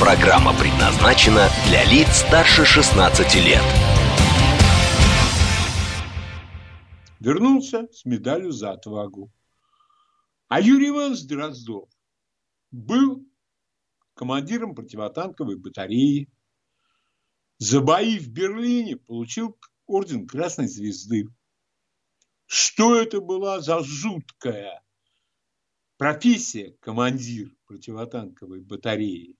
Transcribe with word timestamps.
Программа 0.00 0.58
предназначена 0.58 1.48
для 1.68 1.84
лиц 1.84 2.08
старше 2.26 2.64
16 2.64 3.34
лет. 3.44 3.62
вернулся 7.20 7.86
с 7.92 8.04
медалью 8.04 8.50
за 8.50 8.72
отвагу. 8.72 9.30
А 10.48 10.60
Юрий 10.60 10.88
Иванович 10.88 11.24
Дроздов 11.26 11.88
был 12.70 13.24
командиром 14.14 14.74
противотанковой 14.74 15.56
батареи. 15.56 16.28
За 17.58 17.80
бои 17.80 18.18
в 18.18 18.28
Берлине 18.30 18.96
получил 18.96 19.58
орден 19.86 20.26
Красной 20.26 20.66
Звезды. 20.66 21.28
Что 22.46 22.96
это 22.96 23.20
была 23.20 23.60
за 23.60 23.80
жуткая 23.84 24.82
профессия 25.98 26.74
командир 26.80 27.54
противотанковой 27.66 28.62
батареи? 28.62 29.36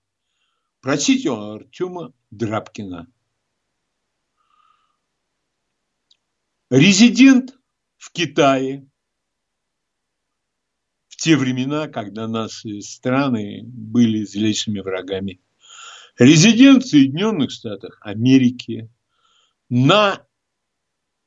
Прочите 0.81 1.29
у 1.29 1.35
Артема 1.35 2.15
Драбкина. 2.31 3.07
Резидент 6.71 7.59
в 7.99 8.11
Китае 8.13 8.89
в 11.09 11.17
те 11.17 11.37
времена, 11.37 11.87
когда 11.89 12.27
наши 12.27 12.81
страны 12.81 13.61
были 13.63 14.25
злейшими 14.25 14.81
врагами. 14.81 15.43
Резидент 16.17 16.85
в 16.85 16.89
Соединенных 16.89 17.51
Штатах 17.51 17.99
Америки 18.01 18.91
на 19.69 20.27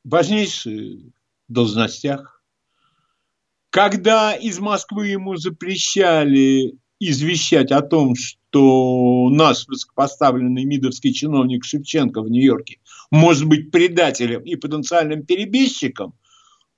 важнейших 0.04 1.14
должностях. 1.48 2.44
Когда 3.70 4.34
из 4.34 4.58
Москвы 4.58 5.10
ему 5.10 5.36
запрещали 5.36 6.80
извещать 7.00 7.72
о 7.72 7.82
том, 7.82 8.16
что 8.16 8.43
наш 8.60 9.68
высокопоставленный 9.68 10.66
мидовский 10.66 11.14
чиновник 11.14 11.66
Шевченко 11.66 12.22
в 12.22 12.30
Нью-Йорке 12.30 12.80
может 13.12 13.46
быть 13.46 13.72
предателем 13.72 14.44
и 14.44 14.56
потенциальным 14.56 15.26
перебежчиком, 15.26 16.16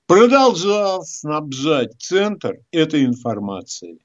продолжал 0.06 1.04
снабжать 1.04 2.00
центр 2.00 2.58
этой 2.70 3.04
информацией. 3.04 4.00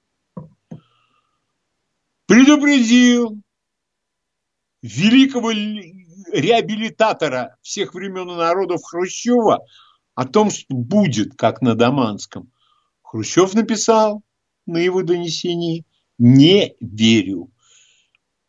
Предупредил 2.25 3.41
великого 4.81 5.51
реабилитатора 5.51 7.57
всех 7.61 7.93
времен 7.93 8.31
и 8.31 8.35
народов 8.35 8.81
Хрущева 8.83 9.65
о 10.15 10.25
том, 10.25 10.49
что 10.49 10.73
будет, 10.73 11.35
как 11.35 11.61
на 11.61 11.75
Даманском. 11.75 12.51
Хрущев 13.01 13.53
написал 13.53 14.23
на 14.65 14.77
его 14.77 15.03
донесении 15.03 15.85
«Не 16.17 16.75
верю». 16.79 17.51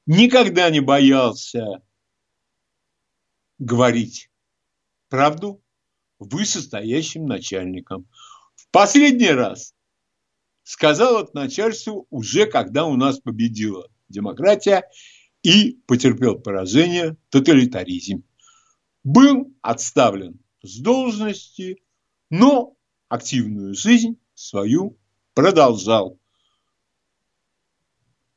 Никогда 0.07 0.69
не 0.71 0.81
боялся 0.81 1.83
говорить 3.59 4.31
правду 5.09 5.63
вышестоящим 6.19 7.27
начальникам. 7.27 8.09
В 8.57 8.69
последний 8.71 9.31
раз 9.31 9.75
сказал 10.65 11.23
это 11.23 11.31
начальству 11.35 12.07
уже 12.11 12.47
когда 12.47 12.85
у 12.85 12.97
нас 12.97 13.21
победила 13.21 13.89
демократия 14.09 14.91
и 15.43 15.81
потерпел 15.87 16.41
поражение 16.41 17.17
тоталитаризм. 17.31 18.25
Был 19.05 19.55
отставлен 19.63 20.41
с 20.63 20.81
должности, 20.81 21.83
но 22.31 22.77
активную 23.09 23.75
жизнь 23.75 24.19
свою 24.35 24.99
продолжал. 25.35 26.19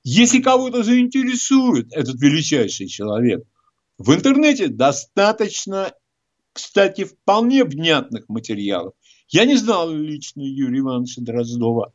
Если 0.06 0.40
кого-то 0.40 0.84
заинтересует 0.84 1.92
этот 1.92 2.22
величайший 2.22 2.88
человек, 2.88 3.44
в 3.98 4.14
интернете 4.14 4.70
достаточно 4.70 5.92
кстати, 6.56 7.04
вполне 7.04 7.66
внятных 7.66 8.30
материалов. 8.30 8.94
Я 9.28 9.44
не 9.44 9.58
знал 9.58 9.92
лично 9.92 10.40
Юрия 10.42 10.80
Ивановича 10.80 11.22
Дроздова. 11.22 11.94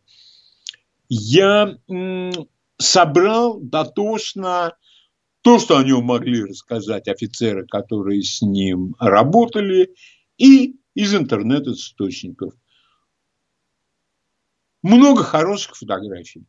Я 1.08 1.78
собрал 2.76 3.58
дотошно 3.58 4.76
то, 5.40 5.58
что 5.58 5.78
о 5.78 5.82
нем 5.82 6.04
могли 6.04 6.44
рассказать 6.44 7.08
офицеры, 7.08 7.66
которые 7.66 8.22
с 8.22 8.42
ним 8.42 8.96
работали, 8.98 9.94
и 10.36 10.76
из 10.94 11.14
интернет-источников. 11.14 12.52
Много 14.82 15.22
хороших 15.22 15.74
фотографий. 15.74 16.44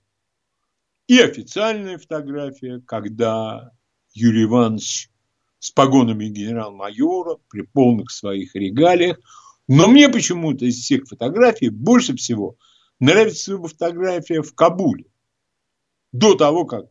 И 1.11 1.19
официальная 1.19 1.97
фотография, 1.97 2.79
когда 2.87 3.73
Юрий 4.13 4.45
Иванович 4.45 5.11
с 5.59 5.69
погонами 5.69 6.29
генерал-майора, 6.29 7.35
при 7.49 7.63
полных 7.63 8.11
своих 8.11 8.55
регалиях. 8.55 9.17
Но 9.67 9.89
мне 9.89 10.07
почему-то 10.07 10.63
из 10.63 10.77
всех 10.77 11.09
фотографий 11.09 11.67
больше 11.67 12.15
всего 12.15 12.55
нравится 13.01 13.51
его 13.51 13.67
фотография 13.67 14.41
в 14.41 14.55
Кабуле. 14.55 15.03
До 16.13 16.35
того, 16.35 16.63
как 16.63 16.85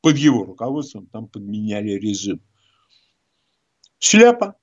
под 0.00 0.16
его 0.16 0.42
руководством 0.44 1.06
там 1.06 1.28
подменяли 1.28 1.90
режим. 1.90 2.40
Шляпа, 4.00 4.56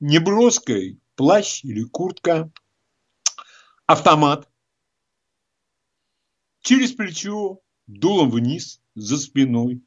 неброская, 0.00 0.98
плащ 1.14 1.64
или 1.64 1.82
куртка, 1.84 2.52
автомат, 3.86 4.47
через 6.60 6.92
плечо, 6.92 7.60
дулом 7.86 8.30
вниз, 8.30 8.80
за 8.94 9.18
спиной, 9.18 9.82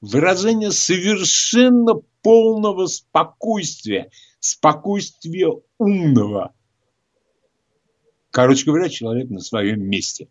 выражение 0.00 0.72
совершенно 0.72 1.94
полного 2.22 2.86
спокойствия, 2.86 4.10
спокойствия 4.40 5.50
умного. 5.78 6.54
Короче 8.30 8.66
говоря, 8.66 8.88
человек 8.88 9.30
на 9.30 9.40
своем 9.40 9.82
месте. 9.82 10.28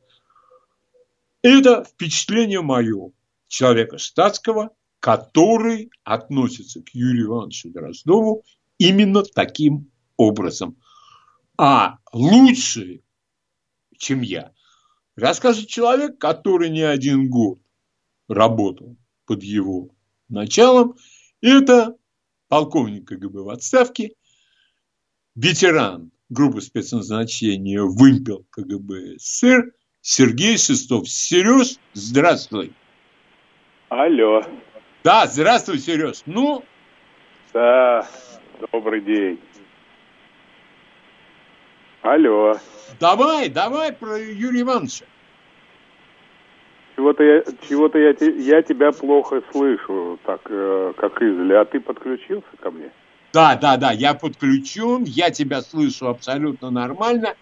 Это 1.42 1.84
впечатление 1.84 2.62
мое, 2.62 3.12
человека 3.48 3.98
штатского, 3.98 4.72
который 5.00 5.92
относится 6.04 6.82
к 6.82 6.90
Юрию 6.94 7.28
Ивановичу 7.28 7.70
Дроздову 7.70 8.44
именно 8.78 9.24
таким 9.24 9.92
образом. 10.18 10.78
А 11.58 12.00
лучше, 12.12 13.02
чем 13.98 14.22
я, 14.22 14.55
расскажет 15.16 15.68
человек, 15.68 16.18
который 16.18 16.70
не 16.70 16.82
один 16.82 17.30
год 17.30 17.60
работал 18.28 18.96
под 19.26 19.44
его 19.44 19.90
началом. 20.30 20.96
Это 21.42 21.96
полковник 22.48 23.08
КГБ 23.08 23.42
в 23.42 23.50
отставке, 23.50 24.14
ветеран 25.36 26.12
группы 26.30 26.62
спецназначения 26.62 27.82
«Вымпел» 27.82 28.46
КГБ 28.50 29.18
СССР 29.20 29.72
Сергей 30.02 30.58
Шестов. 30.58 31.10
Сереж, 31.10 31.78
здравствуй. 31.94 32.74
Алло. 33.90 34.44
Да, 35.04 35.26
здравствуй, 35.28 35.80
Сереж. 35.80 36.22
Ну? 36.26 36.64
Да, 37.54 38.08
добрый 38.72 39.02
день. 39.02 39.40
Алло. 42.02 42.56
Давай, 43.00 43.50
давай 43.50 43.92
про 43.94 44.18
Юрия 44.18 44.62
Ивановича. 44.62 45.06
Чего-то 46.96 47.24
я, 47.24 47.44
чего-то 47.68 47.98
я, 48.00 48.16
я 48.20 48.62
тебя 48.62 48.92
плохо 48.92 49.42
слышу, 49.52 50.18
так 50.26 50.42
э, 50.46 50.94
как 50.98 51.22
издали. 51.22 51.54
А 51.54 51.66
ты 51.66 51.82
подключился 51.82 52.48
ко 52.62 52.72
мне? 52.72 52.90
Да, 53.34 53.56
да, 53.56 53.76
да, 53.76 53.92
я 53.92 54.14
подключен, 54.14 55.04
я 55.04 55.30
тебя 55.30 55.62
слышу 55.62 56.08
абсолютно 56.08 56.72
нормально 56.72 57.36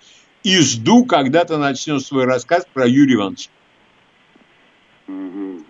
и 0.43 0.57
жду, 0.59 1.05
когда 1.05 1.45
ты 1.45 1.57
начнешь 1.57 2.05
свой 2.05 2.25
рассказ 2.25 2.67
про 2.73 2.87
Юрия 2.87 3.13
Ивановича. 3.13 3.51
Угу. 5.07 5.63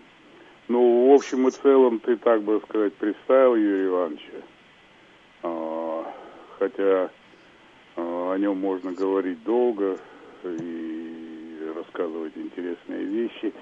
Ну, 0.70 1.12
в 1.12 1.14
общем 1.14 1.48
и 1.48 1.52
целом, 1.52 2.00
ты, 2.00 2.16
так 2.16 2.42
бы 2.42 2.62
сказать, 2.68 2.94
представил 2.94 3.56
Юрия 3.56 3.88
Ивановича. 3.88 4.32
А, 5.44 6.14
хотя 6.58 7.10
о 8.34 8.38
нем 8.38 8.60
можно 8.60 8.92
говорить 8.92 9.44
долго 9.44 9.98
и 10.44 11.72
рассказывать 11.76 12.34
интересные 12.36 13.06
вещи. 13.06 13.54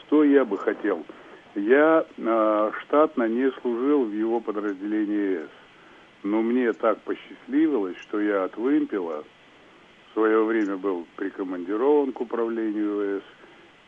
Что 0.00 0.24
я 0.24 0.44
бы 0.44 0.56
хотел? 0.56 1.04
Я 1.54 2.06
э, 2.16 2.70
штатно 2.82 3.24
не 3.28 3.50
служил 3.60 4.04
в 4.04 4.12
его 4.12 4.40
подразделении 4.40 5.38
С. 5.38 5.50
Но 6.22 6.42
мне 6.42 6.72
так 6.72 7.00
посчастливилось, 7.00 7.96
что 7.98 8.20
я 8.20 8.44
от 8.44 8.56
вымпела 8.56 9.24
в 10.10 10.14
свое 10.14 10.44
время 10.44 10.76
был 10.76 11.06
прикомандирован 11.16 12.12
к 12.12 12.20
управлению 12.20 13.20
С. 13.20 13.22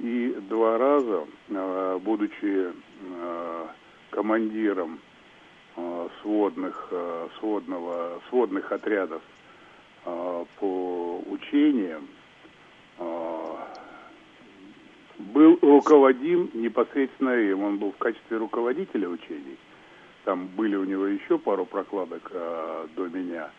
И 0.01 0.37
два 0.49 0.79
раза, 0.79 1.25
э, 1.49 1.99
будучи 2.03 2.73
э, 2.73 3.67
командиром 4.11 4.99
сводных, 6.21 6.93
сводного, 7.39 8.21
сводных 8.29 8.71
отрядов 8.73 9.23
по 10.05 11.23
учениям, 11.27 12.09
э, 12.99 13.57
был 15.19 15.59
руководим 15.63 16.51
непосредственно 16.55 17.31
им. 17.31 17.63
Он 17.63 17.79
был 17.79 17.93
в 17.93 17.99
качестве 17.99 18.37
руководителя 18.37 19.09
учений. 19.09 19.59
Там 20.25 20.49
были 20.49 20.77
у 20.77 20.85
него 20.85 21.07
еще 21.07 21.39
пару 21.39 21.67
прокладок 21.67 22.31
э, 22.33 22.87
до 22.97 23.09
меня. 23.09 23.51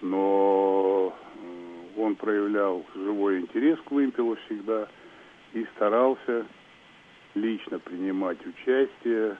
Но 0.00 1.14
он 1.96 2.16
проявлял 2.16 2.84
живой 2.94 3.40
интерес 3.40 3.78
к 3.84 3.90
вымпелу 3.90 4.36
всегда 4.46 4.88
и 5.52 5.64
старался 5.76 6.46
лично 7.34 7.78
принимать 7.78 8.38
участие 8.46 9.36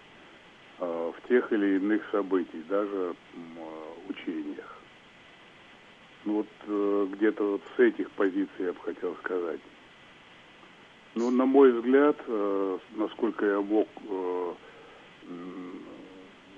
э, 0.79 1.13
в 1.17 1.29
тех 1.29 1.53
или 1.53 1.77
иных 1.77 2.03
событиях, 2.11 2.67
даже 2.67 3.15
э, 3.15 4.09
учениях. 4.09 4.50
Ну 6.25 6.35
вот 6.35 6.47
э, 6.67 7.07
где-то 7.13 7.53
вот 7.53 7.63
с 7.77 7.81
этих 7.81 8.11
позиций 8.11 8.49
я 8.59 8.73
бы 8.73 8.81
хотел 8.81 9.17
сказать. 9.17 9.61
Ну, 11.15 11.31
на 11.31 11.47
мой 11.47 11.73
взгляд, 11.73 12.17
э, 12.27 12.79
насколько 12.97 13.47
я 13.47 13.61
мог 13.61 13.89
э, 14.07 14.53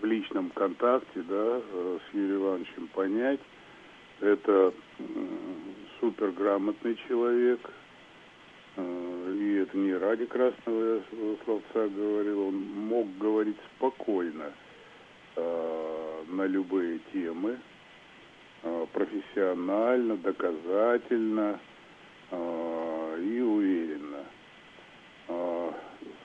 в 0.00 0.04
личном 0.04 0.50
контакте 0.50 1.22
да, 1.22 1.60
с 1.60 2.14
Юрием 2.14 2.42
Ивановичем 2.42 2.88
понять, 2.88 3.40
это 4.20 4.72
суперграмотный 6.00 6.98
человек, 7.06 7.60
и 8.76 9.62
это 9.62 9.76
не 9.76 9.94
ради 9.94 10.26
красного 10.26 11.02
словца 11.44 11.88
говорил, 11.88 12.48
он 12.48 12.56
мог 12.56 13.06
говорить 13.18 13.56
спокойно 13.76 14.52
на 15.36 16.46
любые 16.46 16.98
темы, 17.12 17.58
профессионально, 18.92 20.16
доказательно 20.16 21.60
э, 22.30 23.18
и 23.22 23.40
уверенно. 23.40 24.24
Э, 25.28 25.70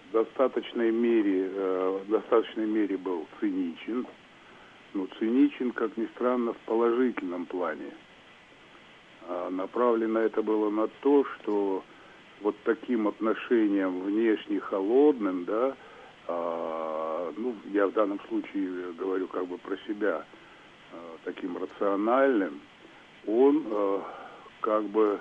в 0.09 0.11
достаточной 0.11 0.91
мере, 0.91 1.49
э, 1.53 1.99
в 2.05 2.09
достаточной 2.09 2.65
мере 2.65 2.97
был 2.97 3.27
циничен, 3.39 4.05
но 4.93 5.07
циничен, 5.19 5.71
как 5.71 5.95
ни 5.97 6.05
странно, 6.15 6.53
в 6.53 6.57
положительном 6.59 7.45
плане. 7.45 7.91
А 9.27 9.49
направлено 9.49 10.19
это 10.19 10.41
было 10.41 10.69
на 10.69 10.87
то, 11.01 11.25
что 11.25 11.83
вот 12.41 12.55
таким 12.63 13.07
отношением 13.07 14.01
внешне 14.01 14.59
холодным, 14.59 15.45
да, 15.45 15.75
а, 16.27 17.33
ну, 17.35 17.55
я 17.71 17.87
в 17.87 17.93
данном 17.93 18.19
случае 18.27 18.93
говорю 18.93 19.27
как 19.27 19.47
бы 19.47 19.57
про 19.57 19.77
себя, 19.87 20.25
таким 21.23 21.57
рациональным, 21.57 22.61
он 23.25 23.65
а, 23.69 24.03
как 24.61 24.83
бы 24.85 25.19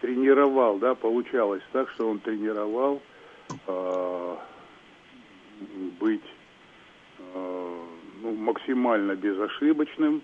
тренировал, 0.00 0.78
да, 0.78 0.94
получалось 0.94 1.62
так, 1.72 1.90
что 1.90 2.08
он 2.08 2.18
тренировал 2.20 3.00
э, 3.66 4.36
быть 5.98 6.24
э, 7.18 7.84
ну, 8.22 8.34
максимально 8.34 9.14
безошибочным, 9.16 10.22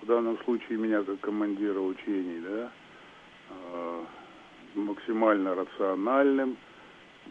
в 0.00 0.06
данном 0.06 0.38
случае 0.44 0.78
меня 0.78 1.02
как 1.02 1.20
командира 1.20 1.78
учений, 1.78 2.40
да, 2.40 2.70
э, 3.50 4.04
максимально 4.74 5.54
рациональным, 5.54 6.56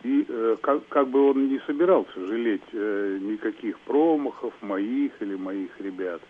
и 0.04 0.26
э, 0.28 0.58
как, 0.62 0.88
как 0.88 1.08
бы 1.10 1.32
он 1.32 1.50
не 1.50 1.60
собирался 1.68 2.26
жалеть 2.26 2.62
э, 2.74 3.20
никаких 3.22 3.80
промахов 3.80 4.54
моих 4.62 5.12
или 5.22 5.36
моих 5.36 5.80
ребят. 5.80 6.22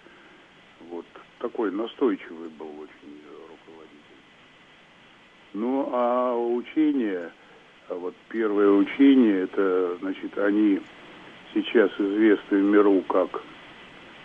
Вот 0.90 1.06
такой 1.40 1.72
настойчивый 1.72 2.50
был 2.50 2.70
очень 2.80 3.22
ну, 5.54 5.90
а 5.92 6.34
учение, 6.36 7.32
а 7.90 7.96
вот 7.96 8.16
первое 8.30 8.70
учение, 8.70 9.42
это, 9.42 9.98
значит, 10.00 10.38
они 10.38 10.80
сейчас 11.54 11.92
известны 12.00 12.60
в 12.60 12.64
миру 12.64 13.02
как, 13.10 13.42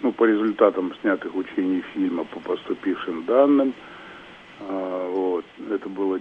ну, 0.02 0.12
по 0.12 0.24
результатам 0.24 0.94
снятых 1.00 1.34
учений 1.34 1.82
фильма 1.94 2.24
по 2.24 2.38
поступившим 2.38 3.24
данным, 3.24 3.74
а, 4.60 5.10
вот, 5.10 5.44
это 5.68 5.88
было, 5.88 6.16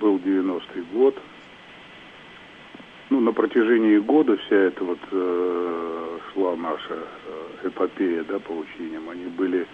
был 0.00 0.18
90-й 0.18 0.82
год. 0.92 1.18
Ну, 3.14 3.20
на 3.20 3.32
протяжении 3.32 3.98
года 3.98 4.36
вся 4.36 4.56
эта 4.56 4.82
вот 4.82 4.98
э, 5.12 6.18
шла 6.32 6.56
наша 6.56 6.94
э, 7.62 7.68
эпопея, 7.68 8.24
да, 8.24 8.40
по 8.40 8.50
учениям. 8.50 9.08
Они 9.08 9.26
были 9.26 9.68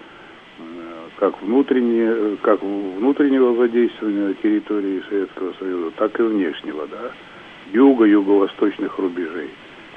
Э, 0.61 1.09
как, 1.19 1.43
внутреннее, 1.43 2.37
как 2.43 2.63
внутреннего 2.63 3.57
задействования 3.57 4.29
на 4.29 4.35
территории 4.35 5.03
Советского 5.09 5.53
Союза, 5.59 5.91
так 5.97 6.19
и 6.19 6.23
внешнего, 6.23 6.87
да, 6.87 7.13
юга, 7.73 8.05
юго-восточных 8.05 8.99
рубежей. 8.99 9.51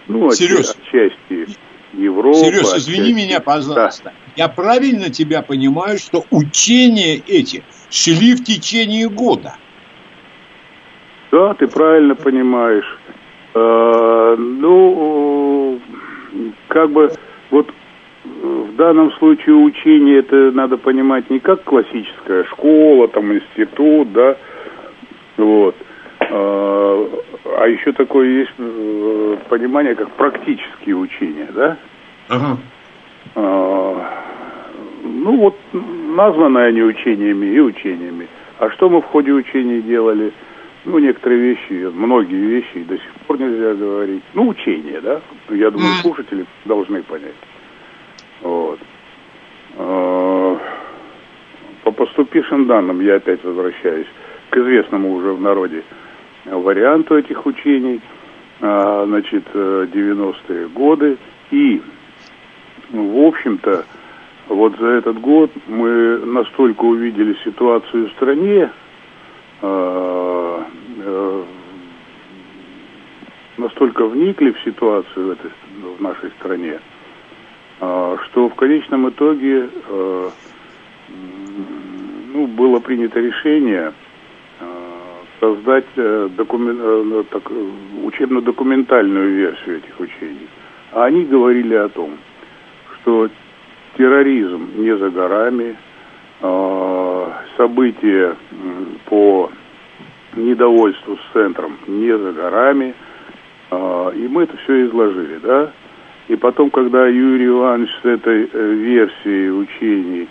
Ну, 0.07 0.31
Сереж, 0.31 0.71
отчасти 0.71 1.47
Европы. 1.93 2.39
Сереж, 2.39 2.73
извини 2.75 3.11
отчасти... 3.11 3.25
меня, 3.25 3.39
пожалуйста. 3.39 4.03
Да. 4.05 4.13
Я 4.35 4.47
правильно 4.49 5.09
тебя 5.09 5.41
понимаю, 5.41 5.97
что 5.97 6.25
учения 6.31 7.17
эти 7.17 7.63
шли 7.89 8.35
в 8.35 8.43
течение 8.43 9.09
года? 9.09 9.55
Да, 11.31 11.53
ты 11.53 11.67
правильно 11.67 12.15
понимаешь. 12.15 12.99
Э, 13.53 14.35
ну, 14.37 15.79
как 16.67 16.89
бы, 16.91 17.11
вот 17.51 17.71
в 18.23 18.75
данном 18.75 19.11
случае 19.13 19.55
учение 19.55 20.19
это 20.19 20.51
надо 20.51 20.77
понимать 20.77 21.29
не 21.29 21.39
как 21.39 21.63
классическая 21.63 22.45
школа, 22.45 23.07
там 23.07 23.33
институт, 23.33 24.11
да, 24.11 24.37
вот. 25.37 25.75
А, 26.19 27.09
а 27.59 27.67
еще 27.67 27.91
такое 27.91 28.27
есть 28.27 28.53
э, 28.57 29.37
понимание, 29.49 29.93
как 29.95 30.09
практические 30.11 30.95
учения, 30.95 31.49
да? 31.53 31.77
Ага. 32.29 32.57
Ну 35.03 35.37
вот, 35.37 35.57
названы 35.73 36.59
они 36.59 36.81
учениями 36.81 37.45
и 37.47 37.59
учениями. 37.59 38.27
А 38.59 38.69
что 38.71 38.89
мы 38.89 39.01
в 39.01 39.05
ходе 39.05 39.31
учений 39.31 39.81
делали? 39.81 40.31
Ну, 40.85 40.99
некоторые 40.99 41.41
вещи, 41.41 41.89
многие 41.93 42.45
вещи 42.45 42.83
до 42.83 42.97
сих 42.97 43.12
пор 43.25 43.39
нельзя 43.39 43.73
говорить. 43.73 44.23
Ну, 44.33 44.49
учения, 44.49 45.01
да? 45.01 45.21
Я 45.49 45.71
думаю, 45.71 45.93
слушатели 46.01 46.45
должны 46.65 47.03
понять. 47.03 47.35
Вот. 48.41 48.79
А, 49.77 50.59
по 51.83 51.91
поступившим 51.91 52.67
данным, 52.67 53.01
я 53.01 53.15
опять 53.15 53.43
возвращаюсь 53.43 54.07
к 54.49 54.57
известному 54.57 55.13
уже 55.13 55.33
в 55.33 55.41
народе 55.41 55.83
варианту 56.45 57.17
этих 57.17 57.45
учений, 57.45 58.01
а, 58.61 59.05
значит, 59.05 59.43
90-е 59.53 60.67
годы. 60.69 61.17
И, 61.51 61.81
в 62.91 63.27
общем-то, 63.27 63.85
вот 64.49 64.77
за 64.77 64.87
этот 64.87 65.19
год 65.19 65.51
мы 65.67 66.17
настолько 66.19 66.83
увидели 66.83 67.35
ситуацию 67.43 68.07
в 68.07 68.11
стране, 68.11 68.69
а, 69.61 70.65
э, 70.97 71.43
настолько 73.57 74.05
вникли 74.05 74.51
в 74.51 74.59
ситуацию 74.61 75.27
в, 75.27 75.31
этой, 75.31 75.51
в 75.97 76.01
нашей 76.01 76.31
стране, 76.39 76.79
а, 77.79 78.17
что 78.25 78.49
в 78.49 78.55
конечном 78.55 79.09
итоге 79.09 79.69
э, 79.89 80.29
ну, 82.33 82.47
было 82.47 82.79
принято 82.79 83.19
решение 83.19 83.93
э, 84.59 84.65
создать 85.39 85.85
э, 85.95 86.29
докумен... 86.35 86.77
Ну, 87.09 87.23
так, 87.23 87.43
учебно-документальную 88.03 89.35
версию 89.35 89.77
этих 89.77 89.99
учений. 89.99 90.47
А 90.91 91.05
они 91.05 91.25
говорили 91.25 91.75
о 91.75 91.89
том, 91.89 92.17
что 93.01 93.29
терроризм 93.97 94.69
не 94.77 94.95
за 94.97 95.09
горами, 95.09 95.75
события 97.55 98.35
по 99.05 99.49
недовольству 100.35 101.17
с 101.17 101.33
центром 101.33 101.77
не 101.87 102.17
за 102.17 102.33
горами, 102.33 102.93
и 104.15 104.27
мы 104.27 104.43
это 104.43 104.57
все 104.57 104.87
изложили, 104.87 105.39
да. 105.39 105.71
И 106.27 106.35
потом, 106.35 106.69
когда 106.69 107.07
Юрий 107.07 107.47
Иванович 107.47 107.89
с 108.01 108.05
этой 108.05 108.49
э, 108.51 108.73
версией 108.73 109.51
учений 109.51 110.27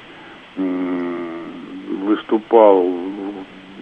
выступал, 2.05 2.85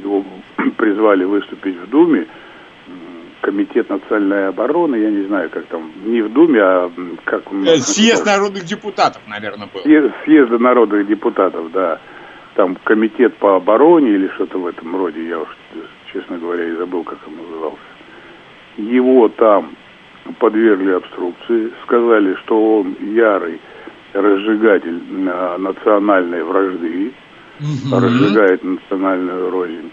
его 0.02 0.24
призвали 0.76 1.24
выступить 1.24 1.76
в 1.76 1.90
Думе, 1.90 2.26
комитет 3.40 3.88
национальной 3.88 4.48
обороны, 4.48 4.96
я 4.96 5.10
не 5.10 5.26
знаю, 5.26 5.50
как 5.50 5.66
там, 5.66 5.90
не 6.04 6.22
в 6.22 6.32
Думе, 6.32 6.60
а 6.62 6.90
как... 7.24 7.42
Э, 7.52 7.78
съезд 7.78 8.26
народных 8.26 8.64
депутатов, 8.64 9.22
наверное, 9.26 9.68
был. 9.72 9.80
Съезд, 9.82 10.14
съезда 10.24 10.58
народных 10.58 11.06
депутатов, 11.06 11.72
да. 11.72 12.00
Там 12.54 12.76
комитет 12.84 13.36
по 13.36 13.56
обороне 13.56 14.10
или 14.10 14.28
что-то 14.34 14.58
в 14.58 14.66
этом 14.66 14.94
роде, 14.96 15.26
я 15.26 15.38
уж, 15.38 15.48
честно 16.12 16.38
говоря, 16.38 16.64
и 16.68 16.76
забыл, 16.76 17.04
как 17.04 17.18
он 17.26 17.36
назывался. 17.36 17.78
Его 18.80 19.28
там 19.28 19.76
подвергли 20.38 20.92
обструкции, 20.92 21.72
сказали, 21.84 22.34
что 22.44 22.78
он 22.78 22.96
ярый 23.00 23.60
разжигатель 24.12 25.00
национальной 25.58 26.42
вражды, 26.42 27.12
угу. 27.60 28.00
разжигает 28.00 28.64
национальную 28.64 29.50
рознь, 29.50 29.90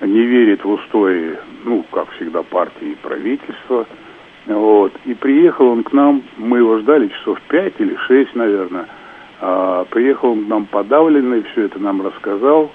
не 0.00 0.22
верит 0.22 0.64
в 0.64 0.70
устои, 0.70 1.36
ну, 1.64 1.84
как 1.92 2.10
всегда, 2.12 2.42
партии 2.42 2.92
и 2.92 2.96
правительства. 2.96 3.86
Вот. 4.46 4.92
И 5.04 5.14
приехал 5.14 5.68
он 5.68 5.84
к 5.84 5.92
нам, 5.92 6.22
мы 6.36 6.58
его 6.58 6.78
ждали 6.78 7.08
часов 7.08 7.40
пять 7.48 7.74
или 7.78 7.94
шесть, 8.06 8.34
наверное. 8.34 8.86
А, 9.40 9.84
приехал 9.84 10.32
он 10.32 10.46
к 10.46 10.48
нам 10.48 10.66
подавленный, 10.66 11.42
все 11.52 11.66
это 11.66 11.78
нам 11.78 12.04
рассказал. 12.04 12.72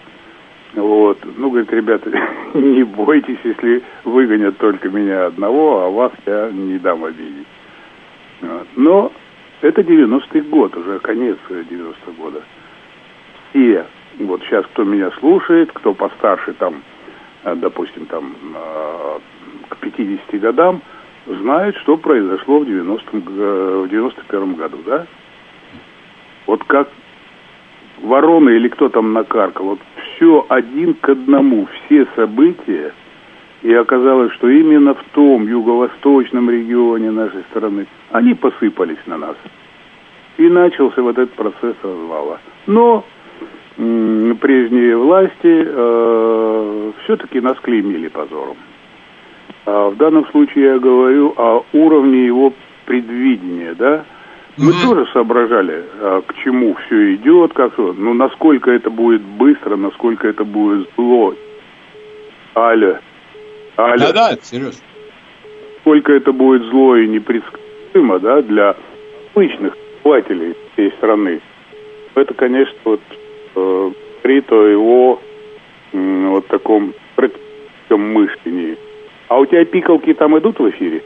Вот. 0.75 1.17
Ну, 1.37 1.49
говорит, 1.49 1.71
ребята, 1.71 2.11
не 2.53 2.83
бойтесь, 2.83 3.39
если 3.43 3.81
выгонят 4.03 4.57
только 4.57 4.89
меня 4.89 5.27
одного, 5.27 5.81
а 5.81 5.89
вас 5.89 6.11
я 6.25 6.49
не 6.51 6.77
дам 6.77 7.05
обидеть. 7.05 7.47
Но 8.75 9.11
это 9.61 9.81
90-й 9.81 10.41
год, 10.41 10.75
уже 10.75 10.99
конец 10.99 11.37
90-го 11.49 12.11
года. 12.23 12.43
И 13.53 13.81
вот 14.19 14.41
сейчас, 14.43 14.65
кто 14.65 14.83
меня 14.83 15.11
слушает, 15.19 15.71
кто 15.73 15.93
постарше, 15.93 16.53
там, 16.53 16.83
э, 17.43 17.55
допустим, 17.55 18.05
там, 18.07 18.35
э, 18.53 19.19
к 19.69 19.77
50 19.77 20.39
годам, 20.41 20.81
знает, 21.25 21.75
что 21.77 21.95
произошло 21.97 22.59
в 22.59 22.65
90 22.65 23.17
в 23.17 23.87
91 23.87 24.53
году, 24.55 24.77
да? 24.85 25.07
Вот 26.45 26.63
как 26.65 26.89
ворона 28.01 28.49
или 28.49 28.67
кто 28.67 28.89
там 28.89 29.13
накаркал, 29.13 29.65
вот 29.65 29.79
все 30.15 30.45
один 30.49 30.93
к 30.95 31.09
одному, 31.09 31.67
все 31.85 32.07
события, 32.15 32.93
и 33.61 33.73
оказалось, 33.73 34.31
что 34.33 34.49
именно 34.49 34.93
в 34.93 35.03
том 35.13 35.47
юго-восточном 35.47 36.49
регионе 36.49 37.11
нашей 37.11 37.41
страны 37.49 37.87
они 38.11 38.33
посыпались 38.33 38.99
на 39.05 39.17
нас. 39.17 39.35
И 40.37 40.47
начался 40.49 41.01
вот 41.01 41.17
этот 41.17 41.33
процесс 41.33 41.75
развала. 41.81 42.39
Но 42.67 43.05
прежние 43.75 44.95
власти 44.97 45.33
э- 45.43 46.91
все-таки 47.03 47.41
нас 47.41 47.57
клеймили 47.59 48.07
позором. 48.07 48.57
А 49.65 49.89
в 49.89 49.97
данном 49.97 50.25
случае 50.27 50.65
я 50.65 50.79
говорю 50.79 51.33
о 51.35 51.65
уровне 51.73 52.25
его 52.25 52.53
предвидения, 52.85 53.73
да, 53.73 54.05
мы 54.57 54.71
mm-hmm. 54.71 54.83
тоже 54.83 55.11
соображали, 55.11 55.83
а, 55.99 56.21
к 56.21 56.33
чему 56.43 56.75
все 56.85 57.15
идет, 57.15 57.53
как 57.53 57.77
ну 57.77 58.13
насколько 58.13 58.71
это 58.71 58.89
будет 58.89 59.21
быстро, 59.21 59.75
насколько 59.75 60.27
это 60.27 60.45
будет 60.45 60.89
зло. 60.95 61.35
Аля. 62.55 63.01
Аля. 63.77 63.97
Да, 63.99 64.13
да, 64.13 64.37
серьезно. 64.41 64.81
Сколько 65.81 66.13
это 66.13 66.31
будет 66.31 66.63
зло 66.69 66.95
и 66.95 67.07
непредсказуемо, 67.07 68.19
да, 68.19 68.41
для 68.41 68.75
обычных 69.33 69.75
обывателей 70.01 70.55
всей 70.73 70.91
страны. 70.93 71.41
Это, 72.15 72.33
конечно, 72.33 72.77
вот 72.85 73.01
э, 73.55 73.91
говорит 74.23 74.51
о 74.53 74.67
его 74.67 75.21
э, 75.91 76.27
вот 76.27 76.47
таком 76.47 76.93
практическом 77.17 78.13
мышлении. 78.13 78.77
А 79.27 79.37
у 79.37 79.45
тебя 79.45 79.65
пикалки 79.65 80.13
там 80.13 80.37
идут 80.39 80.59
в 80.59 80.69
эфире? 80.69 81.03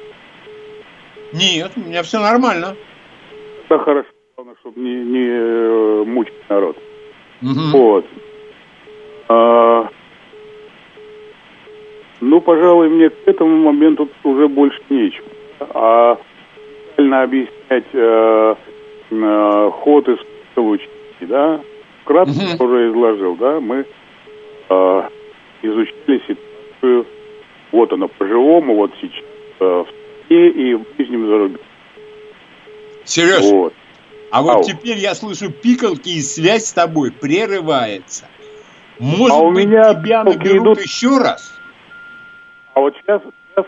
Нет, 1.34 1.72
у 1.76 1.80
меня 1.80 2.04
все 2.04 2.20
нормально 2.20 2.76
да 3.70 3.78
хорошо, 3.78 4.10
главное, 4.36 4.56
чтобы 4.62 4.80
не, 4.80 4.96
не 4.96 5.28
э, 5.30 6.04
мучить 6.06 6.50
народ. 6.50 6.76
Угу. 7.42 7.78
Вот. 7.78 8.06
А, 9.28 9.88
ну, 12.20 12.42
пожалуй, 12.42 12.90
мне 12.90 13.10
к 13.10 13.28
этому 13.28 13.58
моменту 13.58 14.10
уже 14.24 14.48
больше 14.48 14.82
нечего. 14.90 15.28
А 15.60 16.18
правильно 16.96 17.22
объяснять 17.22 17.86
э, 17.94 18.56
э, 19.12 19.72
ход 19.72 20.08
из 20.10 20.18
учителей, 20.56 21.28
да? 21.28 21.62
Вкратце 22.02 22.56
угу. 22.56 22.66
уже 22.66 22.90
изложил, 22.90 23.36
да? 23.36 23.60
Мы 23.60 23.86
э, 24.70 25.02
изучили 25.62 26.22
ситуацию, 26.28 27.06
вот 27.72 27.94
она 27.94 28.08
по-живому, 28.08 28.76
вот 28.76 28.92
сейчас 29.00 29.26
э, 29.60 29.84
в 29.84 30.00
и 30.30 30.74
в 30.76 30.96
ближнем 30.96 31.28
зарубежье. 31.28 31.69
Сереж, 33.10 33.42
вот. 33.46 33.74
а 34.32 34.44
вот 34.44 34.58
Ау. 34.58 34.64
теперь 34.64 35.00
я 35.00 35.16
слышу 35.16 35.52
пикалки, 35.52 36.10
и 36.10 36.22
связь 36.22 36.66
с 36.66 36.74
тобой 36.74 37.12
прерывается. 37.12 38.28
Может 39.00 39.36
а 39.36 39.40
у 39.40 39.52
быть, 39.52 39.66
меня 39.66 39.96
тебя 39.96 40.24
наберут 40.24 40.78
идут... 40.78 40.86
еще 40.86 41.18
раз? 41.18 41.52
А 42.76 42.82
вот 42.82 42.94
сейчас, 43.02 43.22
сейчас... 43.50 43.66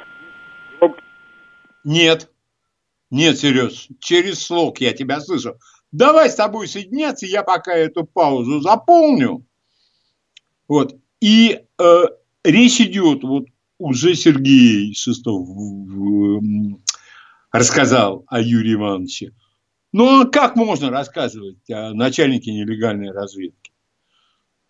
Нет. 1.84 2.30
Нет, 3.10 3.40
Сереж, 3.40 3.88
через 4.00 4.46
слог 4.46 4.80
я 4.80 4.94
тебя 4.94 5.20
слышу. 5.20 5.56
Давай 5.92 6.30
с 6.30 6.36
тобой 6.36 6.68
соединяться, 6.68 7.26
я 7.26 7.42
пока 7.42 7.74
эту 7.74 8.06
паузу 8.06 8.60
заполню. 8.60 9.44
Вот. 10.68 10.96
И 11.20 11.62
э, 11.80 12.04
речь 12.44 12.80
идет, 12.80 13.24
вот 13.24 13.46
уже 13.80 14.14
Сергей 14.14 14.94
Шестов 14.94 15.48
рассказал 17.52 18.24
о 18.28 18.40
Юрии 18.42 18.74
Ивановиче. 18.74 19.34
Ну, 19.92 20.22
а 20.22 20.26
как 20.26 20.56
можно 20.56 20.90
рассказывать 20.90 21.70
о 21.70 21.94
начальнике 21.94 22.54
нелегальной 22.54 23.12
разведки? 23.12 23.72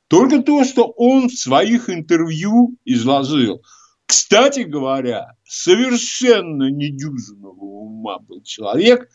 Только 0.08 0.42
то, 0.42 0.64
что 0.66 0.86
он 0.98 1.30
в 1.30 1.34
своих 1.34 1.90
интервью 1.90 2.76
изложил. 2.84 3.62
Кстати 4.06 4.62
говоря, 4.62 5.36
совершенно 5.46 6.70
недюжинного 6.70 7.64
ума 7.64 8.20
был 8.20 8.42
человек 8.42 9.10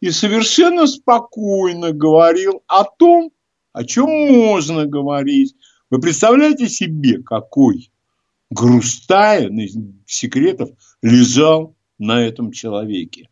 и 0.00 0.10
совершенно 0.10 0.86
спокойно 0.86 1.92
говорил 1.92 2.62
о 2.68 2.84
том, 2.84 3.32
о 3.72 3.84
чем 3.84 4.08
можно 4.08 4.86
говорить. 4.86 5.56
Вы 5.90 6.00
представляете 6.00 6.68
себе, 6.68 7.22
какой 7.22 7.90
грустая 8.50 9.50
секретов 10.06 10.70
лежал 11.02 11.75
на 11.98 12.22
этом 12.22 12.52
человеке. 12.52 13.28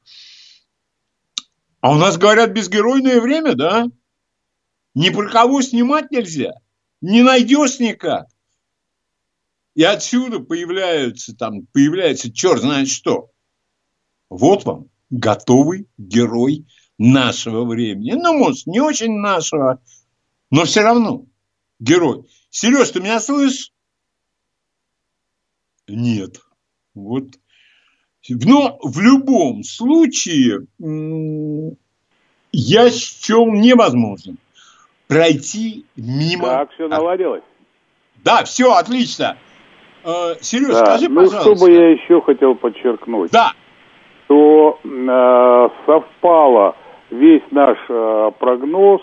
А 1.81 1.93
у 1.93 1.97
нас 1.97 2.17
говорят 2.17 2.53
безгеройное 2.53 3.21
время, 3.21 3.55
да? 3.55 3.87
Ни 4.95 5.11
про 5.11 5.29
кого 5.29 5.61
снимать 5.61 6.11
нельзя. 6.11 6.55
Не 7.01 7.23
найдешь 7.23 7.79
никак. 7.79 8.27
И 9.75 9.83
отсюда 9.83 10.39
появляются 10.41 11.37
там, 11.37 11.67
появляется 11.67 12.33
черт 12.33 12.61
знает 12.61 12.89
что. 12.89 13.31
Вот 14.31 14.65
вам 14.65 14.89
готовый 15.11 15.89
герой 15.99 16.67
нашего 16.97 17.65
времени. 17.65 18.13
Ну, 18.13 18.39
может, 18.39 18.67
не 18.67 18.81
очень 18.81 19.19
нашего, 19.19 19.83
но 20.51 20.65
все 20.65 20.83
равно 20.83 21.27
герой. 21.81 22.29
Сереж, 22.51 22.91
ты 22.91 23.01
меня 23.01 23.21
слышишь? 23.21 23.73
Нет. 25.89 26.41
Вот 26.95 27.33
но 28.29 28.79
в 28.83 29.01
любом 29.01 29.63
случае 29.63 30.67
я 32.53 32.91
счел 32.91 33.47
невозможным 33.47 34.39
пройти 35.09 35.85
мимо... 35.97 36.49
Так, 36.49 36.73
все 36.73 36.89
наладилось? 36.89 37.43
Да, 38.25 38.45
все, 38.45 38.73
отлично. 38.73 39.37
Э, 40.05 40.35
Сереж, 40.41 40.69
да. 40.69 40.87
скажи, 40.87 41.09
ну, 41.09 41.23
пожалуйста. 41.23 41.51
Ну, 41.51 41.57
что 41.57 41.65
бы 41.67 41.73
я 41.73 41.91
еще 41.91 42.21
хотел 42.23 42.55
подчеркнуть. 42.55 43.31
Да. 43.31 43.53
То 44.29 44.79
э, 44.83 45.69
совпало 45.85 46.77
весь 47.11 47.43
наш 47.51 47.77
э, 47.89 48.31
прогноз, 48.39 49.03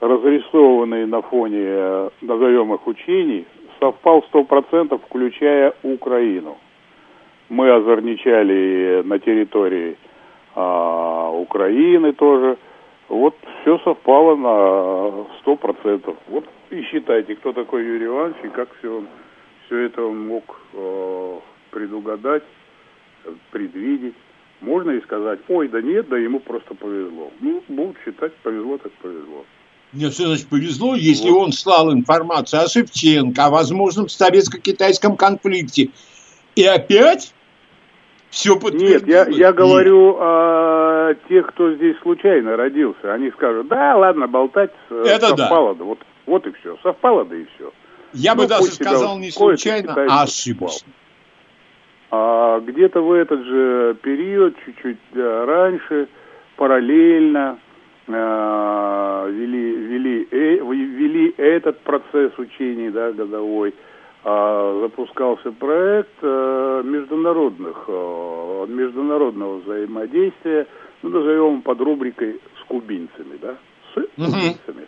разрисованный 0.00 1.06
на 1.06 1.20
фоне, 1.20 1.60
э, 1.62 2.10
назовем 2.22 2.72
их, 2.74 2.86
учений, 2.86 3.46
совпал 3.78 4.24
100%, 4.32 4.98
включая 5.06 5.74
Украину 5.82 6.56
мы 7.50 7.70
озорничали 7.70 9.02
на 9.04 9.18
территории 9.18 9.98
а, 10.54 11.30
Украины 11.30 12.12
тоже. 12.14 12.56
Вот 13.08 13.34
все 13.60 13.78
совпало 13.80 14.36
на 14.36 15.26
сто 15.40 15.56
процентов. 15.56 16.16
Вот 16.28 16.44
и 16.70 16.82
считайте, 16.82 17.34
кто 17.34 17.52
такой 17.52 17.84
Юрий 17.84 18.06
Иванович 18.06 18.36
и 18.44 18.48
как 18.48 18.68
все, 18.78 19.04
все 19.66 19.78
это 19.86 20.02
он 20.02 20.28
мог 20.28 20.60
э, 20.72 21.38
предугадать, 21.72 22.44
предвидеть. 23.50 24.14
Можно 24.60 24.92
и 24.92 25.00
сказать, 25.00 25.40
ой, 25.48 25.68
да 25.68 25.82
нет, 25.82 26.08
да 26.08 26.18
ему 26.18 26.38
просто 26.38 26.74
повезло. 26.74 27.32
Ну, 27.40 27.64
будут 27.66 27.96
считать, 28.04 28.32
повезло 28.36 28.78
так 28.78 28.92
повезло. 28.92 29.44
Мне 29.92 30.08
все 30.10 30.26
значит 30.26 30.46
повезло, 30.48 30.94
если 30.94 31.30
вот. 31.30 31.46
он 31.46 31.52
слал 31.52 31.92
информацию 31.92 32.62
о 32.62 32.68
Шевченко, 32.68 33.46
о 33.46 33.50
возможном 33.50 34.08
советско-китайском 34.08 35.16
конфликте 35.16 35.90
И 36.54 36.64
опять 36.64 37.34
все 38.30 38.58
Нет, 38.72 39.06
я, 39.08 39.26
я 39.26 39.52
говорю 39.52 40.16
о 40.18 41.14
тех, 41.28 41.48
кто 41.48 41.74
здесь 41.74 41.96
случайно 42.00 42.56
родился. 42.56 43.12
Они 43.12 43.30
скажут, 43.32 43.66
да, 43.66 43.96
ладно, 43.96 44.28
болтать 44.28 44.70
Это 44.88 45.36
совпало. 45.36 45.74
Да. 45.74 45.84
Вот, 45.84 45.98
вот 46.26 46.46
и 46.46 46.52
все, 46.52 46.78
совпало, 46.82 47.24
да 47.24 47.36
и 47.36 47.44
все. 47.56 47.72
Я 48.12 48.34
ну, 48.34 48.42
бы 48.42 48.48
даже 48.48 48.64
сказал 48.66 49.18
не 49.18 49.32
случайно, 49.32 49.94
а 50.08 50.22
ошибочно. 50.22 50.92
А 52.12 52.60
где-то 52.60 53.00
в 53.02 53.12
этот 53.12 53.44
же 53.44 53.96
период, 54.02 54.54
чуть-чуть 54.64 54.98
раньше, 55.14 56.08
параллельно 56.56 57.58
э, 58.06 59.30
вели, 59.32 59.76
вели, 59.76 60.28
э, 60.30 60.56
вели 60.56 61.34
этот 61.36 61.80
процесс 61.80 62.32
учений 62.36 62.90
да, 62.90 63.12
годовой, 63.12 63.70
э, 63.70 63.74
запускался 64.22 65.50
проект 65.52 66.18
э, 66.20 66.82
международных, 66.84 67.84
э, 67.88 68.66
международного 68.68 69.58
взаимодействия, 69.58 70.66
ну, 71.02 71.08
назовем 71.10 71.62
под 71.62 71.80
рубрикой 71.80 72.40
с 72.60 72.64
кубинцами, 72.66 73.38
да, 73.40 73.56
с 73.94 74.00
кубинцами. 74.16 74.86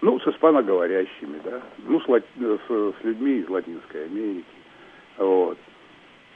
Ну, 0.00 0.20
с 0.20 0.28
испаноговорящими, 0.28 1.40
да, 1.44 1.60
ну, 1.86 2.00
с, 2.00 2.04
с, 2.04 2.68
с 2.68 3.04
людьми 3.04 3.38
из 3.38 3.48
Латинской 3.48 4.04
Америки, 4.04 4.44
вот. 5.16 5.58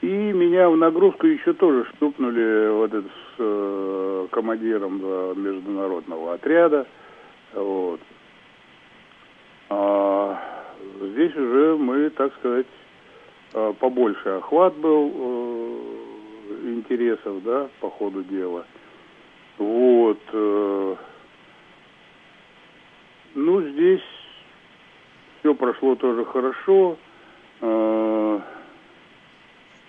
И 0.01 0.07
меня 0.07 0.69
в 0.69 0.75
нагрузку 0.75 1.27
еще 1.27 1.53
тоже 1.53 1.85
штупнули 1.95 2.69
вот 2.71 2.93
этот 2.93 3.11
с 3.11 3.35
э, 3.37 4.27
командиром 4.31 4.99
э, 5.01 5.33
международного 5.35 6.33
отряда, 6.33 6.87
вот. 7.53 8.01
А 9.69 10.62
здесь 11.01 11.35
уже 11.35 11.77
мы, 11.77 12.09
так 12.11 12.33
сказать, 12.35 12.65
э, 13.53 13.73
побольше 13.79 14.29
охват 14.29 14.75
был 14.75 15.11
э, 15.15 16.69
интересов, 16.69 17.43
да, 17.43 17.69
по 17.79 17.89
ходу 17.89 18.23
дела. 18.23 18.65
Вот. 19.57 20.19
Э, 20.31 20.95
ну, 23.35 23.61
здесь 23.61 24.01
все 25.39 25.53
прошло 25.55 25.95
тоже 25.95 26.25
хорошо. 26.25 26.97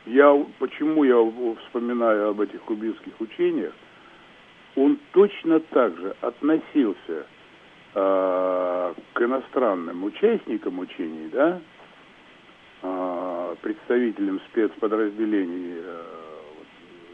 Я, 0.07 0.47
почему 0.59 1.03
я 1.05 1.17
вспоминаю 1.65 2.29
об 2.29 2.41
этих 2.41 2.61
кубинских 2.63 3.21
учениях? 3.21 3.73
Он 4.77 4.99
точно 5.13 5.61
так 5.61 5.97
же 5.97 6.15
относился 6.21 7.27
к 7.95 9.21
иностранным 9.21 10.05
участникам 10.05 10.79
учений, 10.81 11.29
да, 11.33 11.61
э, 12.83 13.55
представителям 13.63 14.41
спецподразделений 14.51 15.75
э, 15.77 16.03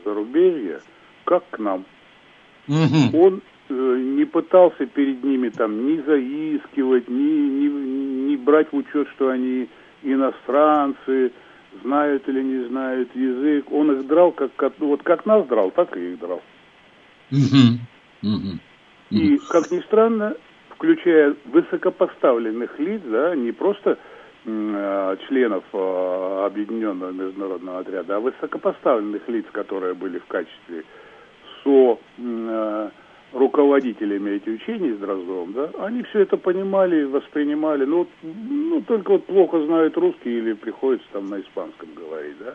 зарубежья, 0.05 0.81
как 1.25 1.45
к 1.51 1.59
нам. 1.59 1.85
Угу. 2.67 3.19
Он 3.19 3.43
Э, 3.71 3.97
не 3.99 4.25
пытался 4.25 4.85
перед 4.87 5.23
ними 5.23 5.49
там 5.49 5.87
ни 5.87 6.01
заискивать, 6.03 7.09
ни, 7.09 7.23
ни, 7.23 8.31
ни 8.31 8.37
брать 8.37 8.73
в 8.73 8.77
учет, 8.77 9.09
что 9.11 9.29
они 9.29 9.69
иностранцы, 10.03 11.31
знают 11.85 12.29
или 12.29 12.43
не 12.43 12.69
знают 12.69 13.15
язык. 13.15 13.71
Он 13.71 13.93
их 13.93 14.09
драл, 14.09 14.33
как, 14.33 14.55
как 14.57 14.73
вот 14.81 15.05
как 15.05 15.25
нас 15.25 15.47
драл, 15.47 15.71
так 15.71 15.97
и 15.97 16.13
их 16.13 16.19
драл. 16.19 16.43
И, 19.11 19.39
как 19.51 19.71
ни 19.71 19.79
странно, 19.81 20.35
включая 20.81 21.37
высокопоставленных 21.45 22.79
лиц, 22.79 23.03
да, 23.05 23.37
не 23.37 23.53
просто 23.53 23.99
э, 24.47 25.17
членов 25.29 25.63
э, 25.75 26.43
Объединенного 26.47 27.11
международного 27.11 27.81
отряда, 27.81 28.17
а 28.17 28.21
высокопоставленных 28.21 29.29
лиц, 29.29 29.45
которые 29.53 29.93
были 29.93 30.19
в 30.19 30.25
качестве 30.25 30.85
со 31.63 31.99
э, 32.17 32.91
руководителями 33.35 34.31
этих 34.31 34.55
учений 34.55 34.93
с 34.95 34.97
Дроздовым, 34.97 35.53
да, 35.53 35.71
они 35.81 36.03
все 36.05 36.21
это 36.21 36.38
понимали, 36.38 37.05
воспринимали, 37.05 37.85
ну, 37.85 38.09
ну 38.23 38.81
только 38.81 39.11
вот 39.12 39.27
плохо 39.27 39.62
знают 39.66 39.99
русский 39.99 40.38
или 40.38 40.55
приходится 40.55 41.07
там 41.12 41.27
на 41.27 41.40
испанском 41.40 41.90
говорить, 41.95 42.38
да. 42.38 42.55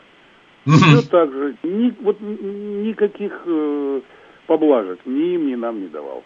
Все 0.65 1.07
так 1.11 1.31
же, 1.31 1.55
ни, 1.61 1.93
вот 2.01 2.19
никаких 2.19 3.39
э, 3.45 4.01
поблажек 4.47 4.99
ни 5.05 5.35
им, 5.35 5.45
ни 5.45 5.53
нам 5.53 5.79
не 5.79 5.87
давал. 5.89 6.23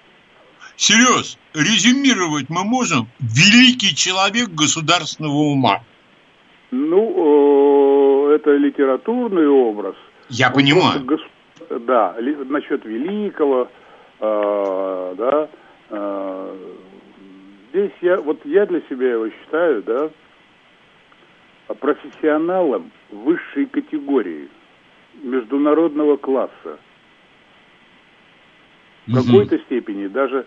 Серьез, 0.80 1.38
резюмировать 1.54 2.50
мы 2.50 2.64
можем 2.64 3.08
великий 3.20 3.94
человек 3.94 4.48
государственного 4.52 5.34
ума. 5.34 5.84
Ну, 6.72 8.30
э, 8.30 8.36
это 8.36 8.56
литературный 8.56 9.46
образ. 9.46 9.96
Я 10.30 10.50
понимаю. 10.52 11.04
Гос... 11.04 11.20
Да, 11.70 12.16
насчет 12.48 12.86
великого, 12.86 13.68
а, 14.22 15.16
да, 15.16 15.50
а, 15.90 16.58
здесь 17.72 17.92
я, 18.00 18.22
вот 18.22 18.40
я 18.46 18.66
для 18.66 18.80
себя 18.90 19.12
его 19.12 19.28
считаю, 19.30 19.84
да, 19.84 20.10
профессионалом 21.76 22.90
высшей 23.12 23.66
категории, 23.66 24.48
международного 25.24 26.16
класса. 26.16 26.80
В 29.08 29.14
какой-то 29.14 29.58
степени 29.66 30.08
даже 30.08 30.46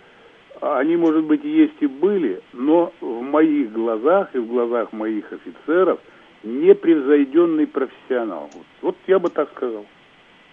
они, 0.61 0.97
может 0.97 1.25
быть, 1.25 1.45
есть 1.45 1.81
и 1.81 1.87
были, 1.87 2.43
но 2.53 2.93
в 3.01 3.23
моих 3.23 3.73
глазах 3.73 4.35
и 4.35 4.39
в 4.39 4.47
глазах 4.47 4.93
моих 4.93 5.33
офицеров 5.33 6.01
непревзойденный 6.43 7.67
профессионал. 7.67 8.51
Вот 8.81 8.97
я 9.07 9.19
бы 9.19 9.31
так 9.31 9.51
сказал. 9.57 9.87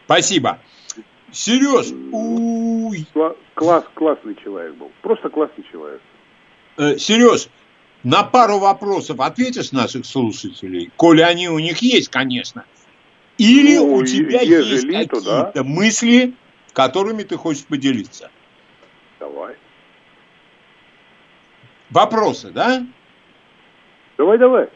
Спасибо. 0.06 0.60
Сереж, 1.32 1.92
уй. 2.12 3.06
Класс, 3.54 3.86
классный 3.94 4.36
человек 4.36 4.76
был. 4.76 4.92
Просто 5.02 5.30
классный 5.30 5.64
человек. 5.72 6.02
Э, 6.78 6.98
Сереж, 6.98 7.50
на 8.04 8.24
пару 8.24 8.60
вопросов 8.60 9.20
ответишь 9.20 9.72
наших 9.72 10.06
слушателей, 10.06 10.92
коли 10.96 11.22
они 11.22 11.50
у 11.50 11.60
них 11.60 11.80
есть, 11.80 12.10
конечно. 12.10 12.66
Или 13.38 13.78
ну, 13.78 13.96
у 13.96 14.06
тебя 14.06 14.42
есть 14.42 14.86
какие-то 14.86 15.52
да? 15.54 15.64
мысли, 15.64 16.34
которыми 16.74 17.24
ты 17.24 17.38
хочешь 17.38 17.66
поделиться? 17.66 18.32
Давай. 19.20 19.56
Вопросы, 21.92 22.52
да? 22.52 22.84
Давай, 24.18 24.38
давай. 24.38 24.70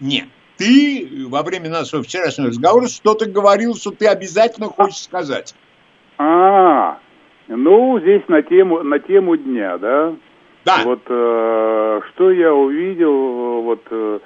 Нет. 0.00 0.26
Ты 0.56 1.26
во 1.28 1.42
время 1.42 1.68
нашего 1.68 2.02
вчерашнего 2.02 2.48
разговора 2.48 2.86
что-то 2.86 3.26
говорил, 3.28 3.74
что 3.74 3.90
ты 3.90 4.06
обязательно 4.06 4.68
хочешь 4.68 5.02
сказать. 5.02 5.54
А, 6.18 6.98
ну, 7.48 8.00
здесь 8.00 8.22
на 8.28 8.42
тему, 8.42 8.82
на 8.82 8.98
тему 8.98 9.36
дня, 9.36 9.76
да? 9.76 10.14
Да. 10.64 10.82
Вот 10.84 11.02
э, 11.08 12.00
что 12.08 12.30
я 12.30 12.54
увидел 12.54 13.62
вот 13.62 13.82
э, 13.90 14.18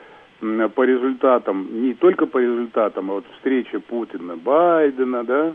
по 0.75 0.83
результатам, 0.83 1.83
не 1.83 1.95
только 1.95 2.27
по 2.27 2.39
результатам, 2.39 3.11
а 3.11 3.15
вот 3.15 3.25
встреча 3.37 3.81
Путина, 3.81 4.37
Байдена, 4.37 5.25
да? 5.25 5.53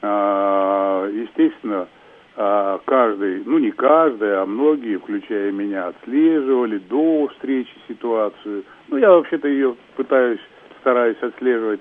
Э, 0.00 1.10
естественно, 1.12 1.88
э, 1.90 1.97
каждый, 2.38 3.42
ну 3.44 3.58
не 3.58 3.72
каждый, 3.72 4.40
а 4.40 4.46
многие, 4.46 4.98
включая 4.98 5.50
меня, 5.50 5.88
отслеживали 5.88 6.78
до 6.78 7.26
встречи 7.28 7.74
ситуацию. 7.88 8.62
Ну, 8.86 8.96
я 8.96 9.10
вообще-то 9.10 9.48
ее 9.48 9.74
пытаюсь, 9.96 10.40
стараюсь 10.80 11.20
отслеживать 11.20 11.80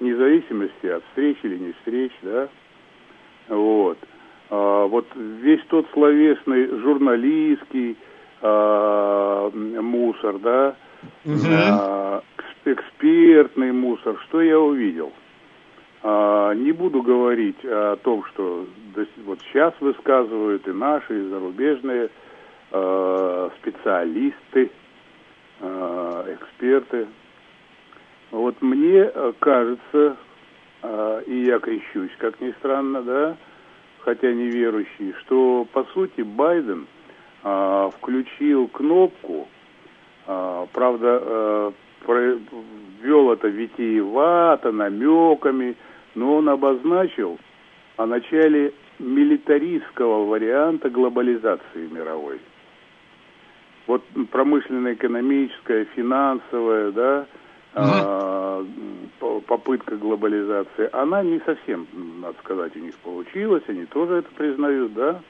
вне 0.00 0.16
зависимости 0.16 0.86
от 0.86 1.04
встречи 1.08 1.40
или 1.42 1.58
не 1.58 1.72
встреч, 1.72 2.12
да? 2.22 2.48
Вот. 3.48 3.98
А, 4.50 4.86
вот 4.86 5.06
весь 5.14 5.62
тот 5.68 5.86
словесный 5.92 6.68
журналистский 6.80 7.96
а, 8.40 9.50
мусор, 9.50 10.38
да, 10.38 10.76
угу. 11.24 11.34
а, 11.50 12.22
экспертный 12.64 13.72
мусор, 13.72 14.18
что 14.28 14.40
я 14.40 14.58
увидел? 14.58 15.12
А, 16.02 16.52
не 16.54 16.72
буду 16.72 17.02
говорить 17.02 17.58
о 17.64 17.96
том, 17.96 18.24
что 18.26 18.66
вот 19.24 19.40
сейчас 19.50 19.74
высказывают 19.80 20.66
и 20.68 20.72
наши, 20.72 21.18
и 21.18 21.28
зарубежные 21.28 22.10
а, 22.70 23.50
специалисты, 23.58 24.70
а, 25.60 26.26
эксперты. 26.34 27.06
Вот 28.30 28.60
мне 28.60 29.10
кажется, 29.38 30.16
и 31.26 31.44
я 31.46 31.58
крещусь, 31.60 32.10
как 32.18 32.38
ни 32.42 32.50
странно, 32.58 33.02
да, 33.02 33.36
хотя 34.00 34.30
не 34.34 34.48
верующий, 34.48 35.14
что 35.20 35.66
по 35.72 35.84
сути 35.94 36.20
Байден 36.20 36.86
включил 37.42 38.68
кнопку, 38.68 39.48
правда, 40.26 41.72
ввел 42.06 43.32
это 43.32 43.48
витиевато, 43.48 44.72
намеками, 44.72 45.76
но 46.14 46.36
он 46.36 46.48
обозначил 46.48 47.38
о 47.96 48.06
начале 48.06 48.72
милитаристского 48.98 50.24
варианта 50.26 50.90
глобализации 50.90 51.88
мировой. 51.90 52.40
Вот 53.86 54.04
промышленно-экономическая, 54.30 55.86
финансовая, 55.96 56.90
да, 56.90 57.26
а, 57.74 58.64
попытка 59.46 59.96
глобализации, 59.96 60.88
она 60.92 61.22
не 61.22 61.40
совсем, 61.40 61.86
надо 62.20 62.36
сказать, 62.40 62.76
у 62.76 62.80
них 62.80 62.96
получилась, 62.98 63.62
они 63.66 63.86
тоже 63.86 64.16
это 64.16 64.28
признают, 64.36 64.94
да, 64.94 65.20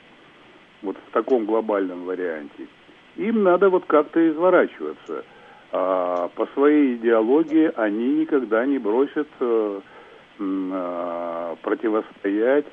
вот 0.82 0.96
в 0.96 1.12
таком 1.12 1.44
глобальном 1.44 2.04
варианте. 2.04 2.66
Им 3.16 3.42
надо 3.42 3.68
вот 3.68 3.84
как-то 3.86 4.26
изворачиваться. 4.28 5.24
А 5.70 6.28
по 6.34 6.46
своей 6.54 6.96
идеологии 6.96 7.70
они 7.76 8.20
никогда 8.20 8.64
не 8.64 8.78
бросят 8.78 9.28
э, 9.40 9.80
э, 10.38 11.56
противостоять 11.62 12.66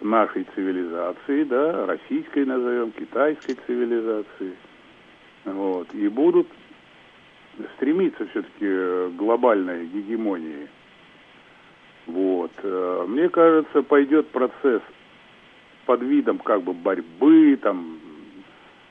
нашей 0.00 0.46
цивилизации, 0.54 1.44
да, 1.44 1.86
российской 1.86 2.44
назовем, 2.44 2.92
китайской 2.92 3.56
цивилизации. 3.66 4.54
Вот, 5.44 5.92
и 5.94 6.08
будут 6.08 6.46
стремиться 7.76 8.26
все-таки 8.26 8.66
к 8.66 9.16
глобальной 9.16 9.86
гегемонии. 9.86 10.68
Вот. 12.06 12.52
Э, 12.62 13.04
мне 13.08 13.28
кажется, 13.28 13.82
пойдет 13.82 14.28
процесс 14.28 14.82
под 15.86 16.02
видом 16.02 16.38
как 16.38 16.62
бы 16.62 16.72
борьбы 16.72 17.58
там 17.60 17.98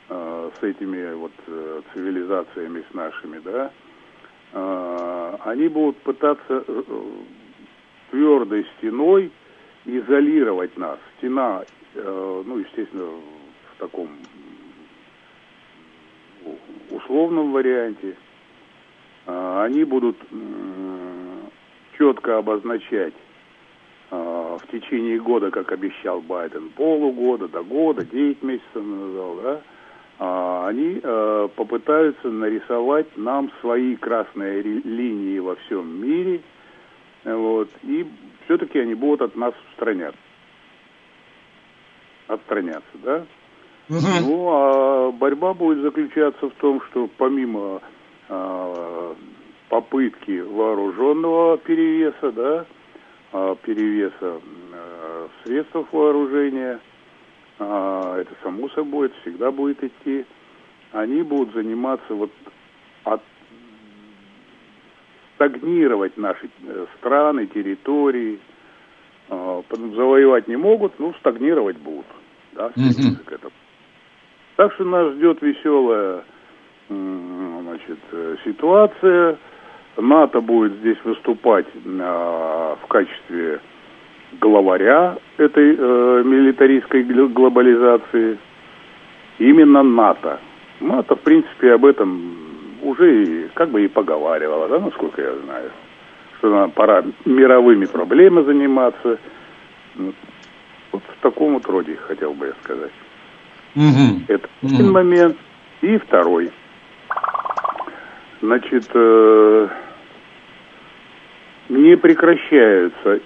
э, 0.09 0.51
с 0.59 0.63
этими 0.63 1.13
вот 1.13 1.31
э, 1.47 1.81
цивилизациями 1.93 2.83
с 2.89 2.93
нашими, 2.93 3.39
да. 3.39 3.71
Э, 4.53 5.37
они 5.45 5.67
будут 5.67 5.97
пытаться 5.97 6.63
твердой 8.11 8.65
стеной 8.77 9.31
изолировать 9.85 10.75
нас. 10.77 10.97
Стена, 11.17 11.63
ну, 11.93 12.57
естественно, 12.57 13.05
в 13.05 13.79
таком 13.79 14.09
условном 16.89 17.51
варианте. 17.51 18.15
Они 19.25 19.83
будут 19.83 20.17
четко 21.97 22.37
обозначать 22.37 23.13
в 24.09 24.61
течение 24.71 25.19
года, 25.19 25.51
как 25.51 25.71
обещал 25.71 26.21
Байден, 26.21 26.69
полугода, 26.69 27.47
до 27.47 27.63
года, 27.63 28.03
9 28.05 28.43
месяцев 28.43 28.75
назвал, 28.75 29.35
да, 29.37 29.61
они 30.17 30.99
э, 31.03 31.49
попытаются 31.55 32.29
нарисовать 32.29 33.07
нам 33.17 33.51
свои 33.61 33.95
красные 33.95 34.61
линии 34.61 35.39
во 35.39 35.55
всем 35.55 36.01
мире, 36.01 36.41
вот, 37.23 37.69
и 37.83 38.05
все-таки 38.45 38.79
они 38.79 38.93
будут 38.93 39.21
от 39.21 39.35
нас 39.35 39.53
устраняться. 39.71 40.19
Отстраняться, 42.27 42.97
да? 43.03 43.25
Угу. 43.89 43.99
Ну, 44.21 44.49
а 44.49 45.11
борьба 45.11 45.53
будет 45.53 45.79
заключаться 45.79 46.49
в 46.49 46.53
том, 46.53 46.81
что 46.89 47.07
помимо 47.17 47.81
э, 48.29 49.13
попытки 49.69 50.39
вооруженного 50.39 51.57
перевеса, 51.57 52.31
да, 52.31 52.65
э, 53.33 53.55
перевеса 53.63 54.39
э, 54.73 55.27
средств 55.43 55.75
вооружения, 55.91 56.79
это 57.57 58.29
само 58.43 58.69
собой, 58.69 59.07
это 59.07 59.15
всегда 59.21 59.51
будет 59.51 59.83
идти, 59.83 60.25
они 60.91 61.23
будут 61.23 61.53
заниматься 61.53 62.13
вот 62.13 62.31
от 63.03 63.21
стагнировать 65.35 66.17
наши 66.17 66.49
э, 66.63 66.85
страны, 66.97 67.45
территории. 67.47 68.39
Э, 69.29 69.61
завоевать 69.69 70.47
не 70.47 70.55
могут, 70.55 70.97
ну, 70.99 71.13
стагнировать 71.15 71.77
будут. 71.77 72.05
Да, 72.53 72.69
к 72.69 73.31
этому. 73.31 73.51
Так 74.55 74.73
что 74.73 74.85
нас 74.85 75.13
ждет 75.13 75.41
веселая 75.41 76.23
значит, 76.87 77.99
э, 78.11 78.35
ситуация. 78.45 79.37
НАТО 79.97 80.41
будет 80.41 80.73
здесь 80.79 80.97
выступать 81.05 81.65
в 81.73 82.87
качестве 82.89 83.61
главаря 84.39 85.17
этой 85.37 85.75
э, 85.77 86.23
милитаристской 86.25 87.03
глобализации. 87.03 88.37
Именно 89.39 89.83
НАТО. 89.83 90.39
НАТО, 90.79 91.15
в 91.15 91.21
принципе, 91.21 91.73
об 91.73 91.85
этом 91.85 92.37
уже 92.81 93.23
и, 93.23 93.47
как 93.53 93.69
бы 93.69 93.83
и 93.83 93.87
поговаривала, 93.87 94.67
да, 94.67 94.79
насколько 94.79 95.21
я 95.21 95.33
знаю, 95.43 95.71
что 96.37 96.49
нам 96.49 96.71
пора 96.71 97.03
мировыми 97.25 97.85
проблемами 97.85 98.45
заниматься. 98.45 99.17
Вот, 99.95 100.15
вот 100.91 101.03
в 101.03 101.21
таком 101.21 101.53
вот 101.53 101.65
роде 101.65 101.95
хотел 101.95 102.33
бы 102.33 102.47
я 102.47 102.53
сказать. 102.63 102.91
Угу. 103.75 104.21
Это 104.27 104.47
угу. 104.61 104.73
один 104.73 104.91
момент. 104.91 105.37
И 105.81 105.97
второй. 105.97 106.51
Значит, 108.41 108.89
э, 108.93 109.67
не 111.69 111.97
прекращаются 111.97 113.19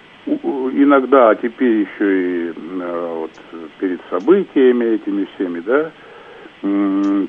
иногда, 0.73 1.29
а 1.29 1.35
теперь 1.35 1.87
еще 1.87 2.21
и 2.21 2.49
э, 2.49 3.15
вот, 3.19 3.31
перед 3.79 3.99
событиями 4.09 4.85
этими 4.95 5.27
всеми, 5.35 5.59
да, 5.61 5.91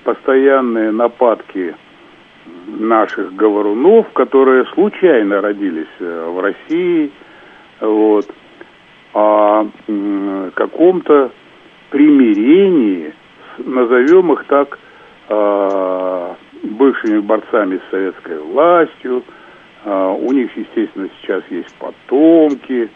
постоянные 0.05 0.91
нападки 0.91 1.75
наших 2.67 3.35
говорунов, 3.35 4.11
которые 4.13 4.65
случайно 4.75 5.41
родились 5.41 5.87
э, 6.01 6.31
в 6.31 6.41
России, 6.41 7.11
вот, 7.81 8.27
о 9.15 9.67
каком-то 10.55 11.31
примирении, 11.91 13.13
назовем 13.59 14.33
их 14.33 14.45
так, 14.45 14.79
э, 15.29 16.35
бывшими 16.63 17.19
борцами 17.21 17.79
с 17.79 17.91
советской 17.91 18.39
властью. 18.39 19.25
Э, 19.85 20.17
у 20.19 20.33
них, 20.33 20.57
естественно, 20.57 21.09
сейчас 21.21 21.43
есть 21.51 21.75
потомки, 21.75 22.91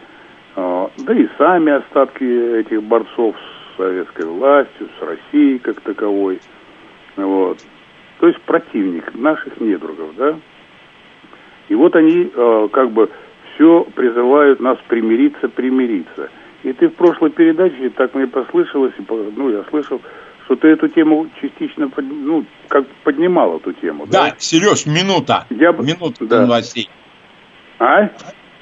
да 0.55 1.13
и 1.13 1.27
сами 1.37 1.73
остатки 1.73 2.23
этих 2.23 2.81
борцов 2.83 3.35
с 3.35 3.77
советской 3.77 4.25
властью, 4.25 4.87
с 4.97 5.03
Россией 5.03 5.59
как 5.59 5.81
таковой. 5.81 6.39
Вот 7.17 7.57
то 8.19 8.27
есть 8.27 8.41
противник 8.41 9.13
наших 9.13 9.59
недругов, 9.59 10.15
да. 10.15 10.35
И 11.69 11.75
вот 11.75 11.95
они 11.95 12.31
э, 12.33 12.67
как 12.71 12.91
бы 12.91 13.09
все 13.53 13.85
призывают 13.95 14.59
нас 14.59 14.77
примириться, 14.87 15.49
примириться. 15.49 16.29
И 16.63 16.73
ты 16.73 16.89
в 16.89 16.95
прошлой 16.95 17.31
передаче, 17.31 17.89
так 17.89 18.13
мне 18.13 18.27
послышалось, 18.27 18.93
ну, 19.07 19.49
я 19.49 19.63
слышал, 19.69 20.01
что 20.45 20.55
ты 20.55 20.69
эту 20.69 20.87
тему 20.87 21.27
частично, 21.41 21.89
ну, 21.97 22.45
как 22.67 22.85
поднимал 23.03 23.57
эту 23.57 23.73
тему. 23.73 24.05
Да, 24.05 24.29
да? 24.29 24.35
Сереж, 24.37 24.85
минута. 24.85 25.45
Я... 25.49 25.71
Минута 25.71 26.25
да. 26.25 26.25
до 26.25 26.41
новостей. 26.41 26.89
А? 27.79 28.09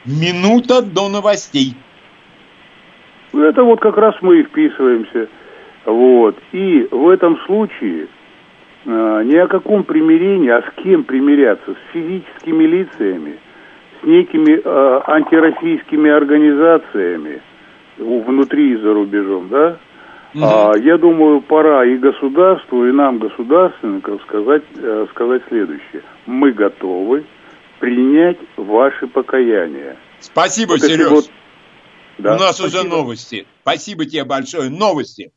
Минута 0.05 0.81
до 0.81 1.09
новостей. 1.09 1.75
Это 3.33 3.63
вот 3.63 3.79
как 3.81 3.97
раз 3.97 4.15
мы 4.21 4.39
и 4.39 4.43
вписываемся. 4.43 5.27
Вот. 5.85 6.37
И 6.53 6.87
в 6.89 7.09
этом 7.09 7.37
случае 7.45 8.07
а, 8.85 9.21
ни 9.23 9.35
о 9.35 9.47
каком 9.47 9.83
примирении, 9.83 10.49
а 10.49 10.61
с 10.61 10.83
кем 10.83 11.03
примиряться? 11.03 11.73
С 11.73 11.93
физическими 11.93 12.63
лицами, 12.63 13.39
с 14.01 14.05
некими 14.05 14.61
э, 14.63 15.01
антироссийскими 15.07 16.09
организациями 16.09 17.41
внутри 17.97 18.73
и 18.73 18.77
за 18.77 18.93
рубежом, 18.93 19.49
да? 19.49 19.77
Угу. 20.35 20.43
А, 20.43 20.73
я 20.77 20.97
думаю, 20.97 21.41
пора 21.41 21.85
и 21.85 21.97
государству, 21.97 22.87
и 22.87 22.91
нам, 22.91 23.19
государственникам, 23.19 24.19
сказать, 24.21 24.63
э, 24.75 25.05
сказать 25.11 25.43
следующее. 25.47 26.01
Мы 26.25 26.51
готовы 26.51 27.25
принять 27.79 28.39
ваши 28.57 29.07
покаяния. 29.07 29.95
Спасибо, 30.19 30.71
вот 30.71 30.81
Сереж. 30.81 31.09
Вот... 31.09 31.29
Да, 32.17 32.35
У 32.35 32.39
нас 32.39 32.57
спасибо. 32.57 32.79
уже 32.79 32.89
новости. 32.89 33.45
Спасибо 33.61 34.05
тебе 34.05 34.23
большое. 34.23 34.69
Новости. 34.69 35.31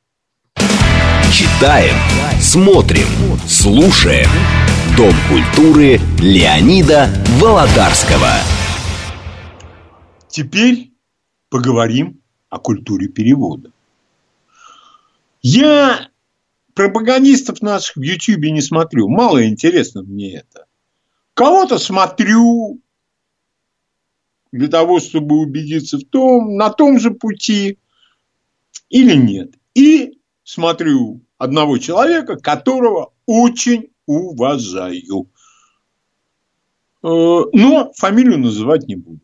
Читаем, 1.32 1.94
смотрим, 2.40 3.36
слушаем. 3.46 4.28
Дом 4.96 5.12
культуры 5.28 5.98
Леонида 6.22 7.08
Володарского. 7.38 8.30
Теперь 10.28 10.92
поговорим 11.50 12.20
о 12.48 12.58
культуре 12.58 13.08
перевода. 13.08 13.72
Я 15.48 16.10
пропагандистов 16.74 17.62
наших 17.62 17.94
в 17.94 18.02
Ютьюбе 18.02 18.50
не 18.50 18.60
смотрю. 18.60 19.08
Мало 19.08 19.46
интересно 19.46 20.02
мне 20.02 20.38
это. 20.38 20.66
Кого-то 21.34 21.78
смотрю 21.78 22.80
для 24.50 24.66
того, 24.66 24.98
чтобы 24.98 25.38
убедиться 25.38 25.98
в 25.98 26.04
том, 26.04 26.56
на 26.56 26.70
том 26.70 26.98
же 26.98 27.12
пути 27.12 27.78
или 28.88 29.14
нет. 29.14 29.54
И 29.74 30.18
смотрю 30.42 31.20
одного 31.38 31.78
человека, 31.78 32.34
которого 32.34 33.12
очень 33.24 33.92
уважаю. 34.04 35.30
Э, 37.04 37.06
но 37.52 37.92
фамилию 37.94 38.40
называть 38.40 38.88
не 38.88 38.96
буду. 38.96 39.20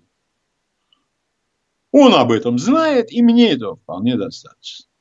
Он 1.90 2.14
об 2.14 2.30
этом 2.30 2.60
знает, 2.60 3.10
и 3.10 3.22
мне 3.22 3.50
этого 3.50 3.74
вполне 3.74 4.16
достаточно. 4.16 4.91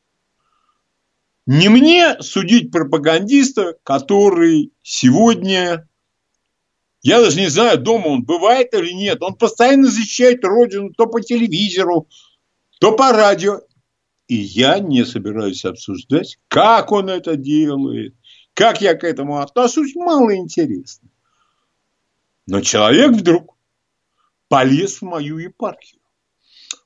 Не 1.47 1.69
мне 1.69 2.21
судить 2.21 2.71
пропагандиста, 2.71 3.75
который 3.84 4.71
сегодня 4.84 5.88
Я 7.01 7.19
даже 7.19 7.39
не 7.39 7.49
знаю, 7.49 7.80
дома 7.80 8.08
он 8.08 8.23
бывает 8.23 8.73
или 8.75 8.91
нет. 8.91 9.23
Он 9.23 9.34
постоянно 9.34 9.88
защищает 9.88 10.45
Родину 10.45 10.93
то 10.93 11.08
по 11.08 11.19
телевизору, 11.19 12.08
то 12.80 12.91
по 12.95 13.12
радио. 13.12 13.62
И 14.27 14.36
я 14.36 14.80
не 14.80 15.04
собираюсь 15.04 15.65
обсуждать, 15.65 16.38
как 16.47 16.91
он 16.91 17.10
это 17.10 17.36
делает, 17.36 18.15
как 18.54 18.82
я 18.82 18.93
к 18.93 19.04
этому 19.04 19.39
отношусь, 19.39 19.95
мало 19.95 20.36
интересно. 20.36 21.10
Но 22.45 22.62
человек 22.62 23.13
вдруг 23.13 23.58
полез 24.47 24.97
в 24.97 25.01
мою 25.01 25.39
епархию. 25.39 26.01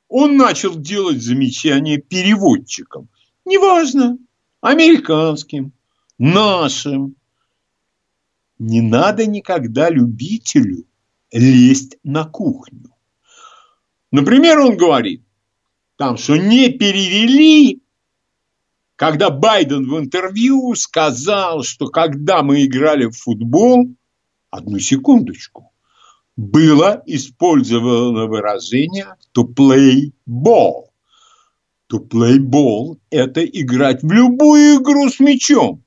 Он 0.08 0.38
начал 0.38 0.76
делать 0.76 1.22
замечания 1.22 1.98
переводчикам. 1.98 3.10
Неважно, 3.44 4.18
американским, 4.62 5.74
нашим. 6.18 7.16
Не 8.58 8.82
надо 8.82 9.26
никогда 9.26 9.90
любителю 9.90 10.86
лезть 11.32 11.98
на 12.04 12.26
кухню. 12.26 12.92
Например, 14.12 14.60
он 14.60 14.78
говорит, 14.78 15.24
там, 15.98 16.18
что 16.18 16.38
не 16.38 16.70
перевели, 16.70 17.82
когда 18.96 19.30
Байден 19.30 19.90
в 19.90 20.00
интервью 20.00 20.74
сказал, 20.76 21.64
что 21.64 21.88
когда 21.88 22.44
мы 22.44 22.64
играли 22.64 23.06
в 23.06 23.18
футбол, 23.18 23.90
одну 24.50 24.80
секундочку, 24.80 25.72
было 26.38 27.02
использовано 27.06 28.26
выражение 28.26 29.16
to 29.36 29.44
play 29.44 30.12
ball. 30.28 30.85
Play 31.92 32.40
ball– 32.40 32.98
это 33.10 33.46
играть 33.46 34.02
в 34.02 34.12
любую 34.12 34.82
игру 34.82 35.10
с 35.10 35.20
мячом. 35.20 35.84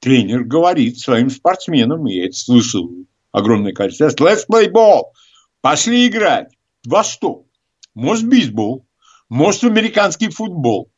Тренер 0.00 0.44
говорит 0.44 0.98
своим 0.98 1.30
спортсменам, 1.30 2.08
и 2.08 2.14
я 2.14 2.26
это 2.26 2.36
слышал 2.36 2.90
огромное 3.30 3.72
количество 3.72 4.08
let's 4.26 4.44
play 4.50 4.70
ball, 4.70 5.12
пошли 5.60 6.08
играть. 6.08 6.48
Во 6.84 7.04
что? 7.04 7.46
Может, 7.94 8.28
бейсбол, 8.28 8.84
может, 9.28 9.64
американский 9.64 10.28
футбол. 10.28 10.90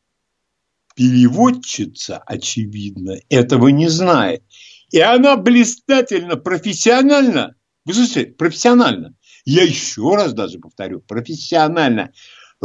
Переводчица, 0.94 2.18
очевидно, 2.18 3.16
этого 3.28 3.68
не 3.68 3.88
знает. 3.88 4.42
И 4.90 5.00
она 5.00 5.36
блистательно, 5.36 6.36
профессионально, 6.36 7.56
вы 7.84 7.94
слышите, 7.94 8.26
профессионально, 8.26 9.14
я 9.44 9.64
еще 9.64 10.14
раз 10.14 10.32
даже 10.32 10.58
повторю, 10.58 11.00
профессионально 11.00 12.12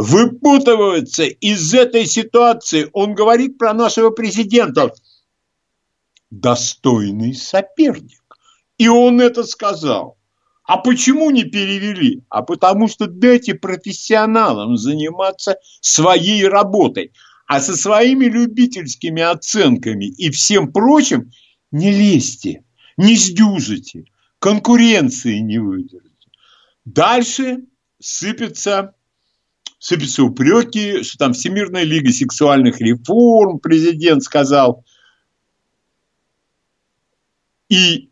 выпутывается 0.02 1.26
из 1.26 1.74
этой 1.74 2.06
ситуации. 2.06 2.90
Он 2.94 3.14
говорит 3.16 3.58
про 3.58 3.74
нашего 3.74 4.12
президента. 4.12 4.94
Достойный 6.32 7.34
соперник. 7.34 8.22
И 8.78 8.88
он 8.88 9.20
это 9.20 9.44
сказал. 9.44 10.18
А 10.64 10.78
почему 10.78 11.32
не 11.32 11.44
перевели? 11.44 12.24
А 12.30 12.44
потому 12.44 12.88
что 12.88 13.08
дайте 13.08 13.56
профессионалам 13.56 14.78
заниматься 14.78 15.58
своей 15.82 16.48
работой. 16.48 17.12
А 17.46 17.60
со 17.60 17.76
своими 17.76 18.26
любительскими 18.26 19.22
оценками 19.22 20.06
и 20.06 20.30
всем 20.30 20.72
прочим 20.72 21.32
не 21.72 21.92
лезьте, 21.92 22.64
не 22.96 23.18
сдюжите, 23.18 24.06
конкуренции 24.38 25.40
не 25.40 25.58
выдержите. 25.58 26.30
Дальше 26.86 27.66
сыпется 28.00 28.94
сыпятся 29.80 30.24
упреки, 30.24 31.04
что 31.04 31.18
там 31.18 31.34
Всемирная 31.34 31.84
лига 31.84 32.12
сексуальных 32.12 32.80
реформ, 32.82 33.60
президент 33.60 34.24
сказал. 34.24 34.86
И 37.70 38.10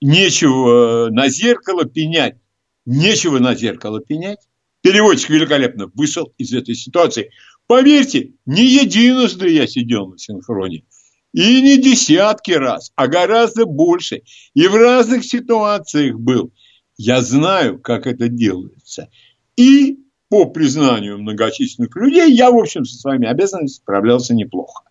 нечего 0.00 1.08
на 1.10 1.28
зеркало 1.28 1.84
пенять. 1.84 2.36
Нечего 2.84 3.38
на 3.38 3.54
зеркало 3.54 4.00
пенять. 4.00 4.40
Переводчик 4.82 5.30
великолепно 5.30 5.90
вышел 5.94 6.32
из 6.36 6.52
этой 6.52 6.74
ситуации. 6.74 7.30
Поверьте, 7.66 8.32
не 8.44 8.64
единожды 8.64 9.48
я 9.48 9.66
сидел 9.66 10.08
на 10.08 10.18
синхроне. 10.18 10.84
И 11.32 11.60
не 11.60 11.76
десятки 11.76 12.52
раз, 12.52 12.92
а 12.94 13.08
гораздо 13.08 13.66
больше. 13.66 14.22
И 14.54 14.66
в 14.68 14.74
разных 14.74 15.24
ситуациях 15.24 16.18
был. 16.18 16.52
Я 16.96 17.20
знаю, 17.20 17.78
как 17.78 18.06
это 18.06 18.28
делается. 18.28 19.10
И 19.56 19.98
по 20.28 20.46
признанию 20.46 21.18
многочисленных 21.18 21.94
людей, 21.96 22.32
я, 22.32 22.50
в 22.50 22.56
общем, 22.56 22.84
со 22.84 22.98
своими 22.98 23.28
обязанностями 23.28 23.82
справлялся 23.82 24.34
неплохо. 24.34 24.84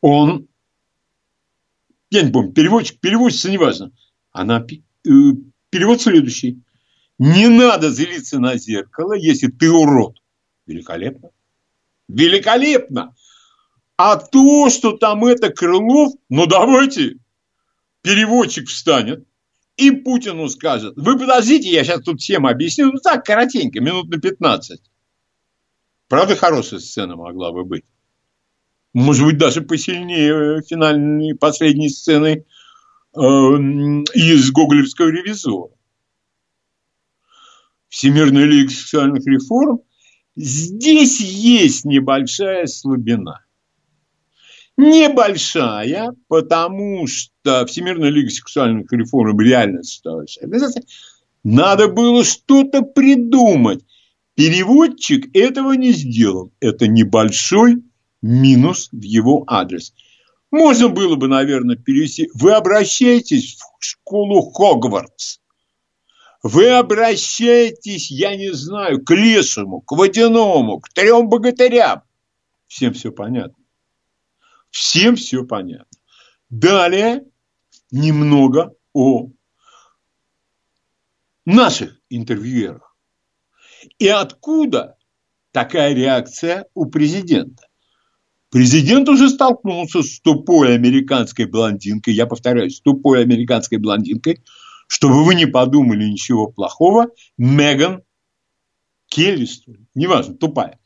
Он, 0.00 0.48
я 2.10 2.22
не 2.22 2.32
помню, 2.32 2.52
переводчик, 2.52 3.00
переводчица, 3.00 3.50
неважно. 3.50 3.92
Она, 4.32 4.64
э, 4.66 5.10
перевод 5.70 6.00
следующий. 6.00 6.60
Не 7.18 7.48
надо 7.48 7.90
злиться 7.90 8.38
на 8.38 8.56
зеркало, 8.56 9.12
если 9.14 9.48
ты 9.48 9.70
урод. 9.70 10.20
Великолепно. 10.66 11.30
Великолепно. 12.08 13.14
А 13.96 14.16
то, 14.16 14.70
что 14.70 14.96
там 14.96 15.24
это 15.24 15.50
Крылов, 15.50 16.14
ну 16.28 16.46
давайте, 16.46 17.18
переводчик 18.02 18.68
встанет, 18.68 19.24
и 19.76 19.90
Путину 19.90 20.48
скажет, 20.48 20.94
вы 20.96 21.18
подождите, 21.18 21.70
я 21.70 21.84
сейчас 21.84 22.02
тут 22.02 22.20
всем 22.20 22.46
объясню, 22.46 22.92
ну 22.92 22.98
так, 22.98 23.24
коротенько, 23.24 23.80
минут 23.80 24.08
на 24.08 24.20
15. 24.20 24.80
Правда, 26.08 26.36
хорошая 26.36 26.80
сцена 26.80 27.16
могла 27.16 27.52
бы 27.52 27.64
быть. 27.64 27.84
Может 28.92 29.26
быть, 29.26 29.38
даже 29.38 29.62
посильнее 29.62 30.62
финальной, 30.62 31.34
последней 31.34 31.88
сцены 31.88 32.44
э, 33.16 33.18
из 33.18 34.52
Гоголевского 34.52 35.08
ревизора. 35.08 35.72
Всемирная 37.88 38.44
лига 38.44 38.70
сексуальных 38.70 39.26
реформ. 39.26 39.80
Здесь 40.36 41.20
есть 41.20 41.84
небольшая 41.84 42.66
слабина 42.66 43.43
небольшая, 44.76 46.12
потому 46.28 47.06
что 47.06 47.66
Всемирная 47.66 48.10
лига 48.10 48.30
сексуальных 48.30 48.92
реформ 48.92 49.38
реально 49.40 49.82
состоялась 49.82 50.38
организация, 50.38 50.84
надо 51.42 51.88
было 51.88 52.24
что-то 52.24 52.82
придумать. 52.82 53.84
Переводчик 54.34 55.34
этого 55.36 55.72
не 55.72 55.92
сделал. 55.92 56.52
Это 56.60 56.88
небольшой 56.88 57.84
минус 58.22 58.88
в 58.90 59.02
его 59.02 59.44
адрес. 59.46 59.92
Можно 60.50 60.88
было 60.88 61.16
бы, 61.16 61.28
наверное, 61.28 61.76
перевести. 61.76 62.30
Вы 62.34 62.52
обращаетесь 62.52 63.56
в 63.56 63.84
школу 63.84 64.50
Хогвартс. 64.50 65.40
Вы 66.42 66.68
обращаетесь, 66.68 68.10
я 68.10 68.36
не 68.36 68.52
знаю, 68.52 69.02
к 69.02 69.10
лесому, 69.14 69.80
к 69.80 69.92
водяному, 69.92 70.80
к 70.80 70.90
трем 70.90 71.28
богатырям. 71.28 72.02
Всем 72.66 72.92
все 72.92 73.12
понятно. 73.12 73.63
Всем 74.74 75.14
все 75.14 75.44
понятно. 75.44 75.86
Далее 76.50 77.22
немного 77.92 78.74
о 78.92 79.28
наших 81.44 82.00
интервьюерах. 82.10 82.96
И 84.00 84.08
откуда 84.08 84.96
такая 85.52 85.94
реакция 85.94 86.66
у 86.74 86.86
президента? 86.86 87.68
Президент 88.50 89.08
уже 89.08 89.28
столкнулся 89.28 90.02
с 90.02 90.18
тупой 90.18 90.74
американской 90.74 91.44
блондинкой, 91.44 92.14
я 92.14 92.26
повторяюсь, 92.26 92.78
с 92.78 92.80
тупой 92.80 93.22
американской 93.22 93.78
блондинкой, 93.78 94.42
чтобы 94.88 95.24
вы 95.24 95.36
не 95.36 95.46
подумали 95.46 96.04
ничего 96.04 96.48
плохого, 96.48 97.10
Меган 97.38 98.02
Келли, 99.06 99.46
что 99.46 99.70
ли, 99.70 99.86
неважно, 99.94 100.34
тупая. 100.34 100.80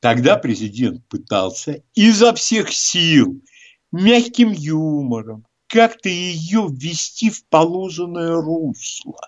Тогда 0.00 0.36
президент 0.36 1.06
пытался 1.08 1.82
изо 1.94 2.32
всех 2.34 2.72
сил, 2.72 3.42
мягким 3.90 4.52
юмором, 4.52 5.44
как-то 5.66 6.08
ее 6.08 6.68
ввести 6.70 7.30
в 7.30 7.44
положенное 7.46 8.34
русло. 8.36 9.20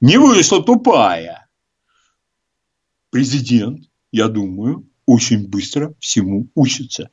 Не 0.00 0.18
вышла 0.18 0.62
тупая. 0.62 1.48
Президент, 3.10 3.88
я 4.12 4.28
думаю, 4.28 4.86
очень 5.06 5.48
быстро 5.48 5.94
всему 5.98 6.48
учится. 6.54 7.10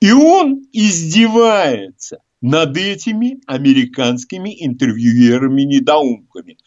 И 0.00 0.10
он 0.10 0.66
издевается 0.72 2.18
над 2.40 2.76
этими 2.76 3.40
американскими 3.46 4.64
интервьюерами-недоумками. 4.66 6.58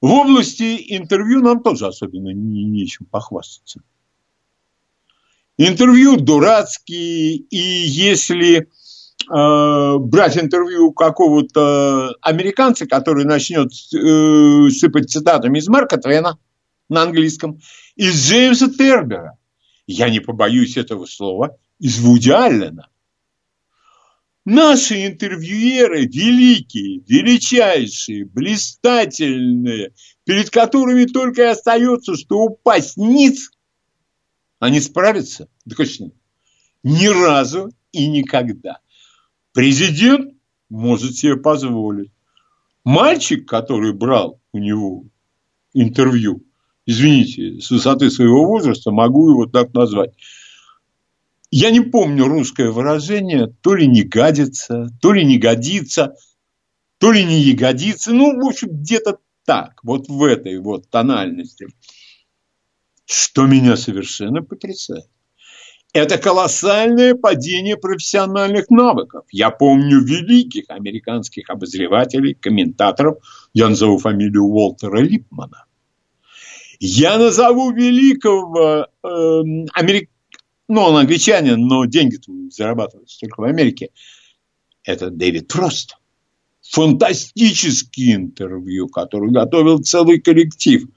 В 0.00 0.10
области 0.10 0.96
интервью 0.96 1.40
нам 1.42 1.62
тоже 1.62 1.86
особенно 1.86 2.30
не, 2.30 2.64
нечем 2.64 3.06
похвастаться. 3.06 3.82
Интервью 5.56 6.16
дурацкие, 6.16 7.36
и 7.36 7.56
если 7.56 8.58
э, 8.58 9.98
брать 9.98 10.36
интервью 10.36 10.92
какого-то 10.92 12.14
американца, 12.20 12.86
который 12.86 13.24
начнет 13.24 13.70
э, 13.94 14.70
сыпать 14.70 15.10
цитатами 15.10 15.60
из 15.60 15.68
Марка 15.68 15.96
Твена 15.96 16.38
на 16.88 17.02
английском, 17.02 17.60
из 17.94 18.14
Джеймса 18.28 18.68
Тербера, 18.68 19.38
я 19.86 20.10
не 20.10 20.18
побоюсь 20.18 20.76
этого 20.76 21.06
слова, 21.06 21.56
из 21.78 22.00
Вуди 22.00 22.30
Аллена. 22.30 22.88
Наши 24.44 25.06
интервьюеры 25.06 26.04
великие, 26.06 27.00
величайшие, 27.06 28.26
блистательные, 28.26 29.94
перед 30.24 30.50
которыми 30.50 31.04
только 31.06 31.42
и 31.42 31.46
остается, 31.46 32.16
что 32.16 32.40
упасть 32.40 32.96
ниц, 32.96 33.50
они 34.64 34.80
справятся? 34.80 35.48
Конечно, 35.76 36.10
ни 36.82 37.06
разу 37.06 37.70
и 37.92 38.06
никогда. 38.06 38.78
Президент 39.52 40.34
может 40.70 41.16
себе 41.16 41.36
позволить. 41.36 42.10
Мальчик, 42.82 43.46
который 43.46 43.92
брал 43.92 44.40
у 44.52 44.58
него 44.58 45.04
интервью, 45.74 46.44
извините, 46.86 47.60
с 47.60 47.70
высоты 47.70 48.10
своего 48.10 48.46
возраста 48.46 48.90
могу 48.90 49.30
его 49.30 49.46
так 49.46 49.74
назвать, 49.74 50.14
я 51.50 51.70
не 51.70 51.80
помню 51.80 52.24
русское 52.24 52.70
выражение, 52.70 53.54
то 53.60 53.74
ли 53.74 53.86
не 53.86 54.02
гадится, 54.02 54.88
то 55.02 55.12
ли 55.12 55.26
не 55.26 55.36
годится, 55.36 56.14
то 56.98 57.12
ли 57.12 57.22
не 57.22 57.40
ягодится. 57.40 58.14
Ну, 58.14 58.42
в 58.42 58.46
общем, 58.46 58.68
где-то 58.70 59.18
так, 59.44 59.78
вот 59.82 60.08
в 60.08 60.24
этой 60.24 60.58
вот 60.58 60.88
тональности. 60.88 61.68
Что 63.06 63.46
меня 63.46 63.76
совершенно 63.76 64.42
потрясает. 64.42 65.06
Это 65.92 66.18
колоссальное 66.18 67.14
падение 67.14 67.76
профессиональных 67.76 68.68
навыков. 68.68 69.24
Я 69.30 69.50
помню 69.50 70.00
великих 70.00 70.64
американских 70.68 71.48
обозревателей, 71.50 72.34
комментаторов. 72.34 73.18
Я 73.52 73.68
назову 73.68 73.98
фамилию 73.98 74.42
Уолтера 74.44 74.98
Липмана. 74.98 75.66
Я 76.80 77.18
назову 77.18 77.70
великого 77.70 78.88
э, 79.04 79.42
америк 79.74 80.10
ну, 80.66 80.80
он 80.80 80.96
англичанин, 80.96 81.66
но 81.66 81.84
деньги 81.84 82.18
зарабатывает 82.50 83.08
только 83.20 83.40
в 83.40 83.44
Америке. 83.44 83.90
Это 84.82 85.10
Дэвид 85.10 85.52
Фрост. 85.52 85.96
Фантастический 86.62 88.14
интервью, 88.14 88.88
который 88.88 89.30
готовил 89.30 89.80
целый 89.80 90.20
коллектив. 90.20 90.88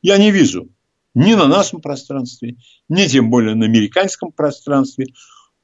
Я 0.00 0.16
не 0.16 0.30
вижу 0.30 0.68
ни 1.14 1.34
на 1.34 1.46
нашем 1.46 1.80
пространстве, 1.80 2.56
ни 2.88 3.06
тем 3.06 3.30
более 3.30 3.54
на 3.54 3.66
американском 3.66 4.32
пространстве 4.32 5.06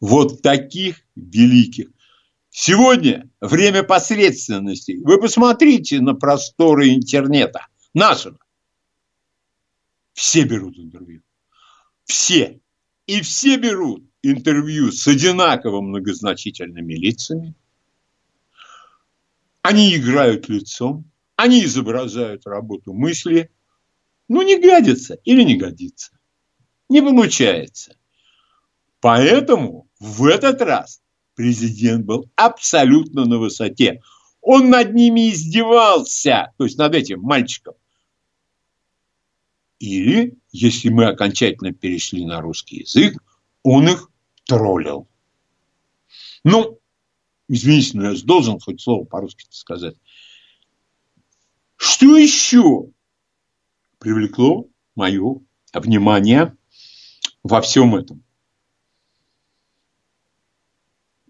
вот 0.01 0.43
таких 0.43 1.03
великих. 1.15 1.89
Сегодня 2.51 3.29
время 3.41 3.83
посредственности. 3.83 4.99
Вы 5.05 5.21
посмотрите 5.21 6.01
на 6.01 6.15
просторы 6.15 6.95
интернета 6.95 7.67
нашего. 7.93 8.39
Все 10.15 10.45
берут 10.45 10.79
интервью. 10.79 11.23
Все. 12.05 12.61
И 13.07 13.21
все 13.21 13.57
берут 13.57 14.05
интервью 14.23 14.91
с 14.91 15.07
одинаково 15.07 15.81
многозначительными 15.81 16.95
лицами. 16.95 17.55
Они 19.63 19.95
играют 19.95 20.49
лицом, 20.49 21.11
они 21.37 21.65
изображают 21.65 22.47
работу 22.47 22.95
мысли. 22.95 23.51
Ну, 24.29 24.43
не 24.43 24.59
гадится 24.59 25.15
или 25.25 25.43
не 25.43 25.57
годится. 25.57 26.19
Не 26.89 27.01
получается. 27.01 27.97
Поэтому 29.01 29.89
в 30.01 30.25
этот 30.25 30.61
раз 30.63 31.01
президент 31.35 32.05
был 32.05 32.31
абсолютно 32.35 33.25
на 33.25 33.39
высоте. 33.39 34.03
Он 34.41 34.71
над 34.71 34.95
ними 34.95 35.31
издевался, 35.31 36.53
то 36.57 36.65
есть 36.65 36.79
над 36.79 36.95
этим 36.95 37.21
мальчиком. 37.21 37.75
Или, 39.79 40.39
если 40.51 40.89
мы 40.89 41.07
окончательно 41.07 41.73
перешли 41.73 42.25
на 42.25 42.41
русский 42.41 42.79
язык, 42.79 43.23
он 43.63 43.89
их 43.89 44.11
троллил. 44.45 45.09
Ну, 46.45 46.81
извините, 47.49 47.99
но 47.99 48.13
я 48.13 48.23
должен 48.23 48.59
хоть 48.59 48.81
слово 48.81 49.05
по-русски 49.05 49.45
сказать. 49.51 49.97
Что 51.77 52.17
еще 52.17 52.91
привлекло 53.99 54.67
мое 54.95 55.41
внимание 55.73 56.57
во 57.43 57.61
всем 57.61 57.97
этом? 57.97 58.23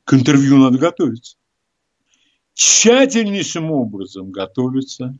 К 0.05 0.14
интервью 0.14 0.59
надо 0.59 0.79
готовиться. 0.79 1.37
Тщательнейшим 2.55 3.70
образом 3.70 4.31
готовиться. 4.31 5.18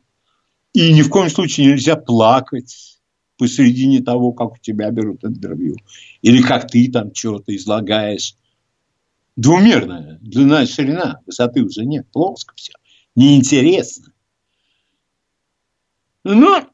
И 0.73 0.93
ни 0.93 1.01
в 1.01 1.09
коем 1.09 1.29
случае 1.29 1.67
нельзя 1.67 1.95
плакать 1.95 2.99
посередине 3.37 4.01
того, 4.01 4.33
как 4.33 4.53
у 4.53 4.57
тебя 4.57 4.89
берут 4.91 5.23
интервью. 5.23 5.75
Или 6.21 6.41
как 6.41 6.69
ты 6.69 6.89
там 6.91 7.13
что-то 7.13 7.55
излагаешь. 7.55 8.35
Двумерная 9.35 10.17
длина 10.21 10.63
и 10.63 10.67
ширина, 10.67 11.21
высоты 11.25 11.63
уже 11.63 11.85
нет, 11.85 12.07
плоско 12.11 12.55
все. 12.55 12.73
Неинтересно. 13.15 14.13
Ну, 16.23 16.67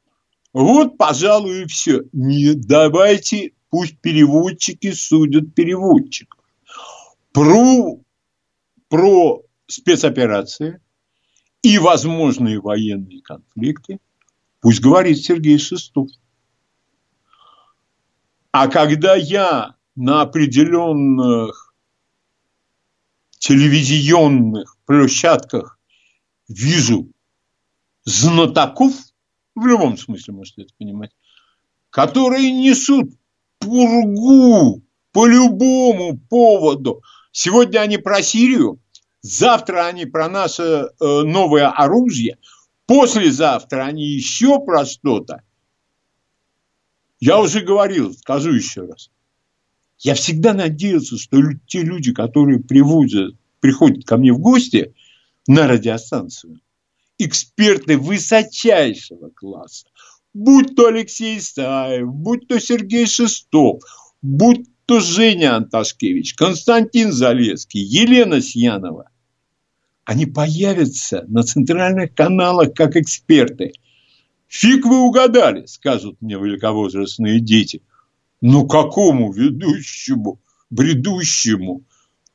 вот, 0.53 0.97
пожалуй, 0.97 1.63
и 1.63 1.65
все. 1.65 2.03
Не 2.13 2.53
давайте, 2.53 3.53
пусть 3.69 3.99
переводчики 3.99 4.91
судят 4.91 5.55
переводчиков. 5.55 6.39
Про, 7.31 7.99
про 8.87 9.41
спецоперации 9.65 10.79
и 11.63 11.79
возможные 11.79 12.61
военные 12.61 13.21
конфликты 13.21 13.99
пусть 14.61 14.79
говорит 14.79 15.17
Сергей 15.17 15.57
Шестов. 15.57 16.09
А 18.51 18.67
когда 18.67 19.15
я 19.15 19.75
на 19.95 20.21
определенных 20.21 21.73
телевизионных 23.39 24.77
площадках 24.85 25.79
вижу 26.47 27.11
знатоков, 28.05 28.93
в 29.55 29.65
любом 29.65 29.97
смысле 29.97 30.33
можете 30.33 30.63
это 30.63 30.73
понимать, 30.77 31.11
которые 31.89 32.51
несут 32.51 33.11
пургу 33.59 34.83
по 35.11 35.27
любому 35.27 36.17
поводу. 36.17 37.01
Сегодня 37.31 37.79
они 37.79 37.97
про 37.97 38.21
Сирию, 38.21 38.79
завтра 39.21 39.85
они 39.85 40.05
про 40.05 40.27
наше 40.29 40.63
э, 40.63 40.87
новое 40.99 41.69
оружие, 41.69 42.37
послезавтра 42.85 43.83
они 43.83 44.05
еще 44.05 44.59
про 44.59 44.85
что-то– 44.85 45.41
я 47.25 47.39
уже 47.39 47.61
говорил, 47.61 48.13
скажу 48.13 48.51
еще 48.51 48.81
раз. 48.81 49.09
Я 49.97 50.13
всегда 50.13 50.53
надеялся, 50.53 51.17
что 51.17 51.37
те 51.67 51.81
люди, 51.81 52.11
которые 52.13 52.59
приводят, 52.59 53.37
приходят 53.61 54.03
ко 54.03 54.17
мне 54.17 54.33
в 54.33 54.39
гости 54.39 54.93
на 55.47 55.65
радиостанцию, 55.65 56.59
эксперты 57.25 57.97
высочайшего 57.97 59.29
класса, 59.29 59.87
будь 60.33 60.75
то 60.75 60.87
Алексей 60.87 61.37
Исаев, 61.37 62.07
будь 62.07 62.47
то 62.47 62.59
Сергей 62.59 63.05
Шестов, 63.05 63.81
будь 64.21 64.67
то 64.85 64.99
Женя 64.99 65.55
Анташкевич, 65.55 66.33
Константин 66.35 67.11
Залеский, 67.11 67.81
Елена 67.81 68.41
Сьянова, 68.41 69.09
они 70.05 70.25
появятся 70.25 71.23
на 71.27 71.43
центральных 71.43 72.13
каналах 72.13 72.73
как 72.73 72.95
эксперты– 72.95 73.73
Фиг 74.53 74.85
вы 74.85 74.99
угадали, 74.99 75.65
скажут 75.65 76.21
мне 76.21 76.35
великовозрастные 76.35 77.39
дети. 77.39 77.81
Ну 78.39 78.67
какому 78.67 79.31
ведущему, 79.31 80.39
бредущему 80.69 81.81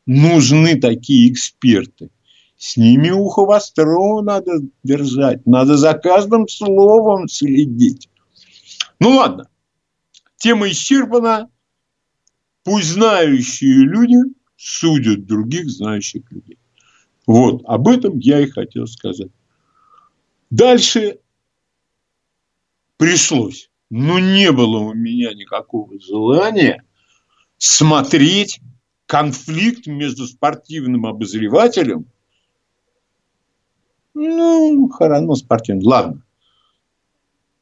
нужны 0.04 0.80
такие 0.80 1.30
эксперты? 1.30 2.10
С 2.58 2.76
ними 2.76 3.10
ухо 3.10 3.46
востро 3.46 4.20
надо 4.20 4.60
держать, 4.82 5.46
надо 5.46 5.76
за 5.76 5.94
каждым 5.94 6.48
словом 6.48 7.28
следить. 7.28 8.10
Ну 8.98 9.10
ладно, 9.10 9.48
тема 10.36 10.68
исчерпана. 10.68 11.48
Пусть 12.64 12.88
знающие 12.88 13.84
люди 13.84 14.16
судят 14.56 15.24
других 15.24 15.70
знающих 15.70 16.30
людей. 16.32 16.58
Вот, 17.26 17.62
об 17.64 17.86
этом 17.86 18.18
я 18.18 18.40
и 18.40 18.50
хотел 18.50 18.88
сказать. 18.88 19.30
Дальше 20.50 21.20
пришлось. 22.96 23.70
Но 23.88 24.18
не 24.18 24.50
было 24.50 24.78
у 24.78 24.92
меня 24.92 25.32
никакого 25.32 25.98
желания 26.00 26.84
смотреть 27.56 28.60
конфликт 29.06 29.86
между 29.86 30.26
спортивным 30.26 31.06
обозревателем, 31.06 32.06
ну, 34.18 34.88
хорошо, 34.88 35.34
спортивным, 35.34 35.86
ладно. 35.86 36.22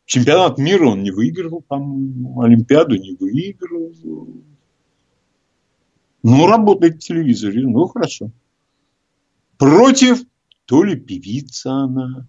Чемпионат 0.06 0.56
мира 0.58 0.88
он 0.88 1.02
не 1.02 1.10
выиграл, 1.10 1.60
по-моему, 1.60 2.40
Олимпиаду 2.40 2.96
не 2.96 3.14
выиграл. 3.14 3.92
Ну, 6.22 6.46
работает 6.46 6.96
в 6.96 7.06
телевизоре, 7.06 7.66
ну, 7.66 7.86
хорошо. 7.86 8.30
Против 9.58 10.22
то 10.64 10.82
ли 10.82 10.96
певица 10.96 11.72
она, 11.72 12.26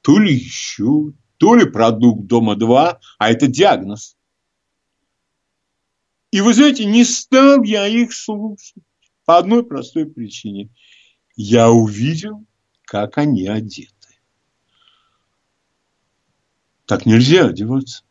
то 0.00 0.18
ли 0.18 0.34
еще, 0.34 1.12
то 1.36 1.54
ли 1.54 1.66
продукт 1.66 2.26
Дома-2, 2.26 2.98
а 3.18 3.30
это 3.30 3.46
диагноз. 3.46 4.16
И 6.30 6.40
вы 6.40 6.52
знаете, 6.52 6.84
не 6.84 7.04
стал 7.04 7.62
я 7.62 7.86
их 7.86 8.12
слушать. 8.12 8.82
По 9.24 9.38
одной 9.38 9.64
простой 9.64 10.06
причине. 10.06 10.68
Я 11.36 11.70
увидел, 11.70 12.44
как 12.94 13.18
они 13.18 13.48
одеты. 13.48 13.90
Так 16.86 17.06
нельзя 17.06 17.46
одеваться. 17.46 18.04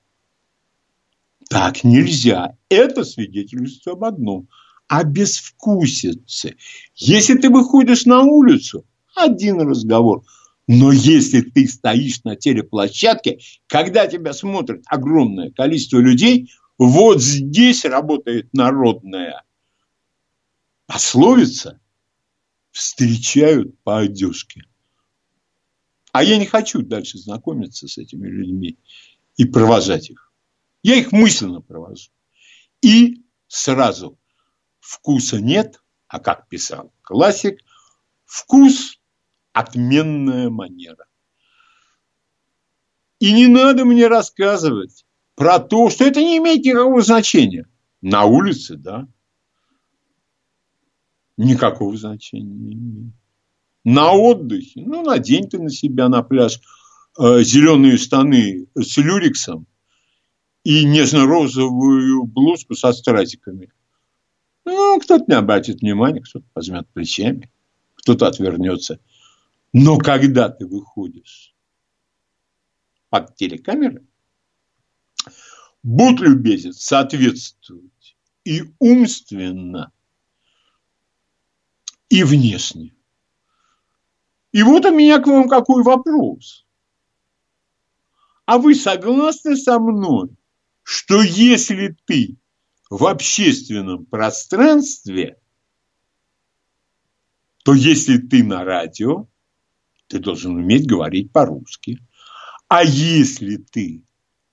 Так 1.47 1.85
нельзя. 1.85 2.57
Это 2.67 3.05
свидетельствует 3.05 3.95
об 3.95 4.03
одном. 4.03 4.49
О 4.89 5.05
безвкусице. 5.05 6.57
Если 6.95 7.35
ты 7.35 7.49
выходишь 7.49 8.03
на 8.05 8.23
улицу, 8.23 8.85
один 9.15 9.61
разговор. 9.61 10.25
Но 10.67 10.91
если 10.91 11.39
ты 11.39 11.65
стоишь 11.65 12.21
на 12.25 12.35
телеплощадке, 12.35 13.39
когда 13.67 14.05
тебя 14.07 14.33
смотрит 14.33 14.83
огромное 14.87 15.49
количество 15.49 15.99
людей, 15.99 16.51
вот 16.77 17.21
здесь 17.21 17.85
работает 17.85 18.53
народная 18.53 19.43
пословица 20.87 21.79
«встречают 22.73 23.81
по 23.83 23.99
одежке». 23.99 24.63
А 26.13 26.23
я 26.23 26.37
не 26.37 26.45
хочу 26.45 26.83
дальше 26.83 27.17
знакомиться 27.17 27.87
с 27.87 27.97
этими 27.97 28.27
людьми 28.27 28.77
и 29.35 29.45
провожать 29.45 30.11
их. 30.11 30.31
Я 30.83 30.95
их 30.95 31.11
мысленно 31.11 31.59
провожу. 31.59 32.11
И 32.83 33.23
сразу 33.47 34.19
вкуса 34.79 35.41
нет, 35.41 35.81
а 36.07 36.19
как 36.19 36.47
писал 36.49 36.93
классик, 37.01 37.59
вкус– 38.25 38.99
отменная 39.53 40.51
манера. 40.51 41.07
И 43.17 43.33
не 43.33 43.47
надо 43.47 43.83
мне 43.83 44.07
рассказывать 44.07 45.07
про 45.33 45.57
то, 45.57 45.89
что 45.89 46.05
это 46.05 46.21
не 46.21 46.37
имеет 46.37 46.63
никакого 46.63 47.01
значения. 47.01 47.67
На 48.01 48.25
улице, 48.25 48.75
да. 48.75 49.07
Никакого 51.37 51.97
значения 51.97 52.53
не 52.53 52.73
имеет. 52.73 53.13
На 53.83 54.13
отдыхе, 54.13 54.81
ну, 54.85 55.03
надень 55.03 55.49
ты 55.49 55.59
на 55.59 55.69
себя 55.69 56.07
на 56.07 56.23
пляж 56.23 56.59
э, 57.19 57.43
зеленые 57.43 57.97
штаны 57.97 58.67
с 58.75 58.97
люриксом 58.97 59.67
и 60.63 60.85
нежно-розовую 60.85 62.23
блузку 62.23 62.75
со 62.75 62.93
стразиками. 62.93 63.73
Ну, 64.65 64.99
кто-то 65.01 65.25
не 65.27 65.35
обратит 65.35 65.81
внимания, 65.81 66.21
кто-то 66.21 66.45
возьмет 66.55 66.87
плечами, 66.93 67.51
кто-то 67.95 68.27
отвернется. 68.27 68.99
Но 69.73 69.97
когда 69.97 70.47
ты 70.47 70.65
выходишь 70.65 71.53
под 73.09 73.35
телекамерой, 73.35 74.07
будь 75.81 76.21
любезен 76.21 76.71
соответствовать 76.71 78.15
и 78.45 78.63
умственно, 78.79 79.91
и 82.07 82.23
внешне. 82.23 82.93
И 84.53 84.61
вот 84.61 84.85
у 84.85 84.95
меня 84.95 85.19
к 85.19 85.27
вам 85.27 85.49
какой 85.49 85.83
вопрос. 85.83 86.65
А 88.45 88.59
вы 88.59 88.75
согласны 88.75 89.57
со 89.57 89.79
мной, 89.79 90.29
что 90.83 91.21
если 91.23 91.97
ты 92.05 92.37
в 92.89 93.05
общественном 93.05 94.05
пространстве, 94.05 95.39
то 97.63 97.73
если 97.73 98.17
ты 98.17 98.43
на 98.43 98.63
радио, 98.63 99.27
ты 100.07 100.19
должен 100.19 100.55
уметь 100.55 100.87
говорить 100.87 101.31
по-русски. 101.31 101.97
А 102.67 102.83
если 102.83 103.55
ты 103.57 104.03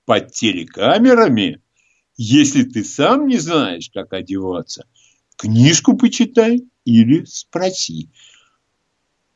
под 0.05 0.31
телекамерами, 0.31 1.61
если 2.17 2.63
ты 2.63 2.83
сам 2.83 3.27
не 3.27 3.37
знаешь, 3.37 3.91
как 3.93 4.13
одеваться, 4.13 4.87
книжку 5.35 5.95
почитай 5.95 6.63
или 6.85 7.23
спроси, 7.25 8.09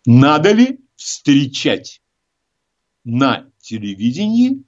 надо 0.05 0.51
ли 0.51 0.79
встречать 0.95 2.01
на 3.03 3.47
телевидении 3.59 4.63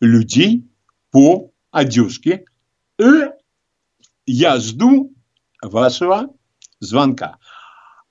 людей 0.00 0.68
по 1.10 1.50
одежке. 1.70 2.44
И 2.98 3.04
я 4.26 4.58
жду 4.58 5.12
вашего 5.62 6.30
звонка. 6.80 7.38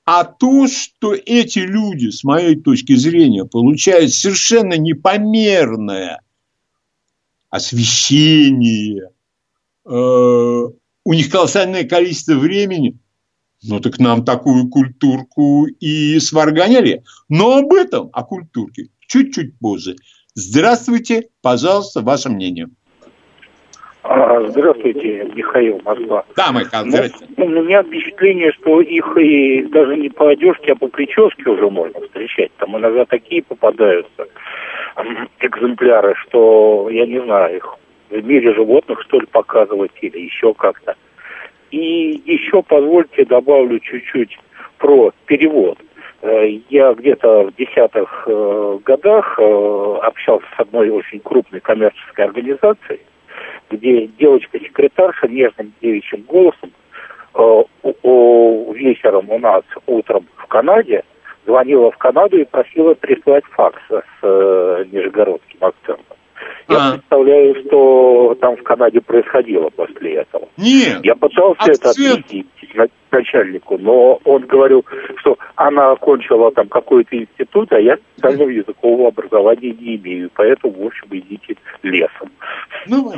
А 0.06 0.26
то, 0.26 0.68
что 0.68 1.14
эти 1.14 1.60
люди, 1.60 2.10
с 2.10 2.24
моей 2.24 2.60
точки 2.60 2.96
зрения, 2.96 3.46
получают 3.46 4.12
совершенно 4.12 4.78
непомерное 4.78 6.22
освещение, 7.50 9.12
э, 9.86 9.90
у 9.90 11.14
них 11.14 11.30
колоссальное 11.30 11.86
количество 11.86 12.34
времени, 12.34 13.00
ну 13.64 13.80
так 13.80 14.00
нам 14.00 14.24
такую 14.24 14.70
культурку 14.70 15.66
и 15.80 16.20
сварганили. 16.20 17.04
Но 17.30 17.58
об 17.58 17.74
этом, 17.74 18.10
о 18.14 18.24
культурке, 18.24 18.90
чуть-чуть 19.08 19.58
позже. 19.60 19.96
Здравствуйте, 20.36 21.30
пожалуйста, 21.42 22.02
ваше 22.02 22.30
мнение. 22.30 22.70
А, 24.04 24.46
здравствуйте, 24.50 25.32
Михаил 25.34 25.82
Москва. 25.86 26.26
Да, 26.36 26.52
Михаил, 26.52 26.90
здравствуйте. 26.90 27.34
Ну, 27.38 27.46
у 27.46 27.64
меня 27.64 27.84
впечатление, 27.84 28.52
что 28.52 28.82
их 28.82 29.18
и 29.18 29.64
даже 29.64 29.96
не 29.96 30.10
по 30.10 30.30
одежке, 30.30 30.74
а 30.74 30.76
по 30.76 30.88
прическе 30.88 31.50
уже 31.50 31.70
можно 31.70 32.02
встречать. 32.02 32.52
Там 32.58 32.78
иногда 32.78 33.06
такие 33.06 33.44
попадаются 33.44 34.28
экземпляры, 35.40 36.16
что 36.28 36.90
я 36.92 37.06
не 37.06 37.22
знаю, 37.22 37.58
их 37.58 37.78
в 38.10 38.26
мире 38.26 38.54
животных, 38.54 39.02
что 39.04 39.20
ли, 39.20 39.26
показывать 39.26 39.92
или 40.02 40.20
еще 40.20 40.54
как-то. 40.54 40.96
И 41.74 42.22
еще 42.26 42.62
позвольте 42.62 43.26
добавлю 43.26 43.80
чуть-чуть 43.80 44.38
про 44.78 45.12
перевод. 45.26 45.80
Э, 46.22 46.48
я 46.70 46.94
где-то 46.94 47.46
в 47.46 47.56
десятых 47.56 48.26
э, 48.28 48.80
годах 48.86 49.40
э, 49.40 49.98
общался 50.04 50.46
с 50.56 50.60
одной 50.60 50.92
очень 50.92 51.20
крупной 51.20 51.62
коммерческой 51.62 52.26
организацией, 52.26 53.00
где 53.72 54.06
девочка-секретарша 54.06 55.28
нежным 55.28 55.74
девичьим 55.82 56.22
голосом 56.22 56.72
вечером 58.76 59.32
у 59.32 59.40
нас, 59.40 59.64
утром 59.88 60.28
в 60.36 60.46
Канаде, 60.46 61.04
звонила 61.48 61.90
в 61.90 61.98
Канаду 61.98 62.38
и 62.38 62.44
просила 62.44 62.94
прислать 62.94 63.46
факс 63.46 63.82
с 63.90 64.86
нижегородским 64.92 65.58
акцентом. 65.62 66.18
Я 66.70 66.78
а. 66.78 66.92
представляю, 66.94 67.64
что 67.66 68.38
там 68.40 68.56
в 68.58 68.64
Канаде 68.64 69.02
происходило 69.02 69.70
после 69.70 70.16
этого. 70.16 70.48
Нет. 70.58 71.04
Я 71.04 71.16
пытался 71.16 71.62
акцент. 71.62 71.80
это 71.80 71.90
объяснить 71.92 72.48
начальнику, 73.12 73.78
но 73.78 74.20
он 74.24 74.46
говорил, 74.48 74.86
что 75.18 75.38
она 75.56 75.92
окончила 75.92 76.52
там 76.52 76.68
какой-то 76.68 77.16
институт, 77.16 77.72
а 77.72 77.80
я 77.80 77.98
специального 78.14 78.50
языкового 78.50 79.10
образования 79.10 79.72
не 79.72 79.96
имею, 79.98 80.32
поэтому, 80.34 80.84
в 80.84 80.88
общем, 80.88 81.08
идите 81.12 81.56
лесом. 81.84 82.32
Ну, 82.88 83.14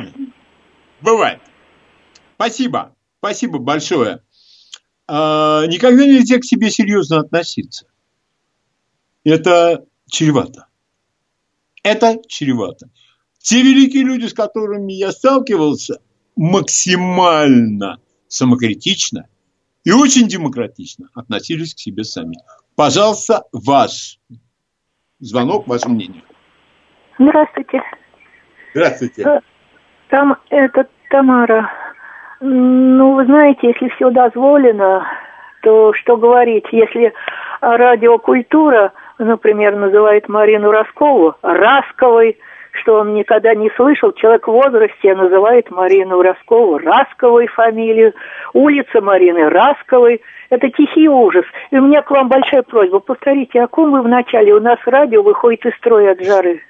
бывает. 1.00 1.40
Спасибо. 2.34 2.94
Спасибо 3.18 3.58
большое. 3.58 4.20
А, 5.08 5.66
никогда 5.66 6.04
нельзя 6.04 6.38
к 6.38 6.44
себе 6.44 6.70
серьезно 6.70 7.20
относиться. 7.20 7.86
Это 9.24 9.84
чревато. 10.08 10.66
Это 11.82 12.18
чревато. 12.28 12.88
Те 13.46 13.62
великие 13.62 14.02
люди, 14.02 14.26
с 14.26 14.34
которыми 14.34 14.92
я 14.92 15.12
сталкивался, 15.12 16.00
максимально 16.34 17.98
самокритично 18.26 19.28
и 19.84 19.92
очень 19.92 20.26
демократично 20.26 21.10
относились 21.14 21.72
к 21.72 21.78
себе 21.78 22.02
сами. 22.02 22.34
Пожалуйста, 22.74 23.44
ваш 23.52 24.18
звонок, 25.20 25.68
ваше 25.68 25.88
мнение. 25.88 26.24
Здравствуйте. 27.20 27.82
Здравствуйте. 28.74 29.22
Э, 29.22 29.40
там 30.08 30.36
это 30.50 30.88
Тамара. 31.10 31.70
Ну, 32.40 33.14
вы 33.14 33.26
знаете, 33.26 33.68
если 33.68 33.90
все 33.90 34.10
дозволено, 34.10 35.06
то 35.62 35.92
что 35.94 36.16
говорить, 36.16 36.64
если 36.72 37.14
радиокультура, 37.60 38.92
например, 39.18 39.76
называет 39.76 40.28
Марину 40.28 40.72
Роскову 40.72 41.36
Расковой, 41.42 42.40
что 42.80 43.00
он 43.00 43.14
никогда 43.14 43.54
не 43.54 43.70
слышал. 43.76 44.12
Человек 44.12 44.46
в 44.46 44.52
возрасте 44.52 45.14
называет 45.14 45.70
Марину 45.70 46.22
Роскову 46.22 46.78
Расковой 46.78 47.46
фамилию, 47.48 48.14
улица 48.52 49.00
Марины 49.00 49.48
Расковой. 49.48 50.20
Это 50.50 50.68
тихий 50.70 51.08
ужас. 51.08 51.44
И 51.70 51.76
у 51.76 51.82
меня 51.82 52.02
к 52.02 52.10
вам 52.10 52.28
большая 52.28 52.62
просьба. 52.62 53.00
Повторите, 53.00 53.60
о 53.60 53.68
ком 53.68 53.92
вы 53.92 54.02
вначале? 54.02 54.54
У 54.54 54.60
нас 54.60 54.78
радио 54.86 55.22
выходит 55.22 55.66
из 55.66 55.74
строя 55.76 56.12
от 56.12 56.24
жары. 56.24 56.60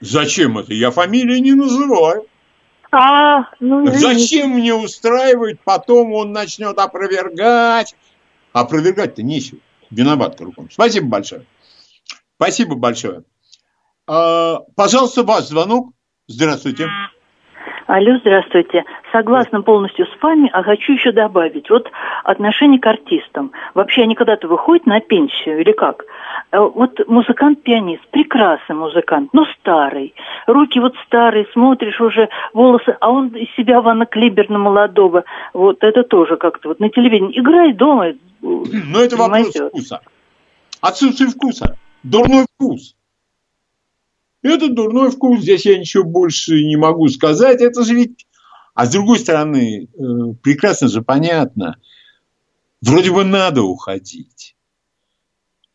Зачем 0.00 0.58
это? 0.58 0.72
Я 0.72 0.90
фамилии 0.90 1.38
не 1.38 1.52
называю. 1.52 2.26
А, 2.92 3.50
ну 3.60 3.84
извините. 3.86 4.20
Зачем 4.20 4.50
мне 4.50 4.74
устраивать? 4.74 5.60
Потом 5.64 6.12
он 6.12 6.32
начнет 6.32 6.78
опровергать. 6.78 7.94
Опровергать-то 8.52 9.22
нечего. 9.22 9.58
Виноват 9.90 10.36
кругом. 10.36 10.70
Спасибо 10.70 11.08
большое. 11.08 11.44
Спасибо 12.36 12.74
большое. 12.74 13.22
А, 14.06 14.60
пожалуйста, 14.76 15.22
ваш 15.22 15.44
звонок. 15.44 15.90
Здравствуйте. 16.28 16.88
Алло, 17.86 18.18
здравствуйте. 18.18 18.84
Согласна 19.12 19.62
полностью 19.62 20.06
с 20.06 20.22
вами, 20.22 20.50
а 20.52 20.64
хочу 20.64 20.94
еще 20.94 21.12
добавить. 21.12 21.70
Вот 21.70 21.88
отношение 22.24 22.80
к 22.80 22.86
артистам. 22.86 23.52
Вообще 23.74 24.02
они 24.02 24.16
когда-то 24.16 24.48
выходят 24.48 24.86
на 24.86 25.00
пенсию 25.00 25.60
или 25.60 25.70
как? 25.70 26.04
Э, 26.50 26.58
вот 26.58 26.98
музыкант-пианист, 27.06 28.04
прекрасный 28.10 28.74
музыкант, 28.74 29.30
но 29.32 29.46
старый. 29.60 30.14
Руки 30.48 30.80
вот 30.80 30.94
старые, 31.06 31.46
смотришь 31.52 32.00
уже, 32.00 32.28
волосы, 32.52 32.96
а 33.00 33.10
он 33.10 33.28
из 33.28 33.54
себя 33.54 33.80
Ванна 33.80 34.06
Клиберна 34.06 34.58
молодого. 34.58 35.22
Вот 35.54 35.84
это 35.84 36.02
тоже 36.02 36.36
как-то 36.36 36.70
вот 36.70 36.80
на 36.80 36.90
телевидении. 36.90 37.38
Играй 37.38 37.72
дома. 37.72 38.14
Но 38.40 39.00
это 39.00 39.16
вопрос 39.16 39.54
вкуса. 39.54 40.00
Отсутствие 40.80 41.30
вкуса. 41.30 41.76
Дурной 42.02 42.46
вкус. 42.54 42.96
Это 44.48 44.68
дурной 44.68 45.10
вкус, 45.10 45.40
здесь 45.40 45.66
я 45.66 45.78
ничего 45.78 46.04
больше 46.04 46.64
не 46.64 46.76
могу 46.76 47.08
сказать. 47.08 47.60
Это 47.60 47.84
же 47.84 47.94
ведь... 47.94 48.26
А 48.74 48.86
с 48.86 48.90
другой 48.90 49.18
стороны, 49.18 49.84
э, 49.84 50.34
прекрасно 50.42 50.88
же 50.88 51.02
понятно, 51.02 51.76
вроде 52.82 53.10
бы 53.10 53.24
надо 53.24 53.62
уходить. 53.62 54.54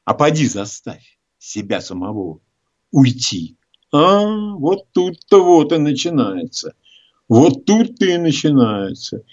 А 0.05 0.13
поди 0.13 0.47
заставь 0.47 1.17
себя 1.39 1.81
самого 1.81 2.39
уйти. 2.91 3.57
А, 3.91 4.25
вот 4.55 4.91
тут-то 4.91 5.43
вот 5.43 5.71
и 5.71 5.77
начинается. 5.77 6.75
Вот 7.27 7.65
тут-то 7.65 8.05
и 8.05 8.17
начинается. 8.17 9.23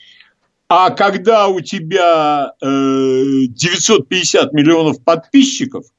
А 0.69 0.91
когда 0.91 1.49
у 1.49 1.61
тебя 1.61 2.55
э, 2.61 2.67
950 3.49 4.53
миллионов 4.53 5.03
подписчиков– 5.05 5.85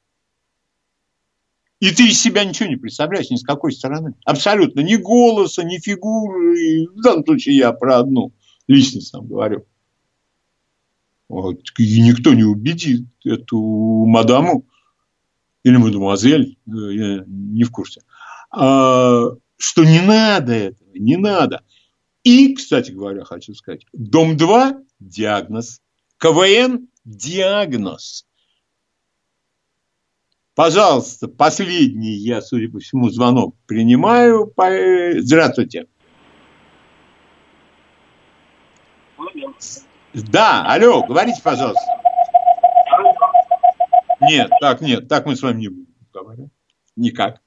и 1.80 1.90
ты 1.90 2.08
из 2.08 2.20
себя 2.20 2.44
ничего 2.44 2.68
не 2.68 2.76
представляешь 2.76 3.30
ни 3.30 3.36
с 3.36 3.42
какой 3.42 3.72
стороны. 3.72 4.14
Абсолютно. 4.24 4.80
Ни 4.80 4.96
голоса, 4.96 5.64
ни 5.64 5.78
фигуры. 5.78 6.86
В 6.94 7.00
данном 7.00 7.24
случае 7.24 7.56
я 7.56 7.72
про 7.72 7.98
одну 7.98 8.32
личность 8.68 9.12
там 9.12 9.26
говорю. 9.26 9.66
Вот. 11.28 11.60
И 11.78 12.02
никто 12.02 12.34
не 12.34 12.44
убедит 12.44 13.06
эту 13.24 13.58
мадаму 14.06 14.66
или 15.62 15.76
мадемуазель, 15.76 16.58
э, 16.66 16.70
я 16.70 17.24
не 17.26 17.64
в 17.64 17.70
курсе, 17.70 18.00
а, 18.50 19.26
что 19.56 19.84
не 19.84 20.00
надо 20.00 20.52
этого, 20.52 20.88
не 20.94 21.16
надо. 21.16 21.62
И, 22.24 22.54
кстати 22.54 22.90
говоря, 22.90 23.24
хочу 23.24 23.54
сказать, 23.54 23.84
Дом-2– 23.92 24.84
диагноз, 25.00 25.80
КВН– 26.18 26.88
диагноз. 27.04 28.26
Пожалуйста, 30.60 31.26
последний 31.26 32.12
я, 32.16 32.42
судя 32.42 32.70
по 32.70 32.80
всему, 32.80 33.08
звонок 33.08 33.54
принимаю. 33.64 34.52
Здравствуйте. 35.22 35.86
Да, 40.12 40.66
алло, 40.66 41.02
говорите, 41.02 41.40
пожалуйста. 41.42 41.80
Нет, 44.20 44.50
так 44.60 44.82
нет, 44.82 45.08
так 45.08 45.24
мы 45.24 45.34
с 45.34 45.40
вами 45.40 45.60
не 45.60 45.68
будем 45.68 45.94
говорить. 46.12 46.50
Никак. 46.94 47.40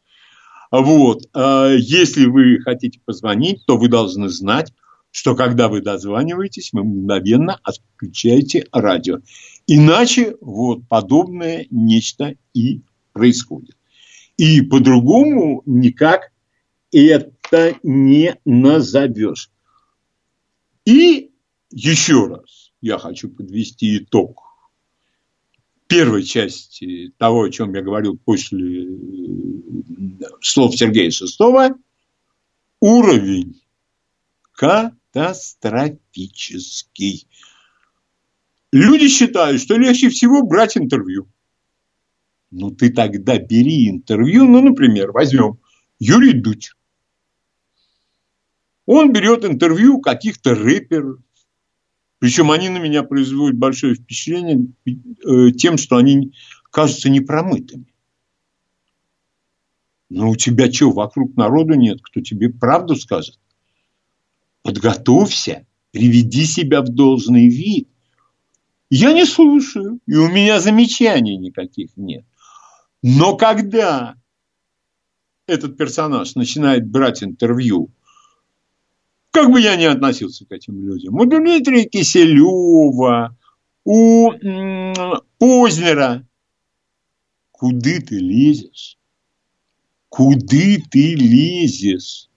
Вот, 0.71 1.21
э, 1.35 1.75
если 1.77 2.25
вы 2.25 2.61
хотите 2.61 2.99
позвонить, 3.05 3.63
то 3.67 3.77
вы 3.77 3.89
должны 3.89 4.27
знать, 4.29 4.73
что 5.11 5.35
когда 5.35 5.67
вы 5.67 5.81
дозваниваетесь, 5.81 6.73
вы 6.73 6.83
мгновенно 6.83 7.59
отключаете 7.61 8.65
радио. 8.71 9.19
Иначе 9.67 10.35
вот 10.41 10.87
подобное 10.89 11.67
нечто 11.69 12.33
и 12.55 12.81
происходит. 13.13 13.77
И 14.37 14.61
по-другому 14.61 15.61
никак 15.65 16.31
это 16.91 17.75
не 17.83 18.37
назовешь. 18.45 19.49
И 20.85 21.31
еще 21.71 22.27
раз 22.27 22.71
я 22.81 22.97
хочу 22.97 23.29
подвести 23.29 23.97
итог 23.97 24.43
первой 25.87 26.23
части 26.23 27.13
того, 27.17 27.43
о 27.43 27.51
чем 27.51 27.73
я 27.75 27.81
говорил 27.81 28.17
после 28.17 28.85
э, 28.85 28.87
слов 30.41 30.75
Сергея 30.75 31.11
Шестого. 31.11 31.77
Уровень 32.79 33.61
катастрофический. 34.53 37.27
Люди 38.71 39.07
считают, 39.07 39.61
что 39.61 39.77
легче 39.77 40.09
всего 40.09 40.41
брать 40.41 40.75
интервью. 40.77 41.27
Ну, 42.55 42.69
ты 42.69 42.91
тогда 42.91 43.39
бери 43.39 43.89
интервью, 43.89 44.45
ну, 44.45 44.61
например, 44.61 45.11
возьмем 45.11 45.57
Юрий 45.97 46.33
Дудь. 46.33 46.73
Он 48.85 49.11
берет 49.11 49.43
интервью 49.43 49.99
каких-то 49.99 50.53
рэперов, 50.53 51.19
причем 52.19 52.51
они 52.51 52.69
на 52.69 52.77
меня 52.77 53.01
производят 53.01 53.57
большое 53.57 53.95
впечатление 53.95 54.67
э, 54.85 55.51
тем, 55.53 55.77
что 55.77 55.97
они 55.97 56.33
кажутся 56.69 57.09
непромытыми. 57.09 57.91
Но 60.09 60.29
у 60.29 60.35
тебя 60.35 60.71
что, 60.71 60.91
вокруг 60.91 61.35
народу 61.35 61.73
нет, 61.73 62.01
кто 62.03 62.21
тебе 62.21 62.49
правду 62.51 62.95
скажет? 62.95 63.39
Подготовься, 64.61 65.65
приведи 65.89 66.45
себя 66.45 66.83
в 66.83 66.89
должный 66.89 67.47
вид. 67.47 67.89
Я 68.91 69.11
не 69.11 69.25
слушаю, 69.25 69.99
и 70.05 70.13
у 70.13 70.29
меня 70.29 70.59
замечаний 70.59 71.35
никаких 71.35 71.89
нет. 71.95 72.25
Но 73.03 73.35
когда 73.35 74.15
этот 75.45 75.77
персонаж 75.77 76.35
начинает 76.35 76.87
брать 76.87 77.21
интервью, 77.21 77.91
как 79.31 79.51
бы 79.51 79.59
я 79.59 79.75
ни 79.75 79.83
относился 79.83 80.45
к 80.45 80.51
этим 80.53 80.81
людям, 80.87 81.15
у 81.15 81.25
Дмитрия 81.25 81.83
Киселева, 81.83 83.37
у 83.83 84.31
Познера, 85.37 86.25
куда 87.51 87.99
ты 87.99 88.19
лезешь? 88.19 88.97
Куда 90.07 90.57
ты 90.89 91.15
лезешь? 91.15 92.29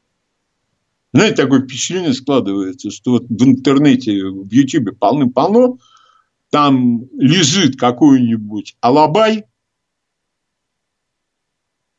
Знаете, 1.13 1.37
такое 1.37 1.63
впечатление 1.63 2.13
складывается, 2.13 2.91
что 2.91 3.13
вот 3.13 3.27
в 3.29 3.45
интернете, 3.45 4.25
в 4.25 4.51
Ютубе 4.51 4.93
полным-полно, 4.93 5.79
там 6.51 7.05
лежит 7.13 7.77
какой-нибудь 7.79 8.77
алабай– 8.81 9.45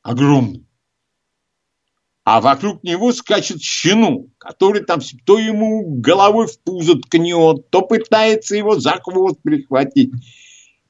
огромный. 0.07 0.65
А 2.23 2.39
вокруг 2.41 2.83
него 2.83 3.11
скачет 3.13 3.61
щену, 3.61 4.29
который 4.37 4.83
там 4.83 4.99
то 5.25 5.37
ему 5.37 5.83
головой 5.99 6.47
в 6.47 6.59
пузо 6.61 6.95
ткнет, 6.95 7.69
то 7.69 7.81
пытается 7.81 8.55
его 8.55 8.79
за 8.79 8.99
хвост 9.01 9.41
прихватить. 9.41 10.11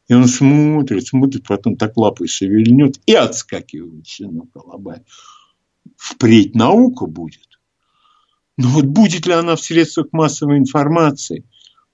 И 0.07 0.13
он 0.13 0.27
смотрит, 0.27 1.07
смотрит, 1.07 1.47
потом 1.47 1.75
так 1.77 1.97
лапой 1.97 2.27
шевельнет 2.27 2.99
и 3.05 3.13
отскакивает 3.13 4.05
щену 4.07 4.47
колобай. 4.53 5.01
Впредь 5.95 6.55
наука 6.55 7.07
будет. 7.07 7.59
Но 8.55 8.69
вот 8.69 8.85
будет 8.85 9.25
ли 9.25 9.33
она 9.33 9.55
в 9.55 9.61
средствах 9.61 10.07
массовой 10.11 10.57
информации? 10.57 11.43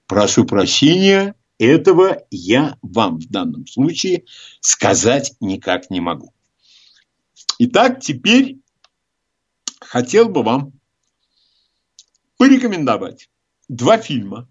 Прошу 0.06 0.44
прощения, 0.44 1.34
этого 1.58 2.22
я 2.30 2.76
вам 2.82 3.18
в 3.18 3.28
данном 3.28 3.66
случае 3.66 4.24
сказать 4.60 5.34
никак 5.40 5.90
не 5.90 6.00
могу. 6.00 6.33
Итак, 7.58 8.00
теперь 8.00 8.58
хотел 9.80 10.28
бы 10.28 10.42
вам 10.42 10.72
порекомендовать 12.36 13.30
два 13.68 13.98
фильма. 13.98 14.48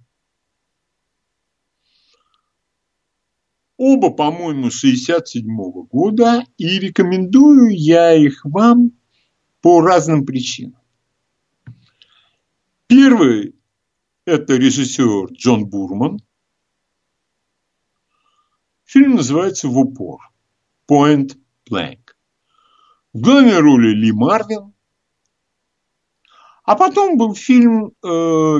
Оба, 3.77 4.11
по-моему, 4.11 4.69
67 4.69 5.45
-го 5.45 5.83
года, 5.83 6.45
и 6.57 6.79
рекомендую 6.79 7.75
я 7.75 8.13
их 8.13 8.45
вам 8.45 8.91
по 9.61 9.81
разным 9.81 10.25
причинам. 10.25 10.79
Первый– 12.87 13.55
это 14.25 14.55
режиссер 14.55 15.33
Джон 15.33 15.65
Бурман. 15.65 16.19
Фильм 18.85 19.15
называется 19.15 19.67
«В 19.67 19.77
упор»– 19.77 20.19
«Point 20.87 21.37
Blank». 21.69 22.02
В 23.13 23.21
главной 23.21 23.59
роли 23.59 23.89
Ли 23.93 24.11
Марвин. 24.11 24.73
А 26.63 26.75
потом 26.75 27.17
был 27.17 27.35
фильм, 27.35 27.93
э, 28.03 28.59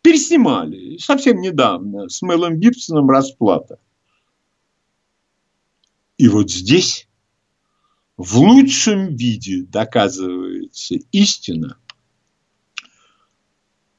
переснимали 0.00 0.96
совсем 0.96 1.40
недавно 1.40 2.08
с 2.08 2.22
Мелом 2.22 2.58
Гибсоном 2.58 3.10
«Расплата». 3.10 3.78
И 6.16 6.28
вот 6.28 6.50
здесь 6.50 7.08
в 8.16 8.38
лучшем 8.38 9.16
виде 9.16 9.64
доказывается 9.64 10.94
истина, 11.12 11.78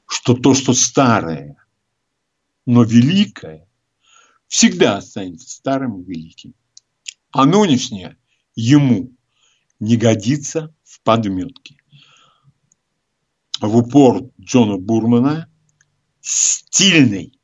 что 0.06 0.34
то, 0.34 0.54
что 0.54 0.72
старое, 0.72 1.64
но 2.64 2.82
великое, 2.84 3.68
всегда 4.48 4.96
останется 4.96 5.48
старым 5.48 6.00
и 6.00 6.04
великим. 6.04 6.54
А 7.30 7.44
нынешнее 7.44 8.16
ему 8.54 9.12
не 9.82 9.96
годится 9.96 10.72
в 10.84 11.02
подметке. 11.02 11.76
в 13.60 13.76
упор 13.76 14.30
Джона 14.40 14.78
Бурмана. 14.78 15.48
Стильный, 16.20 17.36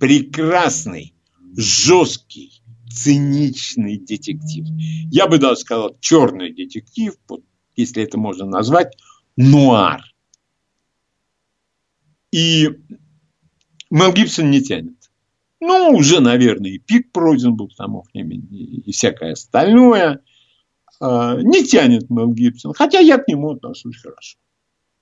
прекрасный, 0.00 1.14
жесткий, 1.56 2.62
циничный 2.90 3.98
детектив. 3.98 4.66
Я 5.12 5.28
бы 5.28 5.38
даже 5.38 5.60
сказал, 5.60 5.96
черный 6.00 6.52
детектив, 6.52 7.14
если 7.76 8.02
это 8.02 8.18
можно 8.18 8.44
назвать, 8.44 8.96
нуар. 9.36 10.02
И 12.32 12.70
Мел 13.90 14.12
Гибсон 14.12 14.50
не 14.50 14.60
тянет. 14.62 14.98
Ну, 15.60 15.90
уже, 15.90 16.18
наверное, 16.20 16.72
и 16.72 16.78
пик 16.78 17.12
пройден 17.12 17.54
был 17.54 17.68
к 17.68 17.76
тому 17.76 18.04
времени, 18.12 18.82
и 18.84 18.90
всякое 18.90 19.34
остальное. 19.34 20.20
А, 21.06 21.36
не 21.36 21.62
тянет 21.62 22.08
Мел 22.08 22.32
Гибсон, 22.32 22.72
хотя 22.72 22.98
я 22.98 23.18
к 23.18 23.28
нему 23.28 23.50
отношусь 23.50 24.00
хорошо. 24.00 24.38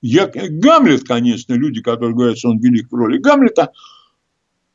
Я, 0.01 0.27
Гамлет, 0.27 1.07
конечно, 1.07 1.53
люди, 1.53 1.81
которые 1.81 2.13
говорят, 2.13 2.37
что 2.37 2.49
он 2.49 2.59
велик 2.59 2.91
в 2.91 2.93
роли 2.93 3.19
Гамлета, 3.19 3.71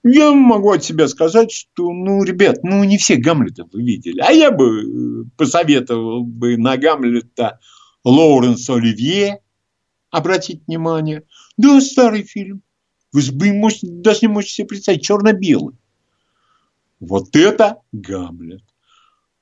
я 0.03 0.33
могу 0.33 0.73
от 0.73 0.85
себя 0.85 1.07
сказать, 1.07 1.53
что, 1.53 1.93
ну, 1.93 2.25
ребят, 2.25 2.61
ну, 2.63 2.83
не 2.85 2.97
все 2.97 3.17
Гамлета 3.17 3.69
вы 3.71 3.83
видели. 3.83 4.21
А 4.21 4.33
я 4.33 4.51
бы 4.51 4.65
э, 4.65 5.25
посоветовал 5.37 6.25
бы 6.25 6.57
на 6.57 6.79
Гамлета 6.79 7.61
Лоуренс 8.05 8.71
Оливье 8.71 9.43
обратить 10.11 10.67
внимание. 10.67 11.25
Да, 11.59 11.79
старый 11.83 12.23
фильм. 12.23 12.63
Вы 13.13 13.53
можете, 13.53 13.87
даже 13.91 14.21
не 14.23 14.29
можете 14.29 14.55
себе 14.55 14.69
представить, 14.69 15.03
черно-белый. 15.03 15.75
Вот 17.01 17.37
это 17.37 17.83
Гамлет. 17.93 18.63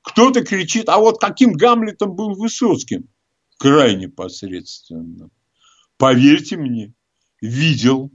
Кто-то 0.06 0.44
кричит, 0.44 0.88
а 0.88 0.98
вот 0.98 1.18
каким 1.18 1.54
Гамлетом 1.54 2.14
был 2.14 2.34
Высоцким? 2.34 3.08
Крайне 3.58 4.08
посредственно. 4.08 5.30
Поверьте 5.96 6.56
мне, 6.56 6.94
видел. 7.40 8.12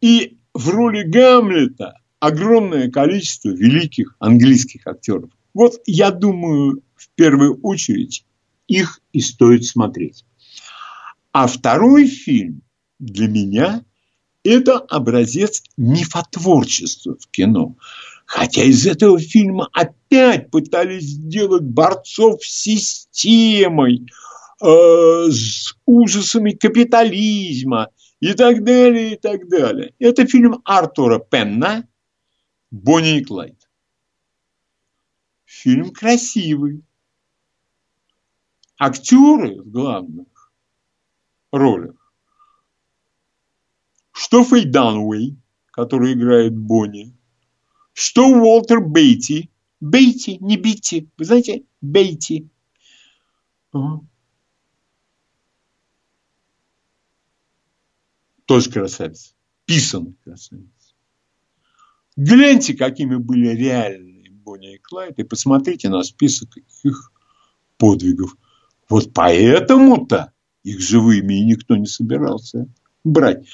И 0.00 0.38
в 0.54 0.68
роли 0.68 1.02
Гамлета 1.02 2.00
огромное 2.20 2.88
количество 2.88 3.48
великих 3.48 4.14
английских 4.20 4.86
актеров. 4.86 5.30
Вот 5.54 5.80
я 5.86 6.12
думаю, 6.12 6.84
в 6.94 7.08
первую 7.16 7.60
очередь 7.60 8.24
их 8.68 9.00
и 9.12 9.20
стоит 9.20 9.64
смотреть. 9.64 10.24
А 11.32 11.48
второй 11.48 12.06
фильм 12.06 12.62
для 13.00 13.26
меня 13.26 13.84
это 14.44 14.78
образец 14.78 15.64
мифотворчества 15.76 17.16
в 17.18 17.26
кино. 17.26 17.74
Хотя 18.26 18.62
из 18.62 18.86
этого 18.86 19.18
фильма 19.18 19.68
опять 19.72 20.50
пытались 20.50 21.04
сделать 21.04 21.62
борцов 21.62 22.44
с 22.44 22.62
системой, 22.62 24.06
э, 24.62 25.30
с 25.30 25.74
ужасами 25.84 26.52
капитализма 26.52 27.88
и 28.20 28.32
так 28.32 28.64
далее, 28.64 29.14
и 29.14 29.16
так 29.16 29.48
далее. 29.48 29.94
Это 29.98 30.26
фильм 30.26 30.62
Артура 30.64 31.18
Пенна 31.18 31.86
«Бонни 32.70 33.18
и 33.18 33.24
Клайд». 33.24 33.68
Фильм 35.44 35.90
красивый. 35.90 36.82
Актеры 38.78 39.62
в 39.62 39.70
главных 39.70 40.52
ролях 41.52 41.94
Фэй 44.14 44.64
Дануэй, 44.64 45.36
который 45.70 46.14
играет 46.14 46.56
Бонни, 46.56 47.16
что 47.94 48.28
Уолтер 48.28 48.80
Бейти, 48.80 49.50
Бейти, 49.80 50.38
не 50.40 50.56
Бити, 50.56 51.08
вы 51.16 51.24
знаете, 51.24 51.64
Бейти. 51.80 52.48
Ага. 53.72 54.04
Тоже 58.44 58.70
красавец, 58.70 59.34
писанный 59.64 60.14
красавец. 60.22 60.66
Гляньте, 62.16 62.74
какими 62.74 63.16
были 63.16 63.48
реальные 63.48 64.30
Бонни 64.30 64.74
и 64.74 64.78
Клайд, 64.78 65.18
и 65.18 65.24
посмотрите 65.24 65.88
на 65.88 66.02
список 66.02 66.50
их 66.82 67.12
подвигов. 67.78 68.36
Вот 68.90 69.14
поэтому-то 69.14 70.32
их 70.62 70.80
живыми 70.80 71.40
и 71.40 71.44
никто 71.44 71.76
не 71.76 71.86
собирался 71.86 72.68
брать 73.02 73.46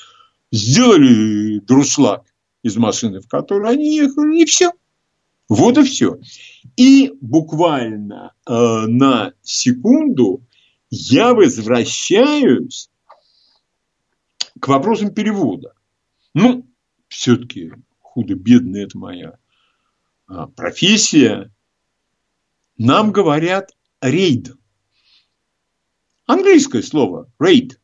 сделали 0.52 1.58
друшлаг 1.60 2.24
из 2.62 2.76
машины, 2.76 3.20
в 3.20 3.28
которой 3.28 3.72
они 3.72 3.96
ехали, 3.96 4.42
и 4.42 4.44
все. 4.44 4.72
Вот 5.48 5.78
и 5.78 5.82
все. 5.82 6.18
И 6.76 7.12
буквально 7.20 8.34
э, 8.46 8.52
на 8.52 9.32
секунду 9.42 10.44
я 10.90 11.34
возвращаюсь 11.34 12.90
к 14.60 14.68
вопросам 14.68 15.12
перевода. 15.12 15.74
Ну, 16.34 16.66
все-таки 17.08 17.72
худо-бедно 18.00 18.76
это 18.76 18.98
моя 18.98 19.38
а, 20.26 20.46
профессия. 20.46 21.52
Нам 22.76 23.12
говорят 23.12 23.70
рейд. 24.00 24.52
Английское 26.26 26.82
слово 26.82 27.30
рейд. 27.38 27.79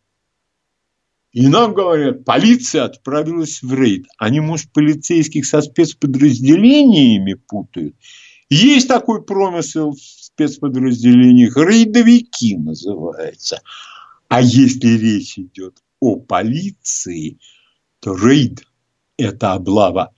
И 1.36 1.48
нам 1.48 1.74
говорят, 1.74 2.24
полиция 2.24 2.84
отправилась 2.84 3.60
в 3.60 3.74
рейд. 3.74 4.06
Они, 4.16 4.40
может, 4.40 4.72
полицейских 4.72 5.44
со 5.44 5.60
спецподразделениями 5.60 7.34
путают. 7.34 7.94
Есть 8.48 8.88
такой 8.88 9.22
промысел 9.22 9.90
в 9.90 10.00
спецподразделениях, 10.00 11.54
рейдовики 11.58 12.56
называется. 12.56 13.60
А 14.28 14.40
если 14.40 14.96
речь 14.96 15.38
идет 15.38 15.76
о 16.00 16.16
полиции, 16.16 17.38
то 18.00 18.16
рейд– 18.16 18.66
это 19.18 19.52
облава. 19.52 20.14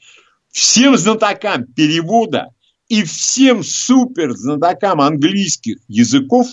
Всем 0.52 0.96
знатокам 0.96 1.66
перевода 1.66 2.54
и 2.86 3.02
всем 3.02 3.64
супер 3.64 4.36
знатокам 4.36 5.00
английских 5.00 5.78
языков 5.88 6.46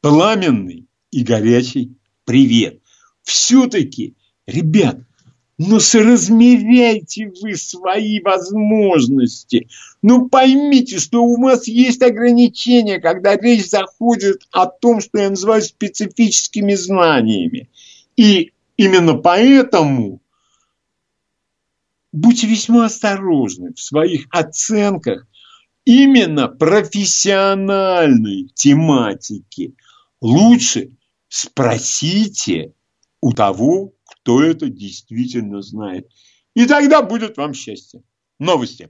пламенный 0.00 0.88
и 1.12 1.22
горячий 1.22 1.92
привет 2.24 2.80
все-таки, 3.28 4.14
ребят, 4.46 4.98
ну 5.58 5.80
соразмеряйте 5.80 7.30
вы 7.42 7.56
свои 7.56 8.20
возможности. 8.20 9.68
Ну 10.02 10.28
поймите, 10.28 10.98
что 10.98 11.24
у 11.24 11.40
вас 11.40 11.68
есть 11.68 12.02
ограничения, 12.02 13.00
когда 13.00 13.36
речь 13.36 13.68
заходит 13.68 14.42
о 14.50 14.66
том, 14.66 15.00
что 15.00 15.18
я 15.18 15.30
называю 15.30 15.62
специфическими 15.62 16.74
знаниями. 16.74 17.68
И 18.16 18.52
именно 18.76 19.14
поэтому 19.14 20.20
будьте 22.12 22.46
весьма 22.46 22.86
осторожны 22.86 23.74
в 23.74 23.80
своих 23.80 24.26
оценках 24.30 25.26
именно 25.84 26.48
профессиональной 26.48 28.48
тематики. 28.54 29.74
Лучше 30.20 30.90
спросите 31.28 32.72
у 33.20 33.32
того, 33.32 33.92
кто 34.04 34.42
это 34.42 34.68
действительно 34.68 35.62
знает. 35.62 36.08
И 36.54 36.66
тогда 36.66 37.02
будет 37.02 37.36
вам 37.36 37.54
счастье. 37.54 38.02
Новости. 38.38 38.88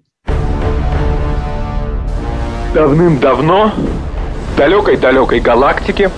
Давным-давно, 2.74 3.72
в 3.74 4.56
далекой-далекой 4.56 5.40
галактике, 5.40 6.10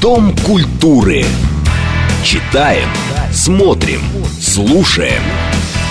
Дом 0.00 0.32
культуры. 0.46 1.24
Читаем, 2.22 2.88
смотрим, 3.32 4.00
слушаем. 4.40 5.20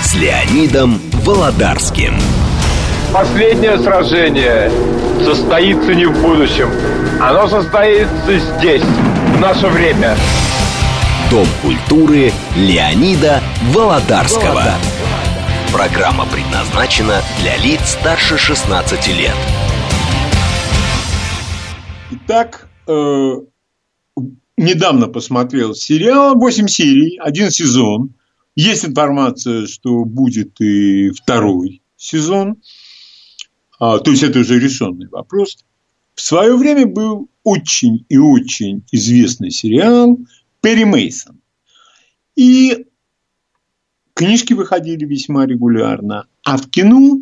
С 0.02 0.16
Леонидом 0.16 1.02
Володарским. 1.26 2.14
Последнее 3.14 3.78
сражение 3.80 4.72
состоится 5.26 5.94
не 5.94 6.06
в 6.06 6.22
будущем. 6.22 6.70
Оно 7.20 7.50
состоится 7.50 8.40
здесь, 8.40 8.84
в 9.38 9.40
наше 9.40 9.68
время. 9.68 10.18
Дом 11.30 11.46
культуры 11.62 12.32
Леонида 12.56 13.40
Володарского. 13.72 14.64
Программа 15.72 16.26
предназначена 16.26 17.22
для 17.42 17.56
лиц 17.58 17.82
старше 18.00 18.36
16 18.40 19.08
лет. 19.10 19.36
Итак, 22.12 22.68
э, 22.88 23.34
недавно 24.58 25.08
посмотрел 25.08 25.76
сериал 25.76 26.34
8 26.36 26.68
серий, 26.68 27.20
один 27.20 27.52
сезон. 27.52 28.16
Есть 28.56 28.86
информация, 28.86 29.68
что 29.68 30.04
будет 30.04 30.60
и 30.60 31.12
второй 31.12 31.84
сезон. 31.96 32.56
А, 33.80 34.00
то 34.00 34.10
есть 34.10 34.24
это 34.24 34.40
уже 34.40 34.60
решенный 34.60 35.08
вопрос. 35.10 35.58
В 36.16 36.22
свое 36.22 36.58
время 36.58 36.88
был 36.88 37.30
очень 37.48 38.06
и 38.10 38.18
очень 38.18 38.84
известный 38.92 39.52
сериал 39.52 40.20
Перри 40.60 40.84
Мейсон. 40.84 41.40
И 42.36 42.88
книжки 44.14 44.52
выходили 44.52 45.06
весьма 45.06 45.46
регулярно. 45.46 46.28
А 46.44 46.58
в 46.58 46.70
кино 46.70 47.22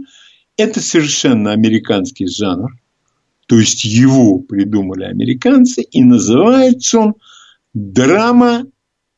это 0.58 0.82
совершенно 0.82 1.52
американский 1.52 2.26
жанр. 2.26 2.72
То 3.46 3.60
есть 3.60 3.86
его 3.86 4.40
придумали 4.40 5.04
американцы, 5.04 5.84
и 5.84 6.04
называется 6.04 7.00
он 7.02 7.16
«Драма 7.76 8.66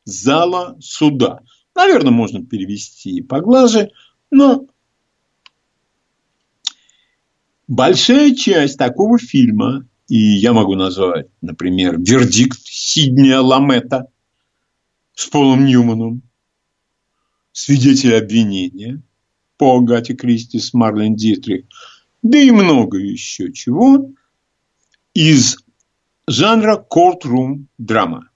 зала 0.04 0.76
суда». 0.78 1.40
Наверное, 1.74 2.10
можно 2.10 2.44
перевести 2.44 3.12
и 3.16 3.22
поглаже, 3.22 3.88
но 4.30 4.66
большая 7.66 8.34
часть 8.34 8.76
такого 8.76 9.18
фильма, 9.18 9.86
и 10.08 10.16
я 10.16 10.54
могу 10.54 10.74
назвать, 10.74 11.28
например, 11.42 12.00
«Вердикт» 12.00 12.60
Сиднея 12.64 13.40
Ламета 13.40 14.06
с 15.14 15.26
Полом 15.26 15.66
Ньюманом, 15.66 16.22
«Свидетель 17.52 18.16
обвинения» 18.16 19.02
по 19.58 19.76
Агате 19.76 20.14
Кристи 20.14 20.58
с 20.58 20.72
Марлен 20.72 21.14
Дитрих, 21.14 21.66
да 22.22 22.38
и 22.38 22.50
много 22.50 22.98
еще 22.98 23.52
чего 23.52 24.10
из 25.14 25.58
жанра 26.26 26.82
courtroom 26.90 27.66
драма. 27.76 28.30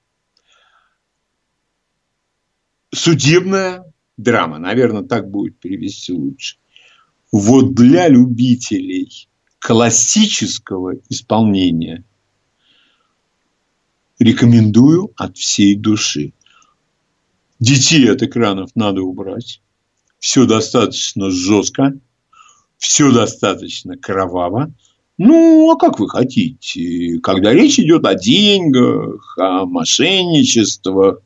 Судебная 2.92 3.90
драма, 4.16 4.58
наверное, 4.58 5.04
так 5.04 5.30
будет 5.30 5.58
перевести 5.58 6.12
лучше. 6.12 6.58
Вот 7.30 7.74
для 7.74 8.08
любителей 8.08 9.28
классического 9.62 10.96
исполнения 11.08 12.02
рекомендую 14.18 15.12
от 15.16 15.38
всей 15.38 15.76
души. 15.76 16.32
Детей 17.60 18.10
от 18.10 18.22
экранов 18.24 18.70
надо 18.74 19.02
убрать. 19.02 19.60
Все 20.18 20.46
достаточно 20.46 21.30
жестко, 21.30 21.92
все 22.76 23.12
достаточно 23.12 23.96
кроваво. 23.96 24.74
Ну, 25.16 25.70
а 25.70 25.76
как 25.76 26.00
вы 26.00 26.08
хотите? 26.08 27.20
Когда 27.22 27.52
речь 27.52 27.78
идет 27.78 28.04
о 28.04 28.16
деньгах, 28.16 29.38
о 29.38 29.64
мошенничествах, 29.66 31.18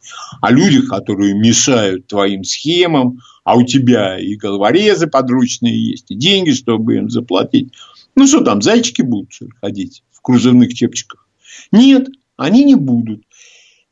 о 0.42 0.50
людях, 0.50 0.90
которые 0.90 1.32
мешают 1.32 2.06
твоим 2.06 2.44
схемам, 2.44 3.20
а 3.44 3.56
у 3.56 3.64
тебя 3.64 4.18
и 4.18 4.34
головорезы 4.34 5.06
подручные 5.06 5.90
есть, 5.92 6.10
и 6.10 6.14
деньги, 6.14 6.50
чтобы 6.50 6.96
им 6.96 7.08
заплатить. 7.08 7.72
Ну, 8.16 8.26
что 8.26 8.40
там, 8.40 8.62
зайчики 8.62 9.02
будут 9.02 9.32
ходить 9.60 10.02
в 10.10 10.22
кружевных 10.22 10.72
чепчиках? 10.74 11.28
Нет, 11.70 12.08
они 12.36 12.64
не 12.64 12.74
будут. 12.74 13.22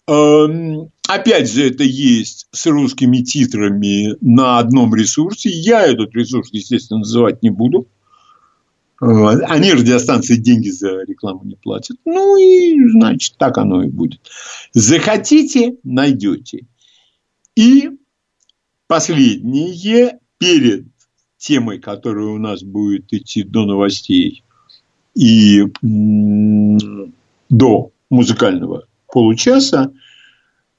Эм, 0.07 0.91
опять 1.09 1.51
же, 1.51 1.69
это 1.69 1.85
есть 1.85 2.47
с 2.51 2.67
русскими 2.67 3.19
титрами 3.19 4.17
на 4.23 4.59
одном 4.59 4.95
ресурсе. 4.95 5.51
Я 5.51 5.83
этот 5.83 6.15
ресурс, 6.15 6.49
естественно, 6.53 7.01
называть 7.01 7.43
не 7.43 7.51
буду. 7.51 7.87
Э, 9.03 9.07
они 9.47 9.73
радиостанции 9.73 10.37
деньги 10.37 10.71
за 10.71 11.03
рекламу 11.03 11.45
не 11.45 11.57
платят. 11.57 11.99
Ну 12.07 12.39
и, 12.39 12.91
значит, 12.91 13.37
так 13.39 13.59
оно 13.59 13.83
и 13.83 13.89
будет. 13.89 14.21
Захотите, 14.73 15.77
найдете. 15.85 16.67
И 17.57 17.91
последнее 18.87 20.19
перед 20.39 20.87
темой, 21.45 21.79
которая 21.79 22.27
у 22.27 22.39
нас 22.39 22.63
будет 22.63 23.13
идти 23.13 23.43
до 23.43 23.67
новостей 23.67 24.43
и 25.15 25.63
до 27.51 27.91
музыкального 28.11 28.87
получаса, 29.13 29.93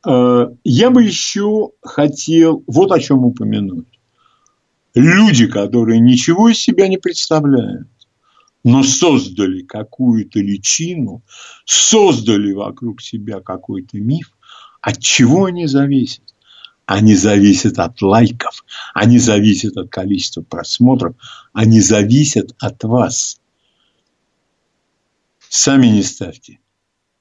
э, 0.06 0.50
я 0.64 0.90
бы 0.90 1.04
еще 1.04 1.70
хотел 1.82 2.64
вот 2.68 2.92
о 2.92 3.00
чем 3.00 3.26
упомянуть. 3.26 3.88
Люди, 4.96 5.48
которые 5.48 6.00
ничего 6.00 6.50
из 6.50 6.58
себя 6.58 6.88
не 6.88 6.98
представляют, 6.98 7.88
но 8.64 8.82
создали 8.82 9.62
какую-то 9.62 10.40
личину, 10.40 11.22
создали 11.66 12.54
вокруг 12.54 13.02
себя 13.02 13.40
какой-то 13.40 13.98
миф, 13.98 14.32
от 14.82 15.00
чего 15.00 15.46
они 15.46 15.68
зависят? 15.68 16.35
Они 16.86 17.16
зависят 17.16 17.80
от 17.80 18.02
лайков, 18.02 18.64
они 18.94 19.18
зависят 19.18 19.76
от 19.78 19.90
количества 19.90 20.42
просмотров, 20.42 21.16
они 21.52 21.80
зависят 21.82 22.56
от 22.60 22.84
вас. 22.84 23.40
Сами 25.50 25.88
не 25.88 26.04
ставьте. 26.04 26.60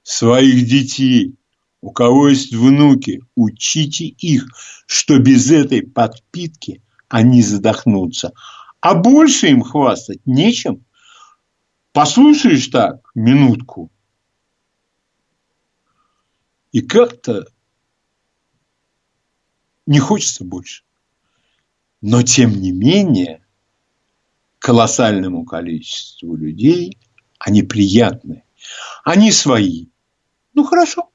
Своих 0.03 0.67
детей, 0.67 1.37
у 1.81 1.93
кого 1.93 2.29
есть 2.29 2.55
внуки, 2.55 3.23
учите 3.35 4.05
их, 4.05 4.47
что 4.87 5.19
без 5.19 5.51
этой 5.51 5.83
подпитки 5.83 6.83
они 7.09 7.43
задохнутся. 7.43 8.33
А 8.81 8.95
больше 8.95 9.49
им 9.49 9.63
хвастать 9.63 10.27
нечем. 10.27 10.85
Послушаешь 11.93 12.67
так 12.67 13.01
минутку, 13.15 13.91
и 16.75 16.81
как-то 16.81 17.47
не 19.87 19.99
хочется 19.99 20.45
больше. 20.45 20.85
Но 22.01 22.23
тем 22.23 22.61
не 22.61 22.73
менее, 22.73 23.45
колоссальному 24.59 25.45
количеству 25.45 26.37
людей 26.37 26.99
они 27.39 27.63
приятны. 27.63 28.45
Они 29.05 29.33
свои. 29.33 29.87
Ну, 30.55 30.65
хорошо. 30.65 31.11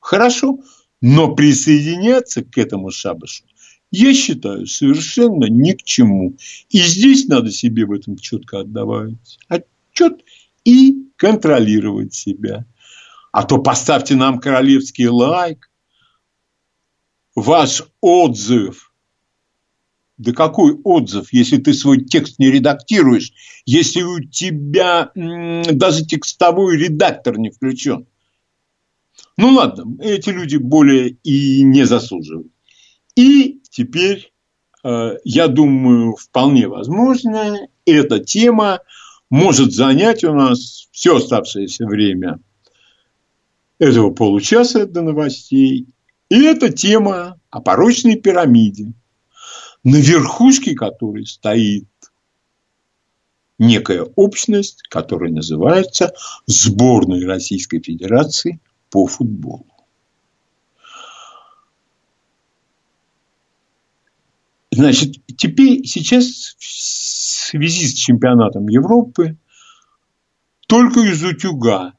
Хорошо. 0.00 0.60
Но 1.00 1.34
присоединяться 1.34 2.44
к 2.44 2.56
этому 2.58 2.90
шабашу 2.90 3.44
я 3.96 4.12
считаю 4.12 4.66
совершенно 4.66 5.44
ни 5.44 5.72
к 5.72 5.82
чему. 5.82 6.36
И 6.68 6.78
здесь 6.78 7.26
надо 7.26 7.50
себе 7.50 7.86
в 7.86 7.92
этом 7.92 8.16
четко 8.16 8.60
отдавать 8.60 9.38
отчет 9.48 10.24
и 10.64 11.10
контролировать 11.16 12.12
себя. 12.12 12.66
А 13.30 13.44
то 13.44 13.58
поставьте 13.58 14.16
нам 14.16 14.40
королевский 14.40 15.06
лайк, 15.06 15.70
ваш 17.34 17.84
отзыв. 18.00 18.92
Да 20.16 20.32
какой 20.32 20.74
отзыв, 20.84 21.32
если 21.32 21.56
ты 21.56 21.74
свой 21.74 22.04
текст 22.04 22.38
не 22.38 22.50
редактируешь, 22.50 23.32
если 23.66 24.02
у 24.02 24.20
тебя 24.20 25.10
даже 25.14 26.04
текстовой 26.04 26.76
редактор 26.76 27.36
не 27.36 27.50
включен? 27.50 28.06
Ну 29.36 29.50
ладно, 29.50 30.00
эти 30.00 30.30
люди 30.30 30.56
более 30.56 31.10
и 31.24 31.62
не 31.62 31.84
заслуживают. 31.84 32.52
И 33.16 33.60
теперь, 33.70 34.32
э, 34.84 35.16
я 35.24 35.48
думаю, 35.48 36.14
вполне 36.14 36.68
возможно, 36.68 37.58
эта 37.84 38.20
тема 38.20 38.80
может 39.30 39.72
занять 39.72 40.22
у 40.22 40.32
нас 40.32 40.88
все 40.92 41.16
оставшееся 41.16 41.86
время 41.86 42.38
этого 43.78 44.10
получаса 44.10 44.86
до 44.86 45.02
новостей 45.02 45.88
и 46.28 46.42
это 46.42 46.72
тема 46.72 47.40
о 47.50 47.60
порочной 47.60 48.16
пирамиде, 48.16 48.92
на 49.82 49.96
верхушке 49.96 50.74
которой 50.74 51.26
стоит 51.26 51.86
некая 53.58 54.02
общность, 54.02 54.82
которая 54.88 55.30
называется 55.30 56.12
Сборной 56.46 57.24
Российской 57.24 57.80
Федерации 57.80 58.60
по 58.90 59.06
футболу. 59.06 59.66
Значит, 64.70 65.24
теперь 65.36 65.86
сейчас 65.86 66.56
в 66.58 66.64
связи 66.64 67.86
с 67.86 67.94
чемпионатом 67.94 68.66
Европы 68.66 69.36
только 70.66 71.00
из 71.00 71.22
утюга 71.22 71.94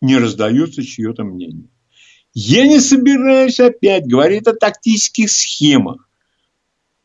не 0.00 0.16
раздается 0.16 0.82
чье-то 0.82 1.24
мнение. 1.24 1.68
Я 2.38 2.66
не 2.66 2.80
собираюсь 2.80 3.60
опять 3.60 4.06
говорить 4.06 4.46
о 4.46 4.52
тактических 4.52 5.30
схемах. 5.30 6.06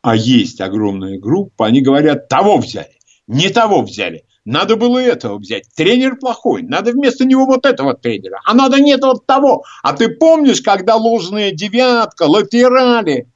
А 0.02 0.14
есть 0.14 0.60
огромная 0.60 1.18
группа, 1.18 1.68
они 1.68 1.80
говорят, 1.80 2.28
того 2.28 2.58
взяли, 2.58 3.00
не 3.28 3.48
того 3.48 3.82
взяли. 3.82 4.26
Надо 4.44 4.76
было 4.76 5.00
этого 5.00 5.38
взять. 5.38 5.70
Тренер 5.74 6.18
плохой. 6.18 6.64
Надо 6.64 6.92
вместо 6.92 7.24
него 7.24 7.46
вот 7.46 7.66
этого 7.66 7.94
тренера. 7.94 8.42
А 8.44 8.54
надо 8.54 8.82
нет 8.82 9.04
вот 9.04 9.26
того. 9.26 9.64
А 9.84 9.94
ты 9.94 10.10
помнишь, 10.10 10.62
когда 10.62 10.98
ложная 10.98 11.52
девятка, 11.52 12.24
латерали? 12.24 13.32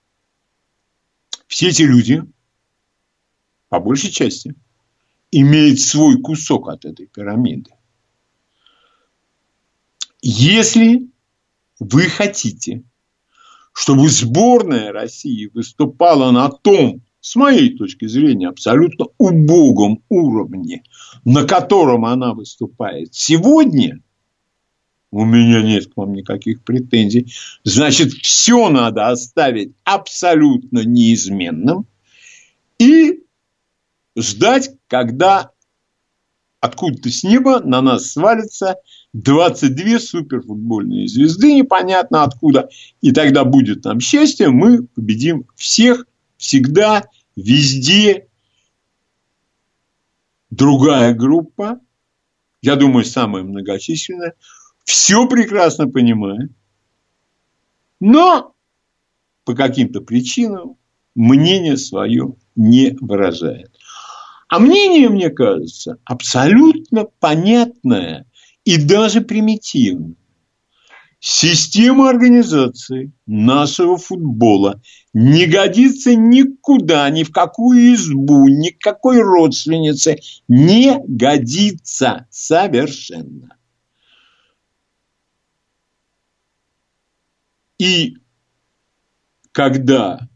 Все 1.47 1.69
эти 1.69 1.83
люди, 1.83 2.23
по 3.69 3.79
большей 3.79 4.11
части, 4.11 4.53
имеют 5.31 5.79
свой 5.79 6.19
кусок 6.19 6.67
от 6.67 6.83
этой 6.83 7.05
пирамиды. 7.05 7.71
Если 10.21 11.14
вы 11.79 12.03
хотите, 12.03 12.83
чтобы 13.73 14.09
сборная 14.09 14.91
России 14.91 15.51
выступала 15.53 16.31
на 16.31 16.49
том, 16.49 17.01
с 17.19 17.35
моей 17.35 17.75
точки 17.75 18.05
зрения, 18.05 18.49
абсолютно 18.49 19.07
убогом 19.17 20.03
уровне, 20.09 20.83
на 21.25 21.43
котором 21.43 22.05
она 22.05 22.33
выступает 22.33 23.15
сегодня, 23.15 23.99
у 25.11 25.25
меня 25.25 25.63
нет 25.63 25.87
к 25.91 25.97
вам 25.97 26.13
никаких 26.13 26.63
претензий, 26.63 27.33
значит, 27.63 28.13
все 28.13 28.69
надо 28.69 29.09
оставить 29.09 29.73
абсолютно 29.83 30.85
неизменным 30.85 31.87
и 32.77 33.23
ждать, 34.15 34.71
когда 34.87 35.51
откуда-то 36.59 37.09
с 37.09 37.23
неба 37.23 37.59
на 37.61 37.81
нас 37.81 38.11
свалится 38.11 38.77
22 39.15 39.99
суперфутбольные 39.99 41.07
звезды, 41.07 41.53
непонятно 41.53 42.23
откуда. 42.23 42.67
И 42.99 43.13
тогда 43.13 43.45
будет 43.45 43.85
нам 43.85 44.01
счастье, 44.01 44.49
мы 44.49 44.83
победим 44.83 45.45
всех, 45.55 46.05
всегда, 46.35 47.05
везде. 47.37 48.27
Другая 50.49 51.13
группа, 51.13 51.79
я 52.61 52.75
думаю, 52.75 53.05
самая 53.05 53.43
многочисленная, 53.43 54.33
все 54.83 55.25
прекрасно 55.29 55.87
понимает, 55.87 56.51
но 58.01 58.53
по 59.45 59.55
каким-то 59.55 60.01
причинам 60.01 60.75
мнение 61.15 61.77
свое 61.77 62.35
не 62.57 62.97
выражает. 62.99 63.77
А 64.49 64.59
мнение, 64.59 65.07
мне 65.07 65.29
кажется, 65.29 65.99
абсолютно 66.03 67.05
понятное 67.19 68.27
и 68.65 68.77
даже 68.77 69.21
примитивное. 69.21 70.15
Система 71.19 72.09
организации 72.09 73.11
нашего 73.25 73.97
футбола 73.97 74.81
не 75.13 75.45
годится 75.47 76.13
никуда, 76.13 77.09
ни 77.09 77.23
в 77.23 77.31
какую 77.31 77.95
избу, 77.95 78.47
ни 78.47 78.69
к 78.69 78.79
какой 78.79 79.21
родственнице. 79.21 80.19
Не 80.47 80.99
годится 81.07 82.27
совершенно. 82.29 83.57
И 87.79 88.17
когда 89.51 90.27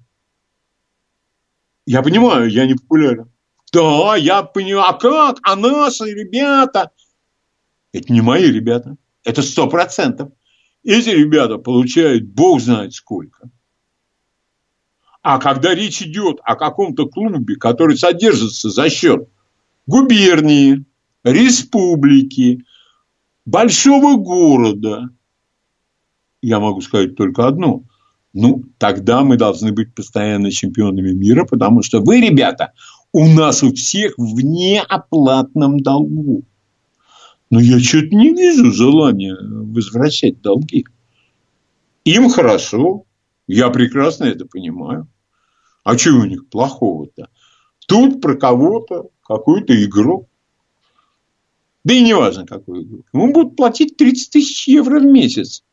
я 1.86 2.02
понимаю, 2.02 2.50
я 2.50 2.66
не 2.66 2.76
популярен. 2.76 3.32
Да, 3.72 4.16
я 4.16 4.44
понимаю, 4.44 4.90
а 4.90 4.94
как? 4.94 5.38
А 5.44 5.56
наши 5.56 6.06
ребята? 6.06 6.92
Это 7.92 8.14
не 8.14 8.22
мои 8.22 8.52
ребята. 8.52 8.98
Это 9.24 9.42
сто 9.42 9.68
процентов. 9.68 10.32
Эти 10.84 11.10
ребята 11.10 11.58
получают 11.58 12.26
бог 12.26 12.62
знает 12.62 12.94
сколько. 12.94 13.50
А 15.22 15.40
когда 15.40 15.76
речь 15.76 16.02
идет 16.02 16.40
о 16.44 16.56
каком-то 16.56 17.08
клубе, 17.08 17.56
который 17.56 17.98
содержится 17.98 18.70
за 18.70 18.90
счет 18.90 19.28
губернии, 19.86 20.86
республики, 21.24 22.64
большого 23.46 24.16
города, 24.16 25.10
я 26.42 26.60
могу 26.60 26.82
сказать 26.82 27.16
только 27.16 27.48
одно. 27.48 27.84
Ну, 28.32 28.64
тогда 28.78 29.24
мы 29.24 29.38
должны 29.38 29.74
быть 29.74 29.94
постоянно 29.94 30.52
чемпионами 30.52 31.12
мира, 31.12 31.46
потому 31.46 31.82
что 31.82 32.00
вы, 32.00 32.22
ребята, 32.22 32.74
у 33.12 33.28
нас 33.28 33.64
у 33.64 33.74
всех 33.74 34.14
в 34.18 34.40
неоплатном 34.42 35.80
долгу. 35.80 36.44
Но 37.50 37.60
я 37.60 37.80
что-то 37.80 38.16
не 38.16 38.34
вижу 38.34 38.72
желания 38.72 39.36
возвращать 39.40 40.42
долги. 40.42 40.86
Им 42.06 42.30
хорошо, 42.30 43.06
я 43.48 43.70
прекрасно 43.70 44.26
это 44.26 44.46
понимаю. 44.46 45.08
А 45.84 45.98
что 45.98 46.12
у 46.12 46.26
них 46.26 46.48
плохого-то? 46.48 47.30
Тут 47.88 48.22
про 48.22 48.36
кого-то 48.36 49.10
какой-то 49.24 49.84
игрок. 49.84 50.28
Да 51.84 51.94
и 51.94 52.04
не 52.04 52.14
важно, 52.14 52.46
какой 52.46 52.84
игрок. 52.84 53.08
Ему 53.14 53.34
будут 53.34 53.56
платить 53.56 53.98
30 53.98 54.30
тысяч 54.30 54.68
евро 54.68 55.00
в 55.00 55.06
месяц. 55.06 55.64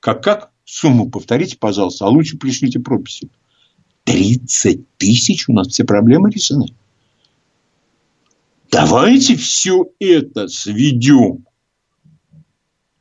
Как 0.00 0.22
как? 0.22 0.52
Сумму 0.64 1.10
повторите, 1.10 1.56
пожалуйста, 1.58 2.04
а 2.04 2.08
лучше 2.08 2.36
пришлите 2.36 2.78
прописи. 2.78 3.30
30 4.04 4.86
тысяч, 4.98 5.48
у 5.48 5.52
нас 5.52 5.68
все 5.68 5.84
проблемы 5.84 6.30
решены. 6.30 6.68
Давайте 8.70 9.36
все 9.36 9.86
это 9.98 10.48
сведем 10.48 11.46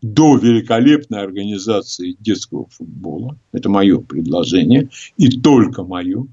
до 0.01 0.37
великолепной 0.37 1.21
организации 1.21 2.15
детского 2.19 2.67
футбола. 2.69 3.37
Это 3.51 3.69
мое 3.69 3.99
предложение. 3.99 4.89
И 5.17 5.39
только 5.39 5.83
мое. 5.83 6.27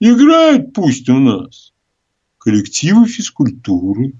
Играют 0.00 0.72
пусть 0.74 1.08
у 1.08 1.18
нас 1.18 1.72
коллективы 2.38 3.06
физкультуры. 3.06 4.14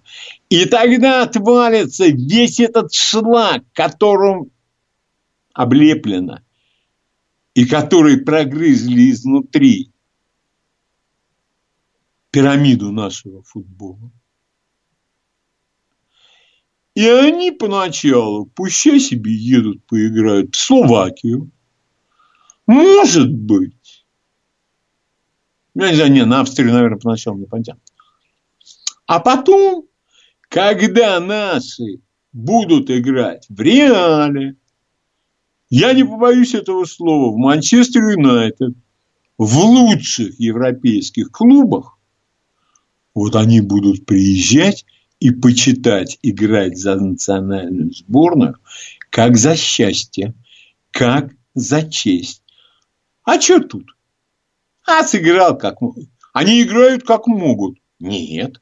И 0.50 0.64
тогда 0.66 1.22
отвалится 1.22 2.06
весь 2.08 2.60
этот 2.60 2.92
шлак, 2.92 3.62
которым 3.72 4.50
облеплено, 5.54 6.42
и 7.54 7.64
которые 7.64 8.18
прогрызли 8.18 9.10
изнутри 9.10 9.90
пирамиду 12.30 12.92
нашего 12.92 13.42
футбола. 13.42 14.10
И 16.94 17.06
они 17.06 17.52
поначалу, 17.52 18.46
пущай 18.46 18.98
себе 18.98 19.32
едут, 19.32 19.86
поиграют 19.86 20.54
в 20.54 20.58
Словакию. 20.58 21.50
Может 22.66 23.32
быть. 23.32 24.04
Я 25.74 25.90
не 25.90 25.94
знаю, 25.94 26.12
не, 26.12 26.24
на 26.24 26.40
Австрию, 26.40 26.72
наверное, 26.72 26.98
поначалу 26.98 27.38
не 27.38 27.46
потянут. 27.46 27.82
А 29.06 29.20
потом, 29.20 29.86
когда 30.48 31.20
наши 31.20 32.00
будут 32.32 32.90
играть 32.90 33.46
в 33.48 33.60
Реале, 33.60 34.56
я 35.70 35.92
не 35.92 36.02
побоюсь 36.02 36.54
этого 36.54 36.84
слова, 36.84 37.32
в 37.32 37.36
Манчестер 37.36 38.02
Юнайтед, 38.02 38.74
в 39.36 39.58
лучших 39.58 40.38
европейских 40.40 41.30
клубах, 41.30 41.97
вот 43.18 43.34
они 43.34 43.60
будут 43.60 44.06
приезжать 44.06 44.84
и 45.18 45.30
почитать 45.30 46.18
играть 46.22 46.78
за 46.78 46.94
национальную 46.94 47.92
сборную, 47.92 48.58
как 49.10 49.36
за 49.36 49.56
счастье, 49.56 50.34
как 50.92 51.32
за 51.54 51.82
честь. 51.90 52.42
А 53.24 53.40
что 53.40 53.58
тут? 53.60 53.96
А 54.86 55.02
сыграл 55.02 55.58
как 55.58 55.80
могут. 55.80 56.08
Они 56.32 56.62
играют 56.62 57.02
как 57.02 57.26
могут. 57.26 57.78
Нет. 57.98 58.60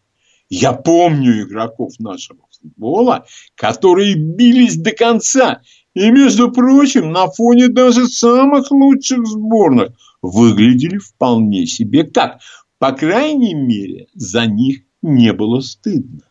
Я 0.49 0.73
помню 0.73 1.43
игроков 1.43 1.93
нашего 1.99 2.41
футбола, 2.51 3.27
которые 3.57 4.15
бились 4.15 4.77
до 4.77 4.93
конца 4.93 5.61
и, 5.93 6.11
между 6.11 6.51
прочим, 6.51 7.13
на 7.13 7.27
фоне 7.29 7.69
даже 7.69 8.07
самых 8.07 8.71
лучших 8.71 9.27
сборных 9.27 9.93
выглядели 10.23 10.97
вполне 10.97 11.67
себе 11.67 12.05
так. 12.05 12.39
По 12.79 12.93
крайней 12.93 13.55
мере, 13.55 14.09
за 14.15 14.47
них 14.47 14.83
не 15.03 15.33
было 15.33 15.61
стыдно. 15.61 16.23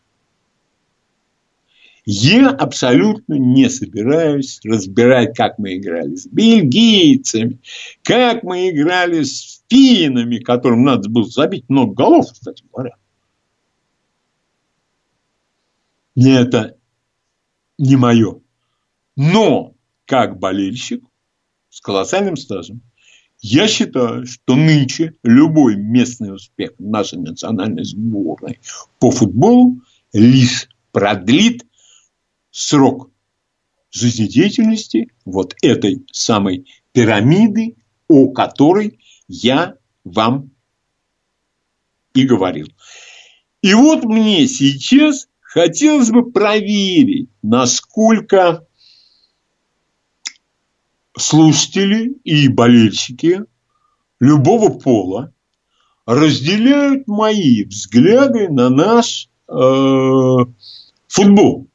Я 2.08 2.50
абсолютно 2.50 3.34
не 3.34 3.68
собираюсь 3.68 4.60
разбирать, 4.62 5.36
как 5.36 5.58
мы 5.58 5.74
играли 5.74 6.14
с 6.14 6.28
бельгийцами, 6.28 7.58
как 8.04 8.44
мы 8.44 8.70
играли 8.70 9.24
с 9.24 9.64
финами, 9.68 10.38
которым 10.38 10.84
надо 10.84 11.10
было 11.10 11.24
забить 11.24 11.68
много 11.68 11.94
голов, 11.94 12.32
кстати 12.32 12.62
говоря. 12.72 12.94
Мне 16.14 16.36
это 16.36 16.76
не 17.76 17.96
мое. 17.96 18.40
Но, 19.16 19.74
как 20.04 20.38
болельщик 20.38 21.02
с 21.70 21.80
колоссальным 21.80 22.36
стажем, 22.36 22.82
я 23.40 23.68
считаю, 23.68 24.26
что 24.26 24.54
нынче 24.56 25.14
любой 25.22 25.76
местный 25.76 26.34
успех 26.34 26.72
нашей 26.78 27.18
национальной 27.18 27.84
сборной 27.84 28.60
по 28.98 29.10
футболу 29.10 29.80
лишь 30.12 30.68
продлит 30.92 31.64
срок 32.50 33.10
жизнедеятельности 33.90 35.08
вот 35.24 35.54
этой 35.62 36.04
самой 36.12 36.66
пирамиды, 36.92 37.76
о 38.08 38.30
которой 38.30 38.98
я 39.28 39.76
вам 40.04 40.50
и 42.14 42.24
говорил. 42.24 42.68
И 43.62 43.74
вот 43.74 44.04
мне 44.04 44.46
сейчас 44.46 45.28
хотелось 45.40 46.10
бы 46.10 46.30
проверить, 46.30 47.30
насколько 47.42 48.66
слушатели 51.18 52.14
и 52.24 52.48
болельщики 52.48 53.42
любого 54.20 54.70
пола 54.78 55.32
разделяют 56.06 57.08
мои 57.08 57.64
взгляды 57.64 58.48
на 58.48 58.68
наш 58.68 59.28
э, 59.48 60.36
футбол. 61.08 61.66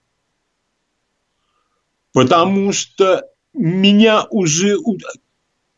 Потому 2.14 2.72
что 2.72 3.26
меня 3.54 4.26
уже... 4.30 4.78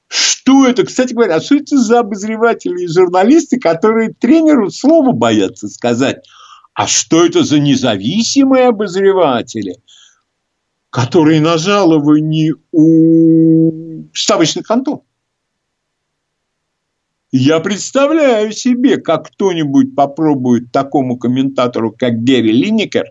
Что 0.07 0.67
это, 0.67 0.85
кстати 0.85 1.13
говоря, 1.13 1.41
что 1.41 1.55
это 1.55 1.77
за 1.77 2.01
обозреватели 2.01 2.83
и 2.83 2.87
журналисты, 2.87 3.59
которые 3.59 4.13
тренеру 4.13 4.69
слова 4.69 5.11
боятся 5.11 5.67
сказать? 5.69 6.23
А 6.75 6.85
что 6.85 7.25
это 7.25 7.43
за 7.43 7.59
независимые 7.59 8.67
обозреватели? 8.67 9.77
Которые 10.93 11.41
на 11.41 11.57
жаловании 11.57 12.53
у 12.71 14.05
ставочных 14.13 14.67
контор. 14.67 14.99
Я 17.31 17.59
представляю 17.59 18.51
себе, 18.51 18.97
как 18.97 19.29
кто-нибудь 19.29 19.95
попробует 19.95 20.71
такому 20.71 21.17
комментатору, 21.17 21.91
как 21.91 22.23
Герри 22.23 22.51
Линникер, 22.51 23.05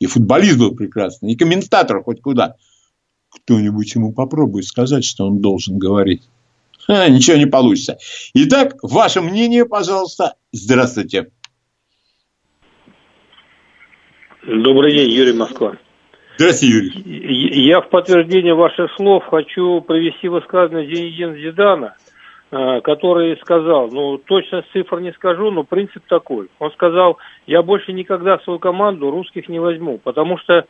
и 0.00 0.06
футболист 0.06 0.58
был 0.58 0.74
прекрасный, 0.74 1.32
и 1.32 1.36
комментатор 1.36 2.02
хоть 2.02 2.20
куда, 2.20 2.56
кто-нибудь 3.28 3.94
ему 3.94 4.12
попробует 4.12 4.64
сказать, 4.64 5.04
что 5.04 5.28
он 5.28 5.38
должен 5.38 5.78
говорить. 5.78 6.28
Ха, 6.80 7.08
ничего 7.08 7.36
не 7.36 7.46
получится. 7.46 7.96
Итак, 8.34 8.74
ваше 8.82 9.20
мнение, 9.20 9.66
пожалуйста. 9.66 10.34
Здравствуйте. 10.50 11.30
Добрый 14.44 14.94
день, 14.94 15.10
Юрий 15.10 15.32
Москва. 15.32 15.76
Здравствуйте, 16.40 16.74
Юрий. 16.74 17.66
Я 17.66 17.82
в 17.82 17.90
подтверждение 17.90 18.54
ваших 18.54 18.90
слов 18.96 19.26
хочу 19.26 19.82
привести 19.82 20.26
высказывание 20.26 20.88
Зинедина 20.88 21.36
Зидана, 21.36 21.96
э, 22.50 22.80
который 22.80 23.36
сказал, 23.42 23.90
ну, 23.90 24.16
точно 24.16 24.64
цифр 24.72 25.00
не 25.00 25.12
скажу, 25.12 25.50
но 25.50 25.64
принцип 25.64 26.02
такой. 26.08 26.48
Он 26.58 26.72
сказал, 26.72 27.18
я 27.46 27.60
больше 27.60 27.92
никогда 27.92 28.38
в 28.38 28.44
свою 28.44 28.58
команду 28.58 29.10
русских 29.10 29.50
не 29.50 29.58
возьму, 29.58 29.98
потому 29.98 30.38
что 30.38 30.64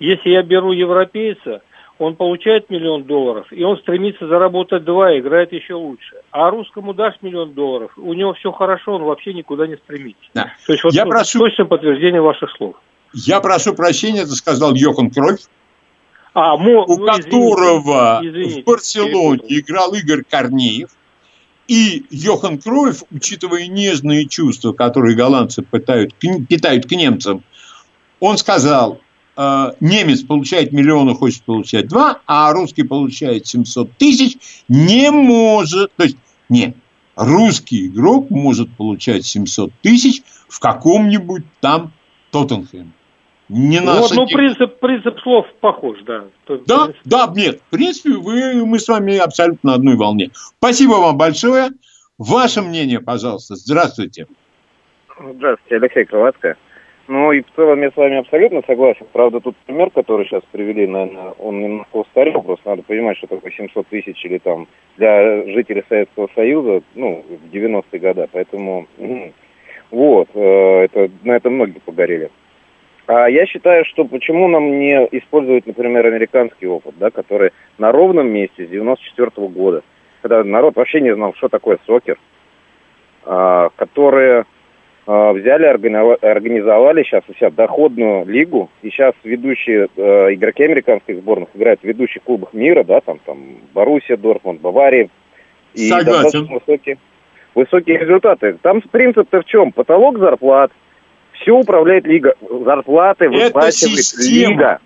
если 0.00 0.30
я 0.30 0.42
беру 0.42 0.72
европейца, 0.72 1.62
он 2.00 2.16
получает 2.16 2.68
миллион 2.68 3.04
долларов, 3.04 3.46
и 3.52 3.62
он 3.62 3.78
стремится 3.78 4.26
заработать 4.26 4.82
два, 4.82 5.16
играет 5.16 5.52
еще 5.52 5.74
лучше. 5.74 6.16
А 6.32 6.50
русскому 6.50 6.92
дашь 6.92 7.14
миллион 7.22 7.52
долларов, 7.52 7.92
у 7.96 8.14
него 8.14 8.32
все 8.32 8.50
хорошо, 8.50 8.96
он 8.96 9.04
вообще 9.04 9.32
никуда 9.32 9.68
не 9.68 9.76
стремится. 9.76 10.28
Да. 10.34 10.52
То 10.66 10.72
есть 10.72 10.82
вот 10.82 10.92
я 10.92 11.06
прошу... 11.06 11.38
точно 11.38 11.66
подтверждение 11.66 12.20
ваших 12.20 12.50
слов. 12.56 12.74
Я 13.14 13.40
прошу 13.40 13.74
прощения, 13.74 14.22
это 14.22 14.32
сказал 14.32 14.74
Йохан 14.74 15.10
Кройф, 15.10 15.40
а, 16.34 16.56
мо, 16.56 16.84
у 16.84 16.98
ну, 16.98 17.06
которого 17.06 18.20
извините, 18.22 18.62
в 18.62 18.64
Барселоне 18.64 19.42
извините. 19.44 19.60
играл 19.60 19.94
Игорь 19.94 20.24
Корнеев. 20.28 20.90
И 21.68 22.04
Йохан 22.10 22.58
Кройф, 22.58 23.04
учитывая 23.10 23.68
нежные 23.68 24.26
чувства, 24.26 24.72
которые 24.72 25.16
голландцы 25.16 25.62
пытают, 25.62 26.14
питают 26.14 26.86
к 26.86 26.90
немцам, 26.90 27.42
он 28.20 28.36
сказал, 28.36 29.00
э, 29.36 29.72
немец 29.80 30.22
получает 30.22 30.72
миллион 30.72 31.14
хочет 31.14 31.42
получать 31.44 31.88
два, 31.88 32.20
а 32.26 32.52
русский 32.52 32.82
получает 32.82 33.46
700 33.46 33.96
тысяч, 33.96 34.36
не 34.68 35.10
может, 35.10 35.94
то 35.96 36.02
есть, 36.02 36.16
нет, 36.48 36.76
русский 37.16 37.86
игрок 37.86 38.28
может 38.30 38.76
получать 38.76 39.24
700 39.24 39.72
тысяч 39.82 40.22
в 40.48 40.58
каком-нибудь 40.58 41.44
там 41.60 41.92
Тоттенхэме. 42.30 42.90
Не 43.48 43.80
вот, 43.80 43.86
наша... 43.86 44.14
ну, 44.14 44.26
принцип, 44.26 44.78
принцип 44.78 45.18
слов 45.20 45.46
похож, 45.60 45.98
да. 46.06 46.24
Да, 46.48 46.86
принцип... 46.86 47.02
да, 47.04 47.32
нет, 47.34 47.60
в 47.66 47.70
принципе, 47.70 48.14
вы, 48.14 48.64
мы 48.64 48.78
с 48.78 48.88
вами 48.88 49.16
абсолютно 49.16 49.70
на 49.70 49.74
одной 49.76 49.96
волне. 49.96 50.30
Спасибо 50.58 50.92
вам 50.94 51.18
большое. 51.18 51.70
Ваше 52.16 52.62
мнение, 52.62 53.00
пожалуйста. 53.00 53.56
Здравствуйте. 53.56 54.26
Здравствуйте, 55.18 55.76
Алексей 55.76 56.04
Кроватко. 56.04 56.56
Ну 57.06 57.32
и 57.32 57.42
в 57.42 57.46
целом 57.54 57.82
я 57.82 57.90
с 57.90 57.96
вами 57.96 58.16
абсолютно 58.16 58.62
согласен. 58.66 59.06
Правда, 59.12 59.40
тут 59.40 59.56
пример, 59.66 59.90
который 59.90 60.26
сейчас 60.26 60.42
привели, 60.50 60.86
наверное, 60.86 61.32
он 61.32 61.60
немножко 61.60 61.96
устарел. 61.96 62.40
Просто 62.40 62.70
надо 62.70 62.82
понимать, 62.82 63.18
что 63.18 63.26
такое 63.26 63.52
700 63.52 63.86
тысяч 63.88 64.24
или 64.24 64.38
там 64.38 64.66
для 64.96 65.44
жителей 65.44 65.84
Советского 65.88 66.30
Союза, 66.34 66.82
ну, 66.94 67.22
в 67.28 67.54
90-е 67.54 68.00
годы. 68.00 68.28
Поэтому, 68.32 68.86
вот, 69.90 70.28
э, 70.32 70.84
это, 70.84 71.10
на 71.24 71.32
это 71.32 71.50
многие 71.50 71.80
погорели. 71.80 72.30
А 73.06 73.28
я 73.28 73.46
считаю, 73.46 73.84
что 73.84 74.04
почему 74.04 74.48
нам 74.48 74.78
не 74.78 74.94
использовать, 75.12 75.66
например, 75.66 76.06
американский 76.06 76.66
опыт, 76.66 76.94
да, 76.98 77.10
который 77.10 77.50
на 77.76 77.92
ровном 77.92 78.28
месте 78.28 78.66
с 78.66 78.68
94 78.68 79.28
-го 79.28 79.48
года, 79.48 79.82
когда 80.22 80.42
народ 80.42 80.76
вообще 80.76 81.00
не 81.00 81.14
знал, 81.14 81.34
что 81.34 81.48
такое 81.48 81.78
сокер, 81.86 82.16
а, 83.26 83.68
которые 83.76 84.46
а, 85.06 85.32
взяли, 85.34 85.66
организовали 85.66 87.02
сейчас 87.02 87.24
у 87.28 87.34
себя 87.34 87.50
доходную 87.50 88.24
лигу, 88.24 88.70
и 88.80 88.88
сейчас 88.88 89.14
ведущие 89.22 89.88
а, 89.98 90.32
игроки 90.32 90.64
американских 90.64 91.18
сборных 91.18 91.50
играют 91.54 91.80
в 91.80 91.84
ведущих 91.84 92.22
клубах 92.22 92.54
мира, 92.54 92.84
да, 92.84 93.02
там, 93.02 93.18
там, 93.26 93.38
Боруссия, 93.74 94.16
Дортмунд, 94.16 94.62
Бавария. 94.62 95.10
И 95.74 95.88
Согласен. 95.88 96.22
достаточно 96.22 96.54
высокие, 96.54 96.98
высокие 97.54 97.98
результаты. 97.98 98.56
Там 98.62 98.80
принцип-то 98.80 99.42
в 99.42 99.44
чем? 99.44 99.72
Потолок 99.72 100.18
зарплат– 100.18 100.72
все 101.40 101.52
управляет 101.52 102.06
лига. 102.06 102.34
Зарплаты 102.40 103.28
выплачивает 103.28 104.28
лига. 104.28 104.78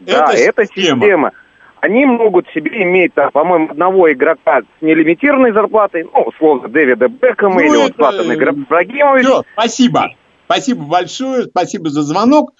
Да, 0.00 0.32
это, 0.32 0.64
система. 0.66 1.00
система. 1.00 1.32
Они 1.80 2.06
могут 2.06 2.46
себе 2.54 2.82
иметь, 2.82 3.14
там, 3.14 3.30
по-моему, 3.32 3.70
одного 3.70 4.12
игрока 4.12 4.60
с 4.60 4.82
нелимитированной 4.82 5.52
зарплатой, 5.52 6.04
ну, 6.04 6.22
условно, 6.22 6.68
Дэвида 6.68 7.08
Бекхэма 7.08 7.54
ну, 7.54 7.60
или 7.60 7.70
это... 7.70 7.80
вот 7.80 7.96
Златана 7.96 8.32
Ибрагимовича. 8.34 9.28
Все, 9.28 9.42
спасибо. 9.54 10.10
Спасибо 10.44 10.84
большое, 10.84 11.44
спасибо 11.44 11.90
за 11.90 12.02
звонок. 12.02 12.52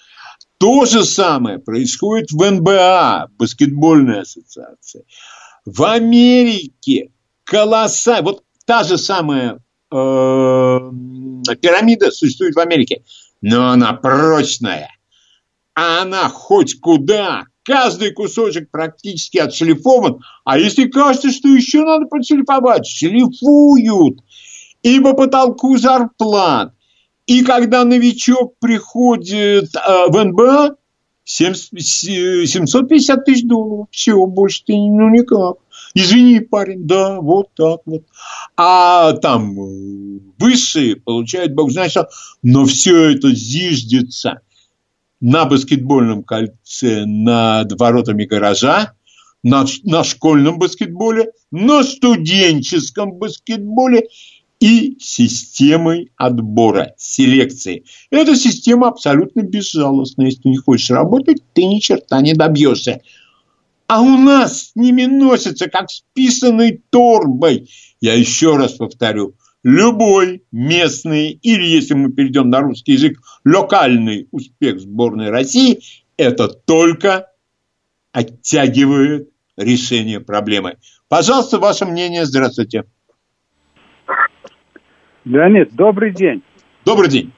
То 0.59 0.87
же 0.87 1.05
самое 1.05 1.59
происходит 1.59 2.31
в 2.31 2.51
НБА, 2.51 3.29
баскетбольной 3.39 4.23
ассоциации. 4.23 5.05
В 5.65 5.85
Америке 5.85 7.11
колоссально, 7.45 8.23
вот 8.23 8.43
та 8.67 8.83
же 8.83 8.99
самая 8.99 9.53
э, 9.53 9.59
пирамида 11.61 12.11
существует 12.11 12.55
в 12.55 12.59
Америке, 12.59 13.03
но 13.41 13.71
она 13.71 13.93
прочная. 13.93 14.91
А 15.75 16.03
она 16.03 16.29
хоть 16.29 16.81
куда, 16.81 17.45
каждый 17.63 18.13
кусочек 18.13 18.71
практически 18.71 19.39
отшлифован. 19.39 20.21
А 20.45 20.59
если 20.59 20.89
кажется, 20.89 21.31
что 21.31 21.49
еще 21.49 21.85
надо 21.85 22.07
подшлифовать, 22.07 22.87
шлифуют. 22.87 24.21
И 24.83 25.01
по 25.01 25.15
потолку 25.15 25.77
зарплат. 25.77 26.75
И 27.27 27.45
когда 27.45 27.85
новичок 27.85 28.55
приходит 28.59 29.71
э, 29.77 30.07
в 30.09 30.25
НБА, 30.25 30.77
750 31.25 33.25
тысяч 33.25 33.45
долларов. 33.45 33.87
Все, 33.91 34.27
больше 34.27 34.65
ты 34.65 34.73
ну 34.73 35.09
никак. 35.11 35.59
Извини, 35.95 36.41
парень, 36.41 36.87
да, 36.87 37.21
вот 37.21 37.55
так 37.55 37.81
вот. 37.85 38.05
А 38.57 39.13
там 39.15 39.59
э, 39.61 40.21
высшие 40.39 40.97
получают, 40.97 41.53
бог 41.55 41.71
знает 41.71 41.91
что, 41.91 42.09
но 42.43 42.65
все 42.65 43.11
это 43.11 43.35
зиждется 43.35 44.41
на 45.21 45.45
баскетбольном 45.45 46.25
кольце 46.25 47.05
над 47.05 47.79
воротами 47.79 48.25
гаража, 48.25 48.95
на, 49.43 49.67
на 49.85 50.05
школьном 50.05 50.59
баскетболе, 50.59 51.33
на 51.51 51.83
студенческом 51.83 53.13
баскетболе 53.13 54.09
и 54.61 54.97
системой 55.01 56.11
отбора, 56.17 56.95
селекции. 56.97 57.85
Эта 58.11 58.37
система 58.37 58.89
абсолютно 58.89 59.43
безжалостная. 59.43 60.27
Если 60.27 60.43
ты 60.43 60.49
не 60.49 60.57
хочешь 60.57 60.91
работать, 60.91 61.43
ты 61.53 61.67
ни 61.67 61.81
черта 61.81 62.21
не 62.21 62.35
добьешься 62.35 63.01
а 63.93 64.01
у 64.01 64.17
нас 64.17 64.71
с 64.71 64.75
ними 64.75 65.05
носятся, 65.05 65.69
как 65.69 65.91
с 65.91 66.03
писаной 66.15 66.83
торбой. 66.89 67.69
Я 68.01 68.15
еще 68.15 68.57
раз 68.57 68.73
повторю, 68.73 69.35
любой 69.63 70.45
местный, 70.51 71.33
или 71.33 71.63
если 71.63 71.93
мы 71.93 72.11
перейдем 72.11 72.49
на 72.49 72.61
русский 72.61 72.93
язык, 72.93 73.19
локальный 73.45 74.29
успех 74.31 74.81
сборной 74.81 75.29
России, 75.29 75.81
это 76.17 76.49
только 76.49 77.29
оттягивает 78.13 79.29
решение 79.59 80.21
проблемы. 80.21 80.79
Пожалуйста, 81.09 81.59
ваше 81.59 81.85
мнение. 81.85 82.25
Здравствуйте. 82.25 82.85
Леонид, 85.27 85.75
добрый 85.75 86.15
день. 86.15 86.43
Добрый 86.87 87.11
день. 87.11 87.31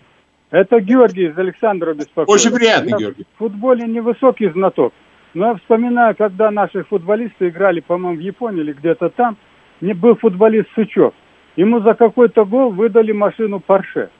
Это 0.53 0.79
Георгий 0.79 1.31
из 1.31 1.37
Александра 1.37 1.95
беспокоит. 1.95 2.29
Очень 2.29 2.55
приятно, 2.55 2.91
Я 2.91 2.99
Георгий. 2.99 3.27
В 3.35 3.39
футболе 3.39 3.89
невысокий 3.89 4.49
знаток. 4.51 4.93
Но 5.35 5.49
я 5.49 5.55
вспоминаю, 5.57 6.15
когда 6.17 6.51
наши 6.51 6.85
футболисты 6.85 7.49
играли, 7.49 7.81
по-моему, 7.81 8.19
в 8.19 8.23
Японии 8.23 8.61
или 8.61 8.73
где-то 8.73 9.11
там, 9.11 9.37
не 9.81 9.93
был 9.93 10.15
футболист 10.15 10.69
Сучев. 10.75 11.13
Ему 11.57 11.81
за 11.81 11.95
какой-то 11.95 12.45
гол 12.45 12.71
выдали 12.71 13.13
машину 13.13 13.61
Порше. 13.61 14.11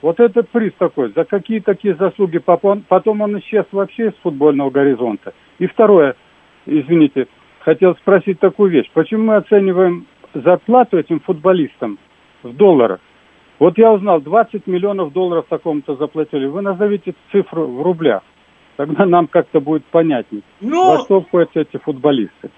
Вот 0.00 0.18
этот 0.20 0.48
приз 0.48 0.72
такой, 0.78 1.12
за 1.14 1.24
какие 1.24 1.60
такие 1.60 1.94
заслуги. 1.94 2.38
Потом 2.38 3.20
он 3.20 3.38
исчез 3.38 3.64
вообще 3.70 4.08
из 4.08 4.14
футбольного 4.22 4.70
горизонта. 4.70 5.32
И 5.58 5.66
второе, 5.66 6.16
извините, 6.66 7.28
хотел 7.60 7.94
спросить 7.96 8.40
такую 8.40 8.70
вещь. 8.70 8.90
Почему 8.94 9.24
мы 9.24 9.36
оцениваем 9.36 10.06
зарплату 10.34 10.98
этим 10.98 11.20
футболистам 11.20 11.98
в 12.42 12.52
долларах? 12.54 13.00
Вот 13.58 13.78
я 13.78 13.92
узнал, 13.92 14.20
20 14.20 14.66
миллионов 14.66 15.12
долларов 15.12 15.46
такому-то 15.48 15.94
заплатили. 15.94 16.46
Вы 16.46 16.62
назовите 16.62 17.14
цифру 17.30 17.66
в 17.66 17.82
рублях. 17.82 18.22
Тогда 18.76 19.04
нам 19.04 19.26
как-то 19.26 19.60
будет 19.60 19.84
понятнее, 19.86 20.42
Но... 20.60 20.96
во 20.96 21.04
что 21.04 21.20
входят 21.20 21.50
эти 21.54 21.76
футболисты. 21.78 22.50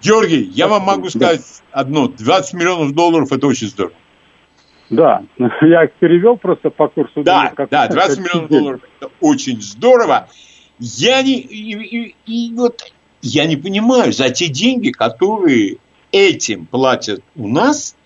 Георгий, 0.00 0.42
я 0.42 0.68
вам 0.68 0.82
могу 0.82 1.10
сказать 1.10 1.40
да. 1.72 1.80
одно. 1.80 2.08
20 2.08 2.54
миллионов 2.54 2.92
долларов– 2.92 3.32
это 3.32 3.46
очень 3.46 3.66
здорово. 3.66 3.94
Да, 4.90 5.22
я 5.60 5.84
их 5.84 5.92
перевел 5.94 6.36
просто 6.36 6.70
по 6.70 6.88
курсу. 6.88 7.22
Да, 7.22 7.52
как, 7.54 7.68
да, 7.68 7.88
20 7.88 8.18
миллионов 8.18 8.48
день. 8.48 8.58
долларов– 8.58 8.80
это 9.00 9.10
очень 9.20 9.60
здорово. 9.60 10.28
Я 10.78 11.22
не, 11.22 11.40
и, 11.40 11.74
и, 11.74 12.14
и 12.26 12.54
вот, 12.54 12.92
я 13.20 13.46
не 13.46 13.56
понимаю, 13.56 14.12
за 14.12 14.30
те 14.30 14.46
деньги, 14.46 14.90
которые 14.90 15.78
этим 16.12 16.66
платят 16.66 17.22
у 17.36 17.48
нас, 17.48 17.96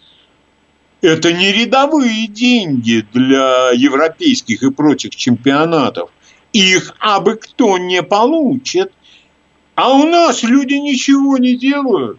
Это 1.02 1.32
не 1.32 1.52
рядовые 1.52 2.28
деньги 2.28 3.04
для 3.12 3.70
европейских 3.72 4.62
и 4.62 4.70
прочих 4.70 5.16
чемпионатов. 5.16 6.10
Их 6.52 6.94
абы 6.98 7.36
кто 7.36 7.78
не 7.78 8.02
получит. 8.02 8.92
А 9.74 9.92
у 9.92 10.04
нас 10.04 10.42
люди 10.42 10.74
ничего 10.74 11.38
не 11.38 11.56
делают. 11.56 12.18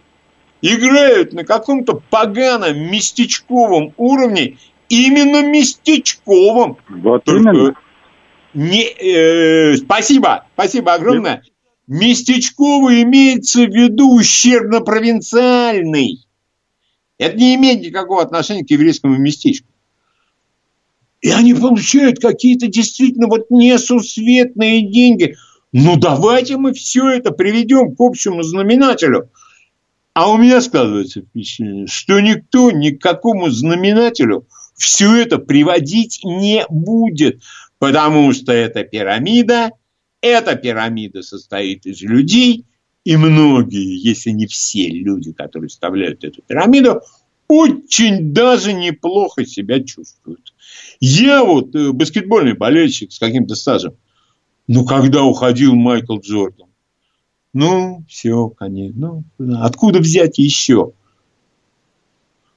Играют 0.60 1.32
на 1.32 1.44
каком-то 1.44 2.02
поганом 2.10 2.90
местечковом 2.90 3.94
уровне. 3.96 4.58
Именно 4.88 5.46
местечковом. 5.46 6.78
Вот 6.88 7.22
Только 7.24 7.50
именно. 7.50 7.76
Не, 8.54 8.84
э, 8.84 9.76
спасибо, 9.76 10.46
спасибо 10.54 10.94
огромное. 10.94 11.44
Местечковый 11.86 13.02
имеется 13.02 13.64
в 13.64 13.70
виду 13.70 14.16
ущербно-провинциальный. 14.16 16.26
Это 17.18 17.36
не 17.36 17.56
имеет 17.56 17.80
никакого 17.80 18.22
отношения 18.22 18.64
к 18.64 18.70
еврейскому 18.70 19.18
местечку. 19.18 19.68
И 21.24 21.30
они 21.30 21.54
получают 21.54 22.20
какие-то 22.20 22.66
действительно 22.66 23.28
вот 23.28 23.46
несусветные 23.48 24.86
деньги. 24.86 25.36
Ну, 25.72 25.96
давайте 25.96 26.58
мы 26.58 26.74
все 26.74 27.08
это 27.08 27.30
приведем 27.30 27.96
к 27.96 28.00
общему 28.00 28.42
знаменателю. 28.42 29.30
А 30.12 30.30
у 30.30 30.36
меня 30.36 30.60
складывается 30.60 31.22
впечатление, 31.22 31.86
что 31.86 32.20
никто 32.20 32.70
ни 32.70 32.90
к 32.90 33.00
какому 33.00 33.48
знаменателю 33.48 34.46
все 34.76 35.16
это 35.16 35.38
приводить 35.38 36.20
не 36.24 36.66
будет. 36.68 37.40
Потому 37.78 38.34
что 38.34 38.52
это 38.52 38.84
пирамида, 38.84 39.70
эта 40.20 40.56
пирамида 40.56 41.22
состоит 41.22 41.86
из 41.86 42.02
людей, 42.02 42.66
и 43.04 43.16
многие, 43.16 43.98
если 43.98 44.28
не 44.28 44.46
все 44.46 44.88
люди, 44.88 45.32
которые 45.32 45.70
составляют 45.70 46.22
эту 46.22 46.42
пирамиду, 46.42 47.00
очень 47.48 48.32
даже 48.32 48.72
неплохо 48.72 49.44
себя 49.44 49.82
чувствуют. 49.82 50.54
Я 51.00 51.44
вот 51.44 51.74
э, 51.74 51.92
баскетбольный 51.92 52.54
болельщик 52.54 53.12
с 53.12 53.18
каким-то 53.18 53.54
стажем. 53.54 53.94
Но 54.66 54.84
когда 54.84 55.22
уходил 55.22 55.74
Майкл 55.74 56.18
Джордан, 56.18 56.68
ну, 57.52 58.04
все, 58.08 58.48
конечно. 58.48 59.22
Ну, 59.38 59.62
откуда 59.62 60.00
взять 60.00 60.38
еще? 60.38 60.92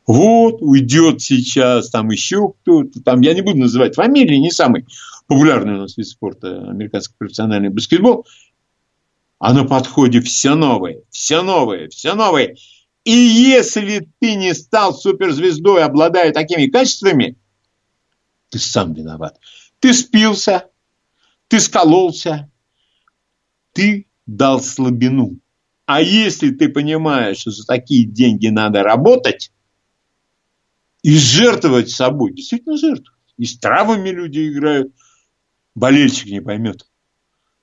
Вот, 0.08 0.62
уйдет 0.62 1.22
сейчас 1.22 1.90
там 1.90 2.10
еще 2.10 2.54
кто-то. 2.62 3.04
Там, 3.04 3.22
я 3.22 3.34
не 3.34 3.42
буду 3.42 3.60
называть 3.60 3.96
фамилии, 3.96 4.38
не 4.38 4.52
самый 4.52 4.86
популярный 5.28 5.76
у 5.76 5.82
нас 5.82 5.98
вид 5.98 6.08
спорта, 6.08 6.70
американский 6.70 7.14
профессиональный 7.18 7.70
баскетбол. 7.70 8.26
А 9.38 9.54
на 9.54 9.66
подходе 9.66 10.22
все 10.22 10.56
новое, 10.56 11.02
все 11.12 11.44
новое, 11.44 11.90
все 11.90 12.16
новое. 12.16 12.56
И 13.08 13.14
если 13.14 14.06
ты 14.20 14.36
не 14.36 14.54
стал 14.54 14.94
суперзвездой, 14.94 15.82
обладая 15.82 16.34
такими 16.34 16.66
качествами, 16.66 17.38
ты 18.50 18.60
сам 18.60 18.94
виноват. 18.94 19.40
Ты 19.80 19.94
спился, 19.94 20.70
ты 21.48 21.62
скололся, 21.62 22.52
ты 23.72 24.08
дал 24.26 24.60
слабину. 24.60 25.40
А 25.86 26.02
если 26.02 26.50
ты 26.50 26.68
понимаешь, 26.68 27.38
что 27.38 27.52
за 27.52 27.66
такие 27.66 28.04
деньги 28.04 28.48
надо 28.48 28.84
работать 28.84 29.54
и 31.02 31.18
жертвовать 31.18 31.90
собой, 31.90 32.34
действительно 32.34 32.76
жертвовать. 32.76 33.22
И 33.38 33.46
с 33.46 33.58
травами 33.58 34.10
люди 34.10 34.50
играют. 34.50 34.94
Болельщик 35.76 36.26
не 36.26 36.42
поймет. 36.42 36.86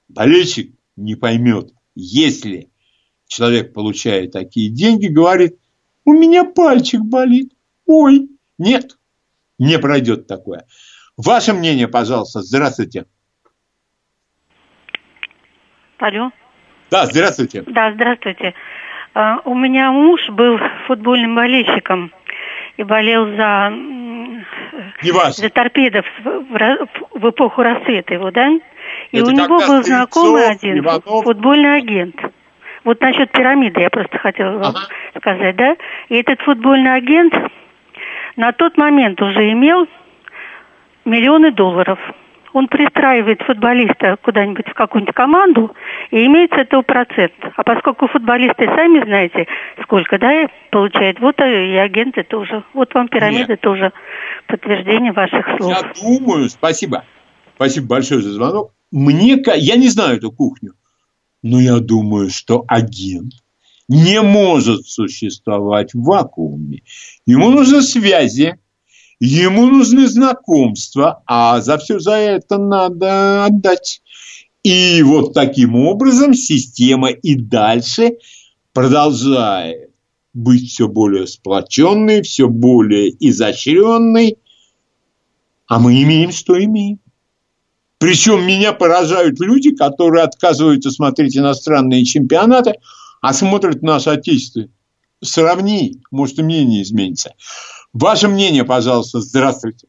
Болельщик 0.09 0.75
не 0.97 1.17
поймет, 1.17 1.71
если 1.95 2.71
человек 3.35 3.73
получает 3.73 4.33
такие 4.33 4.71
деньги, 4.71 5.07
говорит, 5.07 5.57
у 6.05 6.13
меня 6.13 6.45
пальчик 6.45 7.01
болит. 7.01 7.53
Ой, 7.87 8.29
нет, 8.59 8.97
не 9.59 9.79
пройдет 9.79 10.27
такое. 10.27 10.65
Ваше 11.17 11.53
мнение, 11.53 11.89
пожалуйста. 11.89 12.43
Здравствуйте. 12.43 13.07
Алло. 15.99 16.31
Да, 16.91 17.07
здравствуйте. 17.07 17.63
Да, 17.67 17.93
здравствуйте. 17.95 18.55
А, 19.15 19.41
У 19.45 19.55
меня 19.55 19.91
муж 19.93 20.29
был 20.31 20.59
футбольным 20.87 21.35
болельщиком 21.37 22.13
и 22.77 22.83
болел 22.83 23.27
за, 23.37 23.69
м, 23.73 24.45
Не 25.03 25.13
важно. 25.13 25.33
за 25.45 25.51
торпедов 25.51 26.05
в, 26.25 27.29
эпоху 27.31 27.63
рассвета 27.63 28.15
его, 28.15 28.31
да? 28.33 28.49
И 29.13 29.19
Это 29.19 29.27
у 29.27 29.31
него 29.31 29.59
был 29.59 29.83
знакомый 29.85 30.49
один, 30.49 30.79
Иванов. 30.81 31.05
футбольный 31.25 31.77
агент. 31.77 32.17
Вот 32.85 33.01
насчет 33.01 33.33
пирамиды 33.33 33.81
я 33.81 33.91
просто 33.91 34.19
хотела 34.19 34.59
вам 34.59 34.75
сказать, 35.17 35.57
да? 35.57 35.77
И 36.09 36.17
этот 36.17 36.41
футбольный 36.43 36.95
агент 36.95 37.35
на 38.37 38.53
тот 38.53 38.77
момент 38.77 39.21
уже 39.23 39.53
имел 39.53 39.89
миллионы 41.05 41.51
долларов. 41.51 41.99
Он 42.53 42.69
пристраивает 42.69 43.43
футболиста 43.43 44.17
куда-нибудь 44.23 44.69
в 44.69 44.75
какую-нибудь 44.75 45.15
команду 45.15 45.75
и 46.13 46.25
имеет 46.27 46.53
с 46.53 46.59
этого 46.59 46.83
процент. 46.83 47.33
А 47.57 47.65
поскольку 47.65 48.07
футболисты 48.07 48.67
сами 48.67 49.05
знаете, 49.05 49.49
сколько, 49.83 50.19
да, 50.19 50.47
получают, 50.71 51.19
вот 51.19 51.41
и 51.41 51.77
агенты 51.77 52.23
тоже. 52.23 52.63
Вот 52.73 52.95
вам 52.95 53.09
пирамида 53.09 53.57
тоже 53.57 53.93
подтверждение 54.47 55.11
ваших 55.13 55.45
слов. 55.57 55.73
Я 55.73 55.93
думаю, 56.01 56.49
спасибо. 56.49 57.05
Спасибо 57.57 57.87
большое 57.89 58.21
за 58.21 58.33
звонок. 58.33 58.73
Мне, 58.93 59.43
я 59.57 59.77
не 59.77 59.89
знаю 59.89 60.19
эту 60.19 60.31
кухню, 60.31 60.75
но 61.45 61.61
я 61.61 61.79
думаю, 61.79 62.31
что 62.31 62.65
агент 62.67 63.35
не 63.87 64.23
может 64.23 64.89
существовать 64.89 65.93
в 65.93 66.03
вакууме. 66.03 66.81
Ему 67.27 67.51
нужны 67.51 67.83
связи, 67.83 68.59
ему 69.21 69.67
нужны 69.67 70.09
знакомства, 70.09 71.23
а 71.27 71.61
за 71.61 71.77
все 71.77 71.99
за 71.99 72.15
это 72.15 72.57
надо 72.57 73.45
отдать. 73.45 74.01
И 74.63 75.03
вот 75.03 75.35
таким 75.35 75.77
образом 75.77 76.33
система 76.33 77.11
и 77.11 77.35
дальше 77.35 78.17
продолжает 78.73 79.91
быть 80.33 80.71
все 80.71 80.89
более 80.89 81.27
сплоченной, 81.27 82.23
все 82.23 82.49
более 82.49 83.11
изощренной, 83.21 84.39
а 85.67 85.79
мы 85.79 86.03
имеем, 86.03 86.33
что 86.33 86.63
имеем. 86.63 87.01
Причем 88.05 88.47
меня 88.47 88.75
поражают 88.75 89.41
люди, 89.41 89.75
которые 89.75 90.25
отказываются 90.25 90.91
смотреть 90.91 91.39
иностранные 91.39 92.05
чемпионаты, 92.05 92.75
а 93.23 93.33
смотрят 93.33 93.81
наш 93.81 94.07
отечественный. 94.07 94.69
Сравни, 95.23 96.03
может, 96.11 96.39
и 96.39 96.43
мнение 96.43 96.83
изменится. 96.83 97.33
Ваше 97.95 98.29
мнение, 98.29 98.63
пожалуйста. 98.67 99.21
Здравствуйте. 99.21 99.87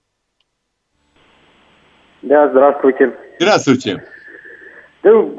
Да, 2.22 2.48
здравствуйте. 2.52 3.12
Здравствуйте. 3.38 4.02
Ну, 5.04 5.38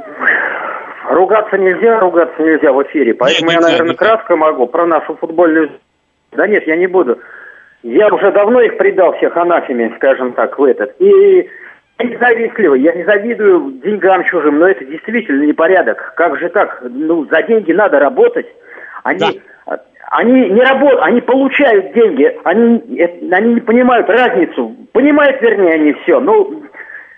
ругаться 1.09 1.57
нельзя, 1.57 1.99
ругаться 2.01 2.43
нельзя 2.43 2.73
в 2.73 2.83
эфире, 2.83 3.15
поэтому 3.15 3.53
я, 3.53 3.61
наверное, 3.61 3.95
кратко 3.95 4.37
могу 4.37 4.67
про 4.67 4.85
нашу 4.85 5.17
футбольную... 5.17 5.81
Да 6.33 6.47
нет, 6.47 6.67
я 6.67 6.77
не 6.77 6.89
буду. 6.89 7.19
Я 7.83 8.13
уже 8.13 8.33
давно 8.33 8.61
их 8.61 8.77
предал 8.77 9.17
всех 9.17 9.35
анафеме, 9.35 9.95
скажем 9.97 10.35
так, 10.35 10.59
в 10.59 10.65
этот. 10.65 10.95
И 11.01 11.49
я 11.99 12.09
не 12.09 12.17
завистливый, 12.19 12.83
я 12.83 12.93
не 12.93 13.05
завидую 13.05 13.81
деньгам 13.83 14.25
чужим, 14.25 14.59
но 14.59 14.69
это 14.69 14.85
действительно 14.85 15.45
непорядок. 15.45 16.13
Как 16.17 16.39
же 16.39 16.49
так? 16.51 16.83
Ну, 16.83 17.27
за 17.27 17.43
деньги 17.43 17.73
надо 17.73 17.99
работать. 17.99 18.47
Они, 19.03 19.41
они 20.11 20.51
не 20.51 20.61
работают, 20.61 21.03
они 21.03 21.21
получают 21.23 21.95
деньги, 21.95 22.37
они, 22.45 22.99
э, 22.99 23.29
они 23.33 23.55
не 23.55 23.61
понимают 23.61 24.09
разницу. 24.11 24.77
Понимают, 24.93 25.41
вернее, 25.41 25.75
они 25.75 25.93
все. 26.03 26.21
Ну, 26.21 26.65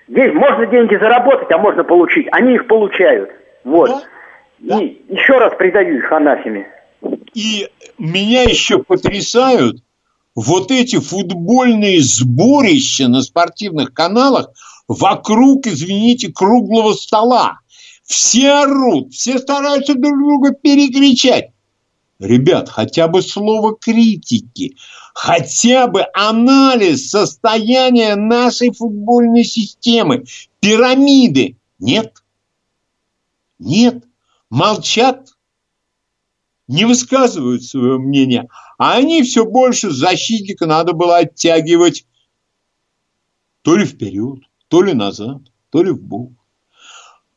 здесь 0.07 0.33
можно 0.33 0.67
деньги 0.67 0.95
заработать, 0.95 1.51
а 1.51 1.59
можно 1.59 1.83
получить. 1.83 2.29
Они 2.31 2.55
их 2.55 2.67
получают. 2.69 3.31
Вот. 3.65 3.91
И 4.61 5.03
еще 5.09 5.39
раз 5.39 5.55
предаю 5.57 5.99
их 5.99 6.13
анафеме. 6.13 6.69
И 7.35 7.69
меня 7.99 8.43
еще 8.43 8.79
потрясают 8.79 9.79
вот 10.35 10.71
эти 10.71 11.01
футбольные 11.01 12.01
сборища 12.01 13.09
на 13.09 13.23
спортивных 13.23 13.93
каналах 13.93 14.51
вокруг, 14.89 15.67
извините, 15.67 16.33
круглого 16.33 16.95
стола. 16.95 17.61
Все 18.03 18.51
орут, 18.63 19.13
все 19.13 19.39
стараются 19.39 19.95
друг 19.95 20.19
друга 20.19 20.53
перекричать. 20.53 21.51
Ребят, 22.19 22.69
хотя 22.69 23.07
бы 23.07 23.23
слово 23.23 23.77
критики, 23.77 24.75
хотя 25.15 25.87
бы 25.87 26.05
анализ 26.15 27.11
состояния 27.11 28.17
нашей 28.17 28.73
футбольной 28.73 29.45
системы, 29.45 30.25
пирамиды. 30.59 31.57
Нет. 31.79 32.25
Нет. 33.61 34.05
Молчат. 34.51 35.29
Не 36.67 36.87
высказывают 36.87 37.63
свое 37.63 37.99
мнение. 37.99 38.49
А 38.79 38.97
они 38.97 39.23
все 39.23 39.45
больше 39.45 39.91
защитника 39.91 40.67
надо 40.67 40.95
было 40.95 41.19
оттягивать 41.19 42.05
то 43.63 43.77
ли 43.77 43.85
вперед, 43.85 44.48
то 44.69 44.83
ли 44.83 44.95
назад, 44.95 45.39
то 45.71 45.83
ли 45.83 45.91
в 45.91 46.01
бок. 46.01 46.31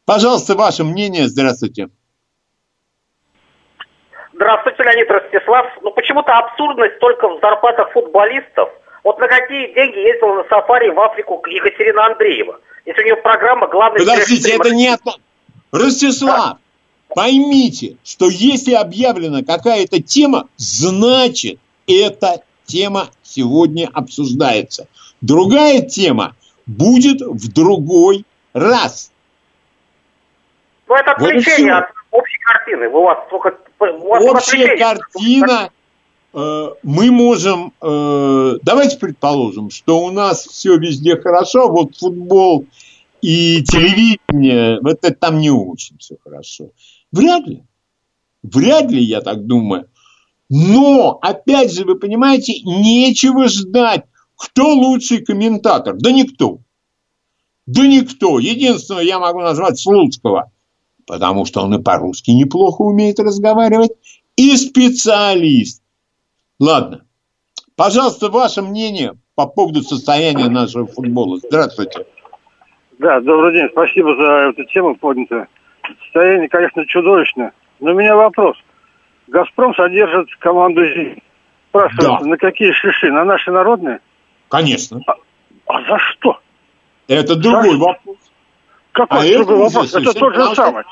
Пожалуйста, 0.05 0.55
ваше 0.55 0.83
мнение. 0.83 1.27
Здравствуйте. 1.27 1.89
Здравствуйте, 4.33 4.83
Леонид 4.83 5.09
Ростислав. 5.09 5.67
Ну, 5.81 5.91
почему-то 5.91 6.31
абсурдность 6.37 6.99
только 6.99 7.27
в 7.27 7.39
зарплатах 7.41 7.91
футболистов. 7.91 8.69
Вот 9.03 9.19
на 9.19 9.27
какие 9.27 9.73
деньги 9.73 9.99
ездила 9.99 10.35
на 10.35 10.43
сафари 10.49 10.89
в 10.89 10.99
Африку 10.99 11.41
Екатерина 11.47 12.07
Андреева? 12.07 12.59
Если 12.85 13.01
у 13.01 13.05
нее 13.05 13.15
программа 13.17 13.67
главный... 13.67 13.99
Подождите, 13.99 14.55
это 14.55 14.73
не... 14.73 14.97
Ростислав, 15.71 16.57
поймите, 17.07 17.97
что 18.03 18.27
если 18.29 18.73
объявлена 18.73 19.43
какая-то 19.43 20.01
тема, 20.01 20.49
значит, 20.57 21.59
эта 21.87 22.43
тема 22.65 23.09
сегодня 23.23 23.89
обсуждается. 23.93 24.87
Другая 25.21 25.81
тема 25.81 26.35
будет 26.77 27.21
в 27.21 27.51
другой 27.51 28.25
раз. 28.53 29.11
Ну, 30.87 30.95
это 30.95 31.11
отвлечение 31.11 31.73
вот 31.73 31.83
от 31.83 31.89
общей 32.11 32.39
картины. 32.39 32.87
У 32.87 33.03
вас 33.03 33.19
только... 33.29 33.57
У 33.79 34.09
вас 34.09 34.23
Общая 34.23 34.77
картина... 34.77 35.69
Э, 36.33 36.69
мы 36.83 37.11
можем... 37.11 37.73
Э, 37.81 38.57
давайте 38.61 38.97
предположим, 38.97 39.69
что 39.69 39.99
у 39.99 40.11
нас 40.11 40.45
все 40.45 40.77
везде 40.77 41.17
хорошо, 41.17 41.69
вот 41.69 41.97
футбол 41.97 42.65
и 43.21 43.63
телевидение, 43.63 44.79
это 44.83 45.13
там 45.13 45.39
не 45.39 45.51
очень 45.51 45.97
все 45.99 46.15
хорошо. 46.23 46.69
Вряд 47.11 47.45
ли. 47.45 47.63
Вряд 48.43 48.89
ли, 48.89 49.03
я 49.03 49.21
так 49.21 49.45
думаю. 49.45 49.87
Но, 50.49 51.19
опять 51.21 51.73
же, 51.73 51.85
вы 51.85 51.95
понимаете, 51.95 52.61
нечего 52.63 53.47
ждать. 53.47 54.05
Кто 54.41 54.73
лучший 54.73 55.23
комментатор? 55.23 55.95
Да 55.95 56.11
никто. 56.11 56.59
Да 57.67 57.85
никто. 57.85 58.39
Единственное, 58.39 59.03
я 59.03 59.19
могу 59.19 59.41
назвать 59.41 59.79
Слуцкого, 59.79 60.51
потому 61.05 61.45
что 61.45 61.61
он 61.61 61.75
и 61.75 61.81
по-русски 61.81 62.31
неплохо 62.31 62.81
умеет 62.81 63.19
разговаривать, 63.19 63.91
и 64.35 64.55
специалист. 64.57 65.83
Ладно. 66.59 67.05
Пожалуйста, 67.75 68.29
ваше 68.29 68.61
мнение 68.61 69.13
по 69.35 69.45
поводу 69.45 69.81
состояния 69.81 70.49
нашего 70.49 70.87
футбола. 70.87 71.37
Здравствуйте. 71.37 72.05
Да, 72.97 73.19
добрый 73.21 73.53
день. 73.53 73.69
Спасибо 73.71 74.15
за 74.15 74.49
эту 74.49 74.63
тему 74.65 74.95
поднятую. 74.95 75.47
Состояние, 76.05 76.49
конечно, 76.49 76.85
чудовищное. 76.87 77.53
Но 77.79 77.91
у 77.91 77.95
меня 77.95 78.15
вопрос– 78.15 78.57
«Газпром» 79.31 79.73
содержит 79.75 80.27
команду 80.39 80.85
«Зенит». 80.85 81.19
Спрашивается, 81.69 82.25
да. 82.25 82.29
на 82.29 82.37
какие 82.37 82.71
шиши? 82.73 83.11
На 83.11 83.23
наши 83.23 83.49
народные? 83.49 84.01
Конечно. 84.51 84.99
А, 85.07 85.13
а 85.67 85.81
за 85.89 85.97
что? 85.97 86.39
Это 87.07 87.35
другой 87.35 87.71
за 87.71 87.77
вопрос. 87.77 88.17
Какой 88.91 89.33
а 89.33 89.37
другой 89.37 89.57
вопрос? 89.57 89.93
Это 89.95 90.13
тот 90.13 90.35
же 90.35 90.55
самый. 90.55 90.83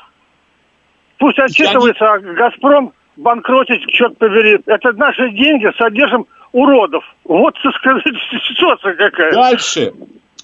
Пусть 1.18 1.38
отчитывается, 1.38 2.04
Я... 2.04 2.12
а 2.14 2.18
«Газпром» 2.18 2.92
банкротить, 3.16 3.86
черт 3.92 4.16
побери. 4.16 4.58
Это 4.64 4.92
наши 4.94 5.30
деньги 5.32 5.68
содержим 5.76 6.26
уродов. 6.52 7.04
Вот 7.24 7.54
ситуация 8.48 8.94
какая. 8.94 9.32
Дальше. 9.32 9.92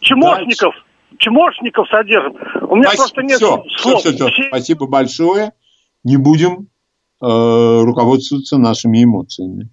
Чмошников. 0.00 0.74
Дальше. 0.74 0.86
Чмошников 1.18 1.88
содержим. 1.88 2.34
У 2.68 2.76
меня 2.76 2.90
Спасибо. 2.90 3.02
просто 3.02 3.22
нет 3.22 3.36
все, 3.36 3.64
слов. 3.78 4.00
Все, 4.00 4.12
все, 4.12 4.28
все. 4.28 4.42
Спасибо 4.48 4.86
большое. 4.86 5.52
Не 6.04 6.18
будем 6.18 6.68
Э, 7.22 7.80
руководствуются 7.82 8.58
нашими 8.58 9.02
эмоциями. 9.02 9.70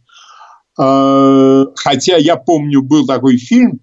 Э, 0.79 1.65
хотя 1.75 2.17
я 2.17 2.35
помню, 2.35 2.81
был 2.81 3.05
такой 3.05 3.37
фильм 3.37 3.79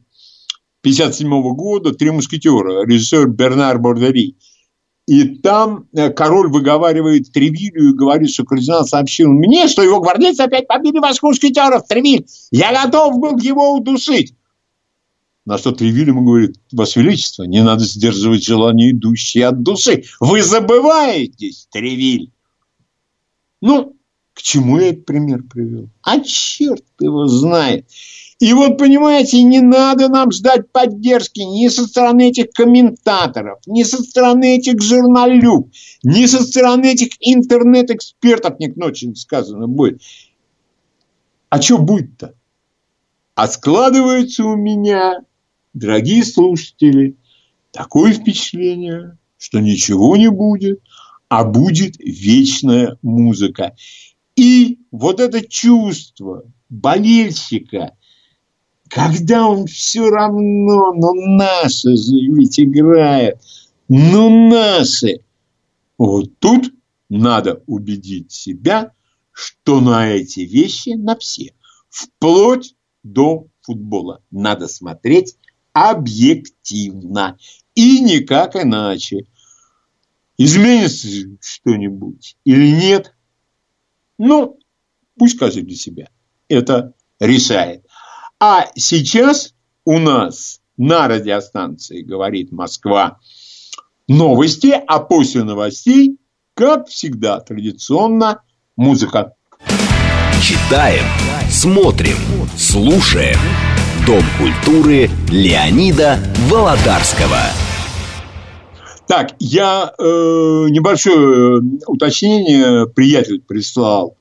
57 0.82 1.28
года 1.54 1.92
«Три 1.92 2.10
мушкетера», 2.10 2.84
режиссер 2.86 3.28
Бернар 3.28 3.78
Бордери. 3.78 4.36
И 5.06 5.24
там 5.24 5.88
э, 5.92 6.10
король 6.10 6.48
выговаривает 6.50 7.32
Тревилю 7.32 7.90
и 7.90 7.94
говорит, 7.94 8.30
что 8.30 8.44
кардинал 8.44 8.86
сообщил 8.86 9.28
мне, 9.28 9.66
что 9.66 9.82
его 9.82 10.00
гвардейцы 10.00 10.40
опять 10.42 10.68
побили 10.68 10.98
ваших 10.98 11.24
мушкетеров, 11.24 11.86
Тревиль. 11.88 12.26
Я 12.50 12.84
готов 12.84 13.18
был 13.18 13.36
его 13.38 13.74
удушить. 13.74 14.34
На 15.44 15.58
что 15.58 15.72
Тревиль 15.72 16.08
ему 16.08 16.24
говорит, 16.24 16.60
Ваше 16.70 17.00
Величество, 17.00 17.42
не 17.44 17.62
надо 17.62 17.84
сдерживать 17.84 18.44
желание, 18.44 18.92
идущее 18.92 19.48
от 19.48 19.62
души. 19.62 20.04
Вы 20.20 20.42
забываетесь, 20.42 21.66
Тревиль. 21.72 22.30
Ну, 23.60 23.96
к 24.40 24.42
чему 24.42 24.78
я 24.78 24.88
этот 24.88 25.04
пример 25.04 25.42
привел? 25.42 25.90
А 26.00 26.18
черт 26.20 26.82
его 26.98 27.26
знает. 27.26 27.86
И 28.38 28.54
вот, 28.54 28.78
понимаете, 28.78 29.42
не 29.42 29.60
надо 29.60 30.08
нам 30.08 30.32
ждать 30.32 30.72
поддержки 30.72 31.40
ни 31.40 31.68
со 31.68 31.86
стороны 31.86 32.30
этих 32.30 32.50
комментаторов, 32.52 33.58
ни 33.66 33.82
со 33.82 34.02
стороны 34.02 34.56
этих 34.56 34.80
журналюк, 34.80 35.68
ни 36.02 36.24
со 36.24 36.42
стороны 36.42 36.86
этих 36.86 37.10
интернет-экспертов, 37.20 38.58
не 38.58 38.70
к 38.70 38.76
ночи 38.76 39.12
сказано 39.14 39.68
будет. 39.68 40.00
А 41.50 41.60
что 41.60 41.76
будет-то? 41.76 42.32
А 43.34 43.46
складывается 43.46 44.44
у 44.44 44.56
меня, 44.56 45.18
дорогие 45.74 46.24
слушатели, 46.24 47.14
такое 47.72 48.14
впечатление, 48.14 49.18
что 49.36 49.60
ничего 49.60 50.16
не 50.16 50.30
будет– 50.30 50.80
а 51.30 51.44
будет 51.44 51.94
вечная 51.98 52.98
музыка. 53.02 53.74
И 54.40 54.78
вот 54.90 55.20
это 55.20 55.46
чувство 55.46 56.50
болельщика, 56.70 57.94
когда 58.88 59.46
он 59.46 59.66
все 59.66 60.08
равно, 60.08 60.94
но 60.94 61.12
наши 61.12 61.94
же 61.94 62.14
ведь 62.14 62.58
играет, 62.58 63.38
ну 63.88 64.48
наши. 64.48 65.20
Вот 65.98 66.38
тут 66.38 66.72
надо 67.10 67.62
убедить 67.66 68.32
себя, 68.32 68.94
что 69.30 69.82
на 69.82 70.08
эти 70.08 70.40
вещи, 70.40 70.94
на 70.96 71.16
все, 71.16 71.52
вплоть 71.90 72.74
до 73.02 73.46
футбола, 73.60 74.22
надо 74.30 74.68
смотреть 74.68 75.36
объективно 75.74 77.36
и 77.74 78.00
никак 78.00 78.56
иначе. 78.56 79.26
Изменится 80.38 81.08
что-нибудь 81.42 82.38
или 82.46 82.70
нет? 82.70 83.12
Ну, 84.22 84.58
пусть 85.18 85.38
каждый 85.38 85.62
для 85.62 85.76
себя 85.76 86.10
это 86.46 86.92
решает. 87.18 87.86
А 88.38 88.66
сейчас 88.74 89.54
у 89.86 89.98
нас 89.98 90.60
на 90.76 91.08
радиостанции 91.08 92.02
говорит 92.02 92.52
Москва 92.52 93.18
новости, 94.08 94.74
а 94.86 94.98
после 94.98 95.42
новостей, 95.42 96.18
как 96.52 96.88
всегда, 96.88 97.40
традиционно 97.40 98.42
музыка. 98.76 99.32
Читаем, 100.42 101.04
смотрим, 101.48 102.18
слушаем. 102.58 103.38
Дом 104.06 104.24
культуры 104.38 105.08
Леонида 105.30 106.18
Володарского. 106.50 107.69
Так, 109.10 109.34
я 109.40 109.92
э, 109.98 110.02
небольшое 110.70 111.60
уточнение, 111.88 112.86
приятель 112.86 113.40
прислал 113.40 114.16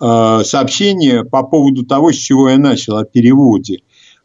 э, 0.00 0.42
сообщение 0.44 1.24
по 1.24 1.42
поводу 1.42 1.84
того, 1.84 2.12
с 2.12 2.18
чего 2.18 2.48
я 2.48 2.56
начал, 2.56 2.98
о 2.98 3.04
переводе. 3.04 3.80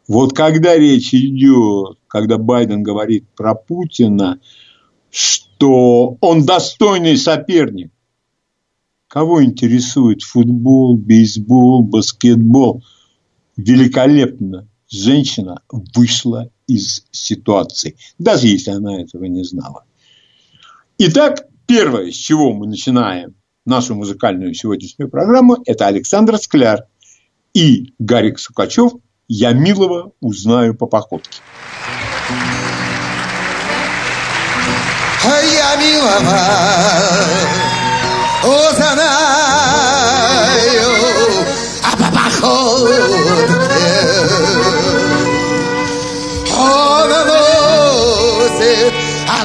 Вот 0.06 0.34
когда 0.34 0.76
речь 0.76 1.12
идет, 1.12 1.98
когда 2.06 2.38
Байден 2.38 2.84
говорит 2.84 3.24
про 3.36 3.56
Путина, 3.56 4.38
что 5.10 6.16
он 6.20 6.46
достойный 6.46 7.16
соперник, 7.16 7.90
кого 9.08 9.42
интересует 9.42 10.22
футбол, 10.22 10.96
бейсбол, 10.96 11.82
баскетбол? 11.82 12.84
Великолепно 13.56 14.68
женщина 14.88 15.60
вышла 15.72 16.50
из 16.68 17.04
ситуации, 17.10 17.96
даже 18.20 18.46
если 18.46 18.70
она 18.70 19.02
этого 19.02 19.24
не 19.24 19.42
знала. 19.42 19.87
Итак, 21.00 21.46
первое, 21.68 22.10
с 22.10 22.16
чего 22.16 22.52
мы 22.52 22.66
начинаем 22.66 23.36
нашу 23.64 23.94
музыкальную 23.94 24.52
сегодняшнюю 24.52 25.08
программу, 25.08 25.58
это 25.64 25.86
Александр 25.86 26.38
Скляр 26.38 26.86
и 27.54 27.94
Гарик 28.00 28.40
Сукачев 28.40 28.94
«Я 29.28 29.52
милого 29.52 30.10
узнаю 30.18 30.74
по 30.74 30.86
походке». 30.86 31.38
Я 35.22 35.76
милого 35.76 36.16
узнаю, 38.42 39.12
а 41.84 41.96
по 41.96 42.08
походке 42.12 43.27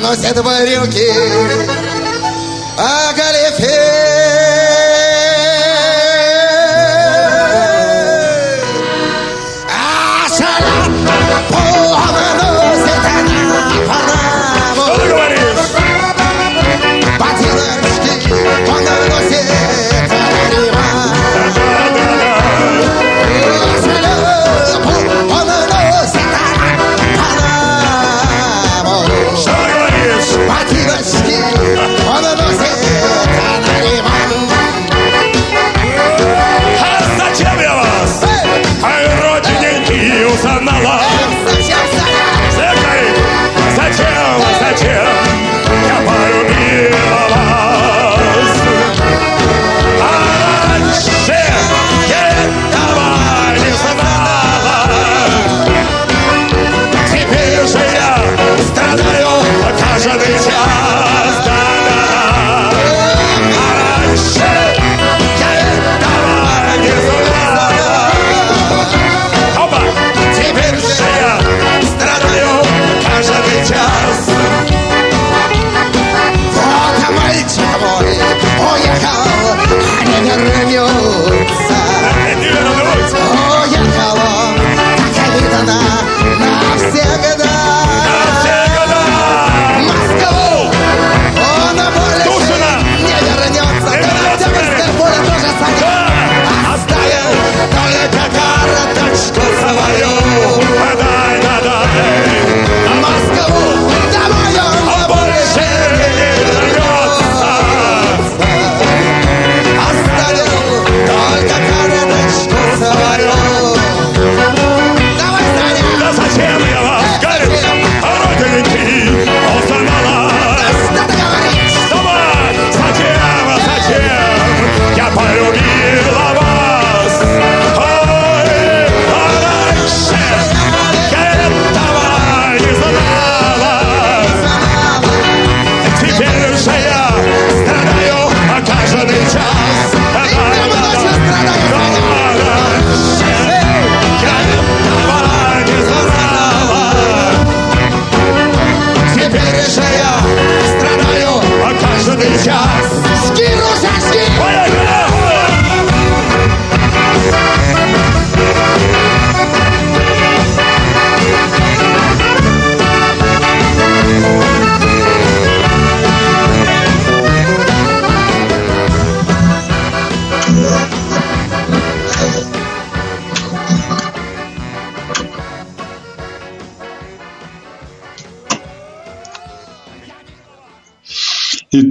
носят 0.04 0.36
брюки 0.44 1.73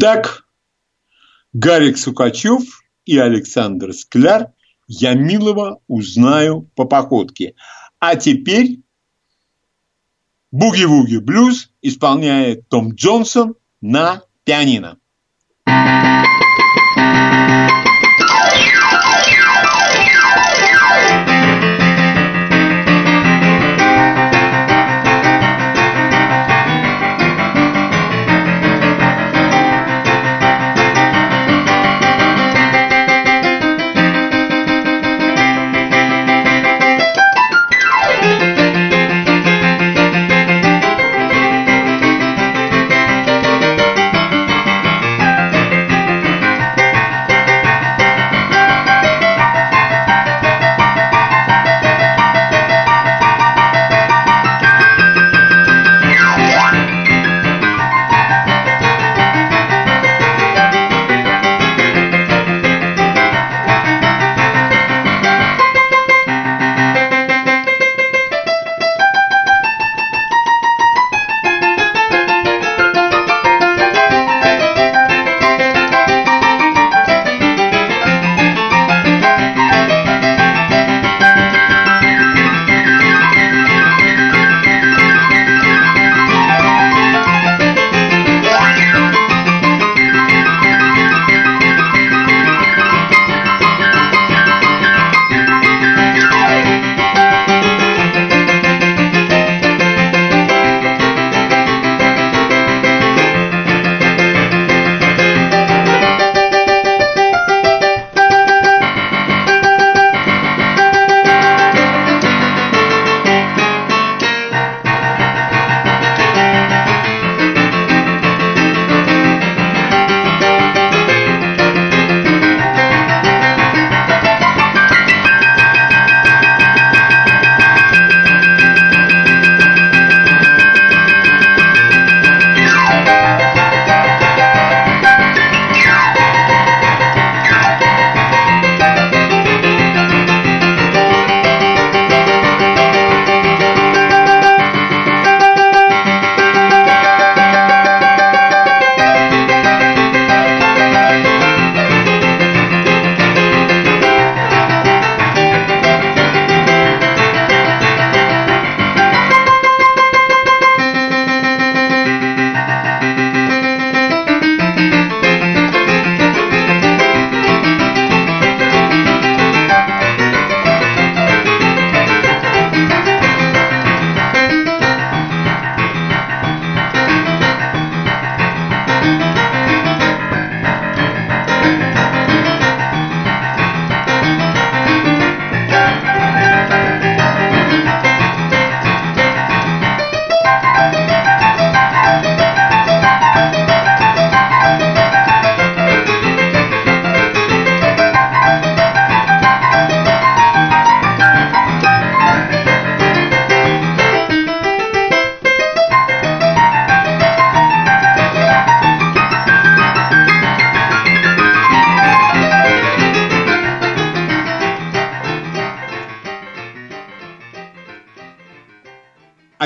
Итак, 0.04 0.44
Гарик 1.52 1.96
Сукачев 1.96 2.82
и 3.04 3.18
Александр 3.18 3.92
Скляр 3.92 4.48
«Я 4.88 5.14
милого 5.14 5.78
узнаю 5.86 6.68
по 6.74 6.86
походке». 6.86 7.54
А 8.00 8.16
теперь 8.16 8.80
«Буги-вуги 10.50 11.18
блюз» 11.18 11.70
исполняет 11.82 12.68
Том 12.68 12.94
Джонсон 12.94 13.54
на 13.80 14.22
пианино. 14.42 14.98
А 15.66 16.01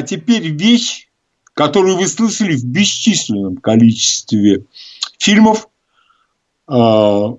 теперь 0.06 0.48
вещь, 0.48 1.08
которую 1.54 1.96
вы 1.96 2.06
слышали 2.06 2.56
в 2.56 2.64
бесчисленном 2.64 3.56
количестве 3.56 4.64
фильмов, 5.18 5.68
а, 6.66 7.36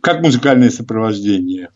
как 0.00 0.22
музыкальное 0.22 0.70
сопровождение. 0.70 1.70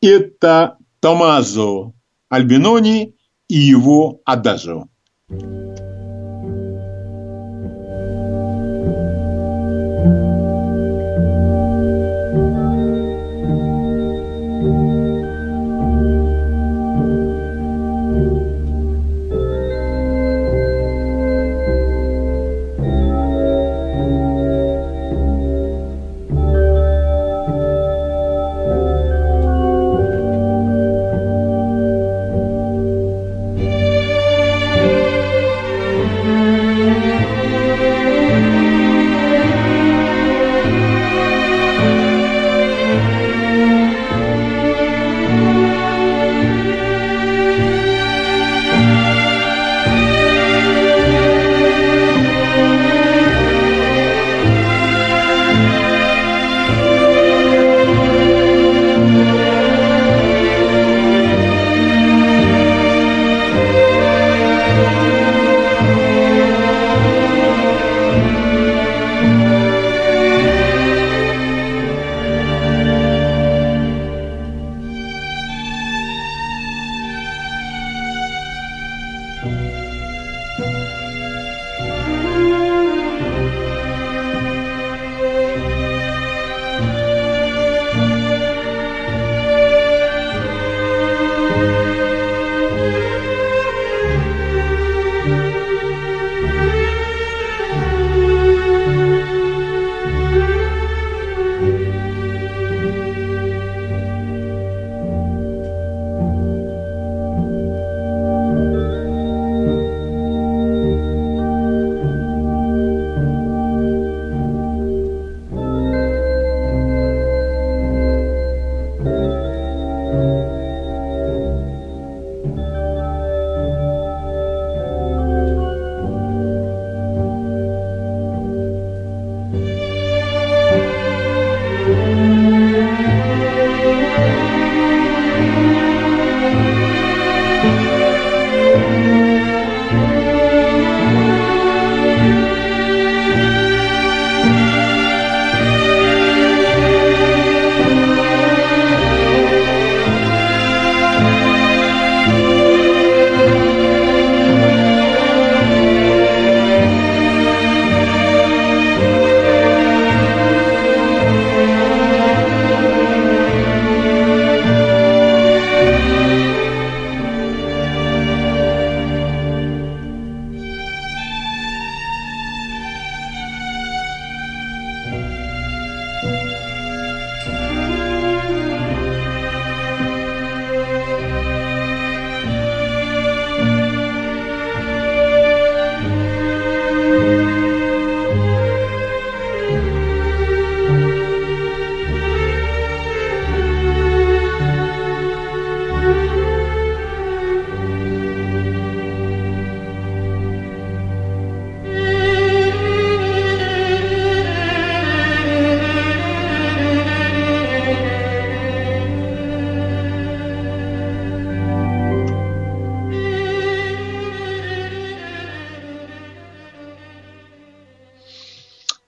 Это 0.00 0.76
Томазо 1.00 1.92
Альбинони 2.28 3.14
и 3.48 3.58
его 3.58 4.20
Адажио. 4.24 4.88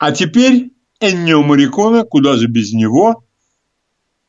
А 0.03 0.11
теперь 0.11 0.73
Эннио 0.99 1.45
Марикона, 1.45 2.03
куда 2.03 2.35
же 2.35 2.49
без 2.49 2.73
него, 2.73 3.25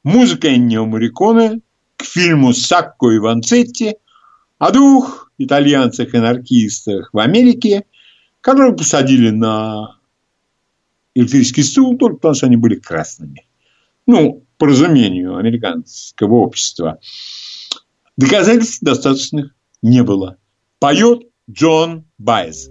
музыка 0.03 0.55
Эннио 0.55 0.85
Марикона 0.85 1.61
к 1.97 2.03
фильму 2.03 2.53
«Сакко 2.53 3.09
и 3.09 3.17
Ванцетти» 3.17 3.95
о 4.59 4.69
двух 4.69 5.31
итальянцах-анархистах 5.39 7.09
в 7.11 7.17
Америке, 7.17 7.85
которые 8.39 8.75
посадили 8.75 9.31
на 9.31 9.97
электрический 11.15 11.63
стул 11.63 11.97
только 11.97 12.17
потому, 12.17 12.35
что 12.35 12.45
они 12.45 12.57
были 12.57 12.75
красными. 12.75 13.47
Ну, 14.05 14.43
по 14.59 14.67
разумению 14.67 15.37
американского 15.37 16.35
общества. 16.35 16.99
Доказательств 18.15 18.83
достаточных 18.83 19.55
не 19.81 20.03
было. 20.03 20.37
Поет 20.77 21.23
Джон 21.49 22.05
Байес. 22.19 22.69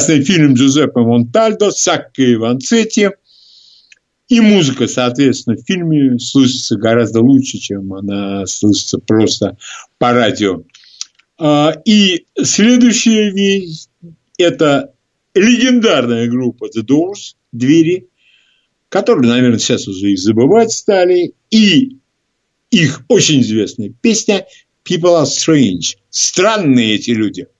Прекрасный 0.00 0.24
фильм 0.24 0.54
Джузеппе 0.54 1.00
Монтальдо, 1.00 1.70
Сакко 1.70 2.22
и 2.22 2.34
Ванцетти. 2.34 3.10
И 4.28 4.40
музыка, 4.40 4.86
соответственно, 4.86 5.56
в 5.56 5.66
фильме 5.66 6.18
слышится 6.18 6.76
гораздо 6.76 7.20
лучше, 7.20 7.58
чем 7.58 7.92
она 7.92 8.46
слышится 8.46 8.98
просто 8.98 9.56
по 9.98 10.12
радио. 10.12 10.62
А, 11.36 11.74
и 11.84 12.26
следующая 12.40 13.30
вещь– 13.30 13.86
это 14.38 14.94
легендарная 15.34 16.28
группа 16.28 16.66
The 16.66 16.82
Doors, 16.82 17.34
«Двери», 17.52 18.06
которые, 18.88 19.28
наверное, 19.28 19.58
сейчас 19.58 19.88
уже 19.88 20.12
и 20.12 20.16
забывать 20.16 20.70
стали. 20.70 21.34
И 21.50 21.98
их 22.70 23.02
очень 23.08 23.40
известная 23.40 23.92
песня 24.00 24.46
«People 24.88 25.20
are 25.20 25.26
strange». 25.26 25.96
Странные 26.08 26.94
эти 26.94 27.10
люди– 27.10 27.48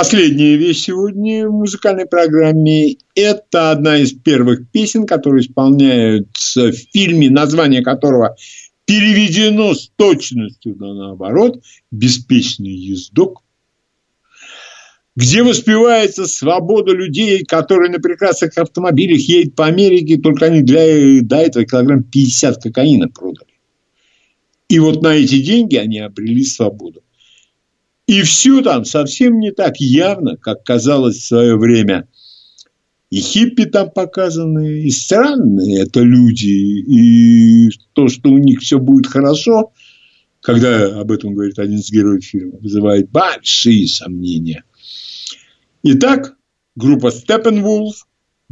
последняя 0.00 0.56
вещь 0.56 0.84
сегодня 0.84 1.46
в 1.46 1.52
музыкальной 1.52 2.06
программе– 2.06 2.96
это 3.14 3.70
одна 3.70 3.98
из 3.98 4.14
первых 4.14 4.66
песен, 4.70 5.06
которые 5.06 5.42
исполняются 5.42 6.72
в 6.72 6.74
фильме, 6.74 7.28
название 7.28 7.82
которого 7.82 8.34
переведено 8.86 9.74
с 9.74 9.90
точностью 9.96 10.74
да 10.76 10.94
наоборот 10.94 11.62
«Беспечный 11.90 12.72
ездок», 12.72 13.42
где 15.16 15.42
воспевается 15.42 16.26
свобода 16.26 16.94
людей, 16.94 17.44
которые 17.44 17.90
на 17.90 17.98
прекрасных 17.98 18.56
автомобилях 18.56 19.20
едут 19.20 19.54
по 19.54 19.66
Америке, 19.66 20.16
только 20.16 20.46
они 20.46 20.62
для, 20.62 21.20
до 21.20 21.36
этого 21.36 21.66
килограмм 21.66 22.04
50 22.04 22.62
кокаина 22.62 23.08
продали. 23.10 23.52
И 24.70 24.78
вот 24.78 25.02
на 25.02 25.08
эти 25.08 25.42
деньги 25.42 25.76
они 25.76 25.98
обрели 25.98 26.42
свободу. 26.42 27.02
И 28.10 28.22
все 28.22 28.60
там 28.60 28.84
совсем 28.84 29.38
не 29.38 29.52
так 29.52 29.76
явно, 29.78 30.36
как 30.36 30.64
казалось 30.64 31.18
в 31.18 31.26
свое 31.28 31.56
время. 31.56 32.08
И 33.08 33.20
хиппи 33.20 33.66
там 33.66 33.88
показаны, 33.92 34.80
и 34.80 34.90
странные 34.90 35.82
это 35.82 36.00
люди, 36.00 36.48
и 36.48 37.70
то, 37.92 38.08
что 38.08 38.30
у 38.30 38.38
них 38.38 38.62
все 38.62 38.80
будет 38.80 39.06
хорошо, 39.06 39.70
когда 40.40 41.00
об 41.00 41.12
этом 41.12 41.34
говорит 41.34 41.60
один 41.60 41.78
из 41.78 41.88
героев 41.88 42.24
фильма, 42.24 42.58
вызывает 42.58 43.08
большие 43.12 43.86
сомнения. 43.86 44.64
Итак, 45.84 46.34
группа 46.74 47.12
Steppenwolf, 47.12 47.92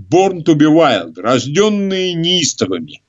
Born 0.01 0.45
to 0.45 0.55
be 0.55 0.73
Wild, 0.73 1.15
рожденные 1.17 2.15
неистовыми. 2.15 3.03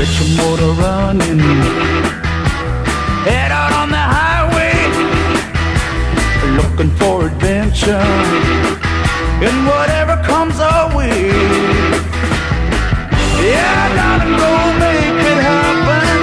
Get 0.00 0.18
your 0.18 0.30
motor 0.38 0.72
running. 0.80 1.40
Head 3.28 3.52
out 3.52 3.72
on 3.80 3.90
the 3.90 4.04
highway, 4.16 4.72
looking 6.56 6.90
for 6.96 7.26
adventure. 7.26 8.08
And 9.44 9.58
whatever 9.68 10.16
comes 10.24 10.58
our 10.58 10.96
way. 10.96 11.28
Yeah, 13.44 13.80
darling, 13.98 14.40
go 14.40 14.52
make 14.80 15.20
it 15.32 15.40
happen. 15.52 16.18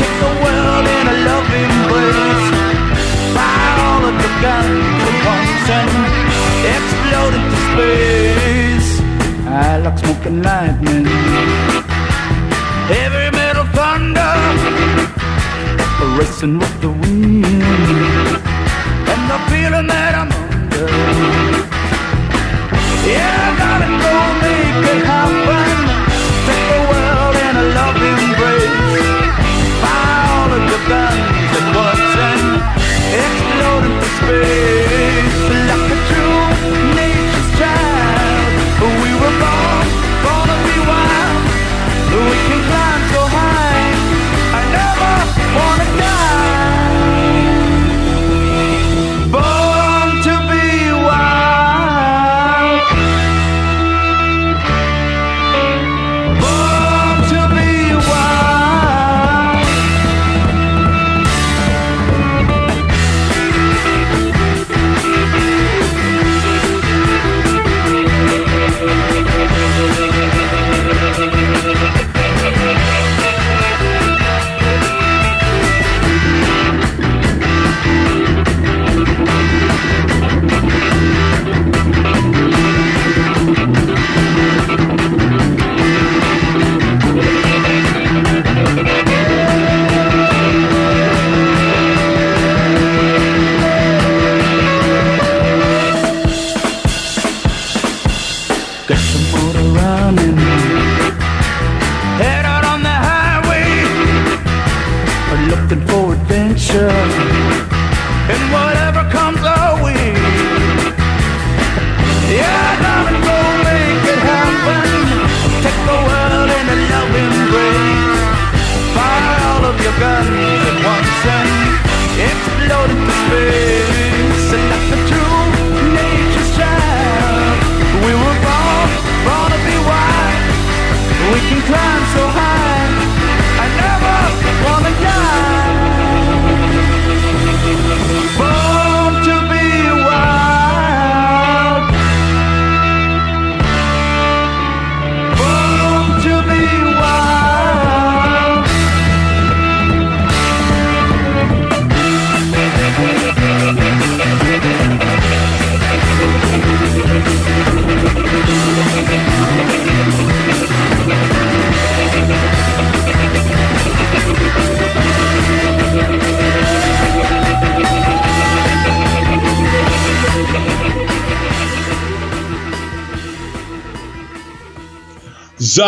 Take 0.00 0.16
the 0.24 0.32
world 0.42 0.86
in 0.98 1.04
a 1.14 1.16
loving 1.28 1.70
embrace. 1.70 2.46
Buy 3.30 3.62
all 3.86 4.02
of 4.10 4.16
the 4.24 4.30
guns 4.42 5.02
at 5.10 5.18
once 5.30 5.66
and 5.78 5.92
explode 6.74 7.34
into 7.38 7.58
space. 7.70 8.90
I 9.46 9.78
like 9.84 9.98
smoking 9.98 10.42
lightning 10.42 11.13
and 16.44 16.83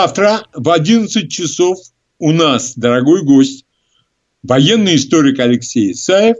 Завтра 0.07 0.47
в 0.55 0.71
11 0.71 1.29
часов 1.29 1.79
у 2.21 2.31
нас, 2.31 2.75
дорогой 2.77 3.25
гость, 3.25 3.67
военный 4.45 4.95
историк 4.95 5.41
Алексей 5.41 5.91
Исаев. 5.91 6.37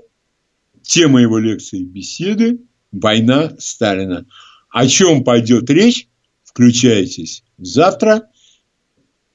Тема 0.83 1.21
его 1.21 1.39
лекции 1.39 1.83
беседы 1.83 2.61
«Война 2.93 3.57
Сталина». 3.59 4.25
О 4.71 4.87
чем 4.87 5.25
пойдет 5.25 5.69
речь, 5.69 6.07
включайтесь 6.45 7.43
завтра. 7.59 8.29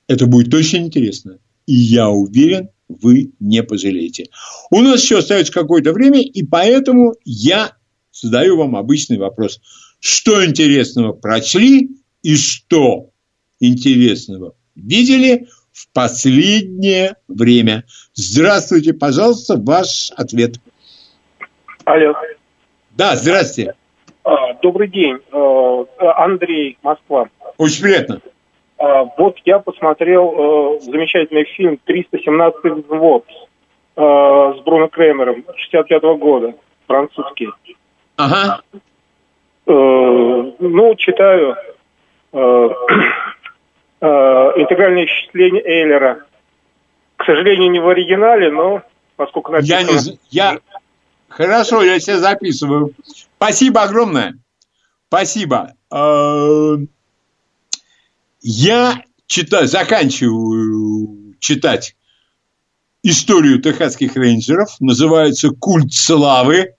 Это 0.08 0.28
будет 0.28 0.54
очень 0.54 0.86
интересно. 0.86 1.40
И 1.66 1.74
я 1.74 2.08
уверен, 2.08 2.70
вы 2.88 3.34
не 3.42 3.62
пожалеете. 3.64 4.28
У 4.70 4.80
нас 4.80 5.04
еще 5.04 5.18
остается 5.18 5.52
какое-то 5.52 5.92
время, 5.92 6.22
и 6.22 6.42
поэтому 6.44 7.16
я 7.26 7.76
задаю 8.14 8.56
вам 8.56 8.78
обычный 8.78 9.18
вопрос. 9.18 9.60
Что 10.00 10.46
интересного 10.46 11.12
прочли 11.12 11.98
и 12.24 12.38
что 12.38 13.11
интересного 13.62 14.54
видели 14.76 15.48
в 15.72 15.92
последнее 15.94 17.16
время? 17.28 17.84
Здравствуйте, 18.14 18.94
пожалуйста, 18.94 19.56
ваш 19.58 20.12
ответ. 20.18 20.56
Алло. 21.86 22.14
Да, 22.92 23.16
здравствуйте. 23.16 23.76
А, 24.24 24.54
добрый 24.62 24.88
день. 24.88 25.18
А, 25.32 25.86
Андрей, 26.24 26.78
Москва. 26.84 27.30
Очень 27.58 27.84
приятно. 27.84 28.22
А, 28.78 29.06
вот 29.18 29.38
я 29.46 29.60
посмотрел 29.60 30.80
замечательный 30.82 31.46
фильм 31.46 31.80
«317 31.88 32.86
взвод» 32.88 33.26
с 33.96 34.64
Бруно 34.64 34.88
Кремером 34.88 35.44
65 35.56 36.04
-го 36.04 36.18
года, 36.18 36.54
французский. 36.88 37.50
Ага. 38.16 38.62
Ну, 39.66 40.96
читаю 40.96 41.56
интегральное 44.02 45.06
исчисление 45.06 45.64
Эйлера. 45.64 46.26
К 47.18 47.26
сожалению, 47.26 47.72
не 47.72 47.80
в 47.80 47.88
оригинале, 47.88 48.52
но 48.52 48.82
поскольку 49.16 49.52
написано... 49.52 49.80
Я 49.80 49.84
не... 49.84 50.20
Я... 50.30 50.60
Хорошо, 51.30 51.84
я 51.84 52.00
себя 52.00 52.18
записываю. 52.18 52.94
Спасибо 53.38 53.84
огромное. 53.84 54.38
Спасибо. 55.08 55.74
Э, 55.94 56.78
я 58.42 59.04
читаю, 59.28 59.68
заканчиваю 59.68 61.36
читать 61.40 61.96
историю 63.04 63.62
техасских 63.62 64.16
рейнджеров. 64.16 64.76
Называется 64.80 65.50
«Культ 65.52 65.94
славы». 65.94 66.76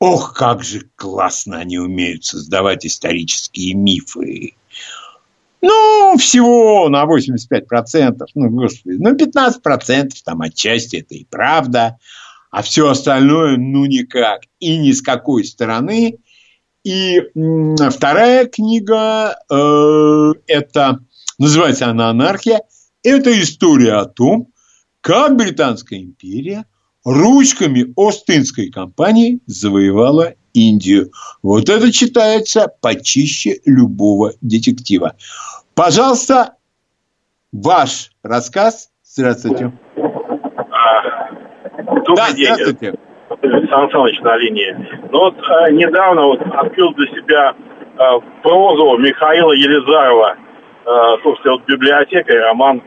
Ох, 0.00 0.34
как 0.34 0.62
же 0.62 0.88
классно 0.96 1.58
они 1.58 1.78
умеют 1.78 2.24
создавать 2.24 2.86
исторические 2.86 3.74
мифы. 3.74 4.54
Ну, 5.60 6.16
всего 6.18 6.88
на 6.88 7.04
85%, 7.04 8.26
ну, 8.34 8.50
господи, 8.50 8.96
ну, 8.98 9.14
15% 9.14 10.10
там 10.24 10.42
отчасти 10.42 10.96
это 10.96 11.14
и 11.14 11.24
правда. 11.24 11.98
А 12.50 12.62
все 12.62 12.88
остальное 12.88 13.56
ну 13.56 13.84
никак. 13.84 14.42
И 14.60 14.78
ни 14.78 14.92
с 14.92 15.02
какой 15.02 15.44
стороны. 15.44 16.18
И 16.84 17.20
вторая 17.90 18.46
книга, 18.46 19.36
э, 19.50 20.32
это 20.46 21.00
называется 21.38 21.88
она 21.88 22.10
«Анархия», 22.10 22.62
это 23.02 23.38
история 23.40 23.94
о 23.94 24.06
том, 24.06 24.52
как 25.00 25.36
Британская 25.36 26.00
империя 26.00 26.64
ручками 27.04 27.92
Остинской 27.96 28.70
компании 28.70 29.40
завоевала 29.46 30.34
Индию. 30.54 31.10
Вот 31.42 31.68
это 31.68 31.92
читается 31.92 32.68
почище 32.82 33.60
любого 33.64 34.32
детектива. 34.40 35.14
Пожалуйста, 35.74 36.54
ваш 37.52 38.10
рассказ. 38.22 38.90
Здравствуйте. 39.04 39.72
Добрый 42.06 42.16
да, 42.16 42.32
день. 42.32 42.54
Здравствуйте. 42.54 42.98
Александр 43.42 43.84
Александрович 43.84 44.20
на 44.20 44.36
линии. 44.36 44.76
Ну 45.12 45.18
вот 45.18 45.36
э, 45.36 45.72
недавно 45.72 46.22
вот 46.26 46.40
открыл 46.40 46.92
для 46.94 47.06
себя 47.08 47.54
э, 47.54 48.20
прозу 48.42 48.96
Михаила 48.98 49.52
Елизарова. 49.52 50.36
Э, 50.86 50.90
слушайте, 51.22 51.50
вот 51.50 51.64
библиотека 51.66 52.32
и 52.32 52.38
роман 52.38 52.82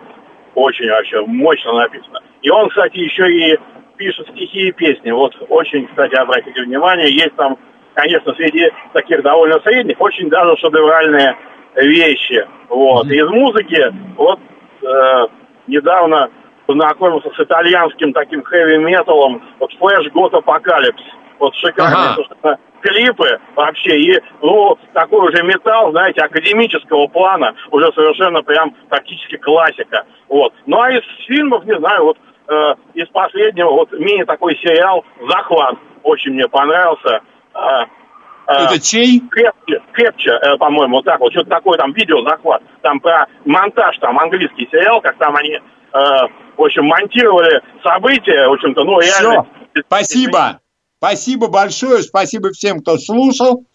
очень 0.55 0.89
вообще 0.89 1.21
мощно 1.25 1.73
написано. 1.73 2.19
И 2.41 2.49
он, 2.49 2.69
кстати, 2.69 2.97
еще 2.97 3.31
и 3.31 3.59
пишет 4.01 4.27
стихи 4.29 4.69
и 4.69 4.71
песни. 4.71 5.11
Вот 5.11 5.35
очень, 5.49 5.87
кстати, 5.87 6.15
обратите 6.15 6.59
внимание, 6.63 7.13
есть 7.13 7.35
там, 7.35 7.55
конечно, 7.93 8.33
среди 8.33 8.71
таких 8.93 9.21
довольно 9.21 9.59
средних, 9.59 10.01
очень 10.01 10.27
даже 10.27 10.57
шедевральные 10.57 11.37
вещи. 11.75 12.47
Вот. 12.67 13.05
Из 13.05 13.27
музыки, 13.29 13.93
вот 14.17 14.39
э, 14.81 15.27
недавно 15.67 16.31
познакомился 16.65 17.29
с 17.29 17.39
итальянским 17.39 18.11
таким 18.11 18.41
хэви-металом, 18.41 19.43
вот 19.59 19.71
Flash 19.79 20.11
God 20.13 20.31
Apocalypse. 20.31 21.05
Вот 21.37 21.55
шикарные 21.55 22.25
ага. 22.43 22.57
клипы 22.81 23.39
вообще. 23.55 23.99
И, 23.99 24.21
ну, 24.41 24.77
такой 24.93 25.29
уже 25.29 25.43
металл, 25.43 25.91
знаете, 25.91 26.21
академического 26.21 27.07
плана, 27.07 27.53
уже 27.71 27.91
совершенно 27.93 28.41
прям 28.41 28.75
практически 28.89 29.37
классика. 29.37 30.05
Вот. 30.27 30.53
Ну, 30.65 30.79
а 30.79 30.91
из 30.91 31.03
фильмов, 31.27 31.65
не 31.65 31.77
знаю, 31.77 32.05
вот 32.05 32.17
э, 32.51 32.75
из 32.93 33.07
последнего, 33.07 33.71
вот 33.71 33.91
мини 33.93 34.23
такой 34.23 34.55
сериал 34.57 35.03
«Захват» 35.29 35.75
очень 36.03 36.31
мне 36.31 36.47
понравился. 36.47 37.21
Э, 37.53 37.85
это 38.47 38.81
чей? 38.81 39.21
Крепче, 39.29 39.81
крепче, 39.93 40.31
э, 40.31 40.57
по-моему, 40.57 40.97
вот 40.97 41.05
так 41.05 41.19
вот. 41.19 41.31
Что-то 41.31 41.49
такое 41.49 41.77
там, 41.77 41.93
видео 41.93 42.21
захват. 42.27 42.61
Там 42.81 42.99
про 42.99 43.27
монтаж, 43.45 43.97
там 43.99 44.19
английский 44.19 44.67
сериал, 44.71 44.99
как 45.01 45.17
там 45.17 45.35
они 45.35 45.53
э, 45.53 45.99
в 46.57 46.63
общем, 46.63 46.85
монтировали 46.85 47.61
события, 47.83 48.47
в 48.47 48.53
общем-то, 48.53 48.83
ну, 48.83 48.99
реально... 48.99 49.43
Все. 49.73 49.83
Спасибо. 49.85 50.59
Спасибо 50.97 51.47
большое. 51.47 52.03
Спасибо 52.03 52.51
всем, 52.51 52.81
кто 52.81 52.97
слушал. 52.97 53.65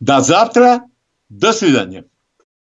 До 0.00 0.20
завтра. 0.20 0.80
До 1.28 1.52
свидания. 1.52 2.04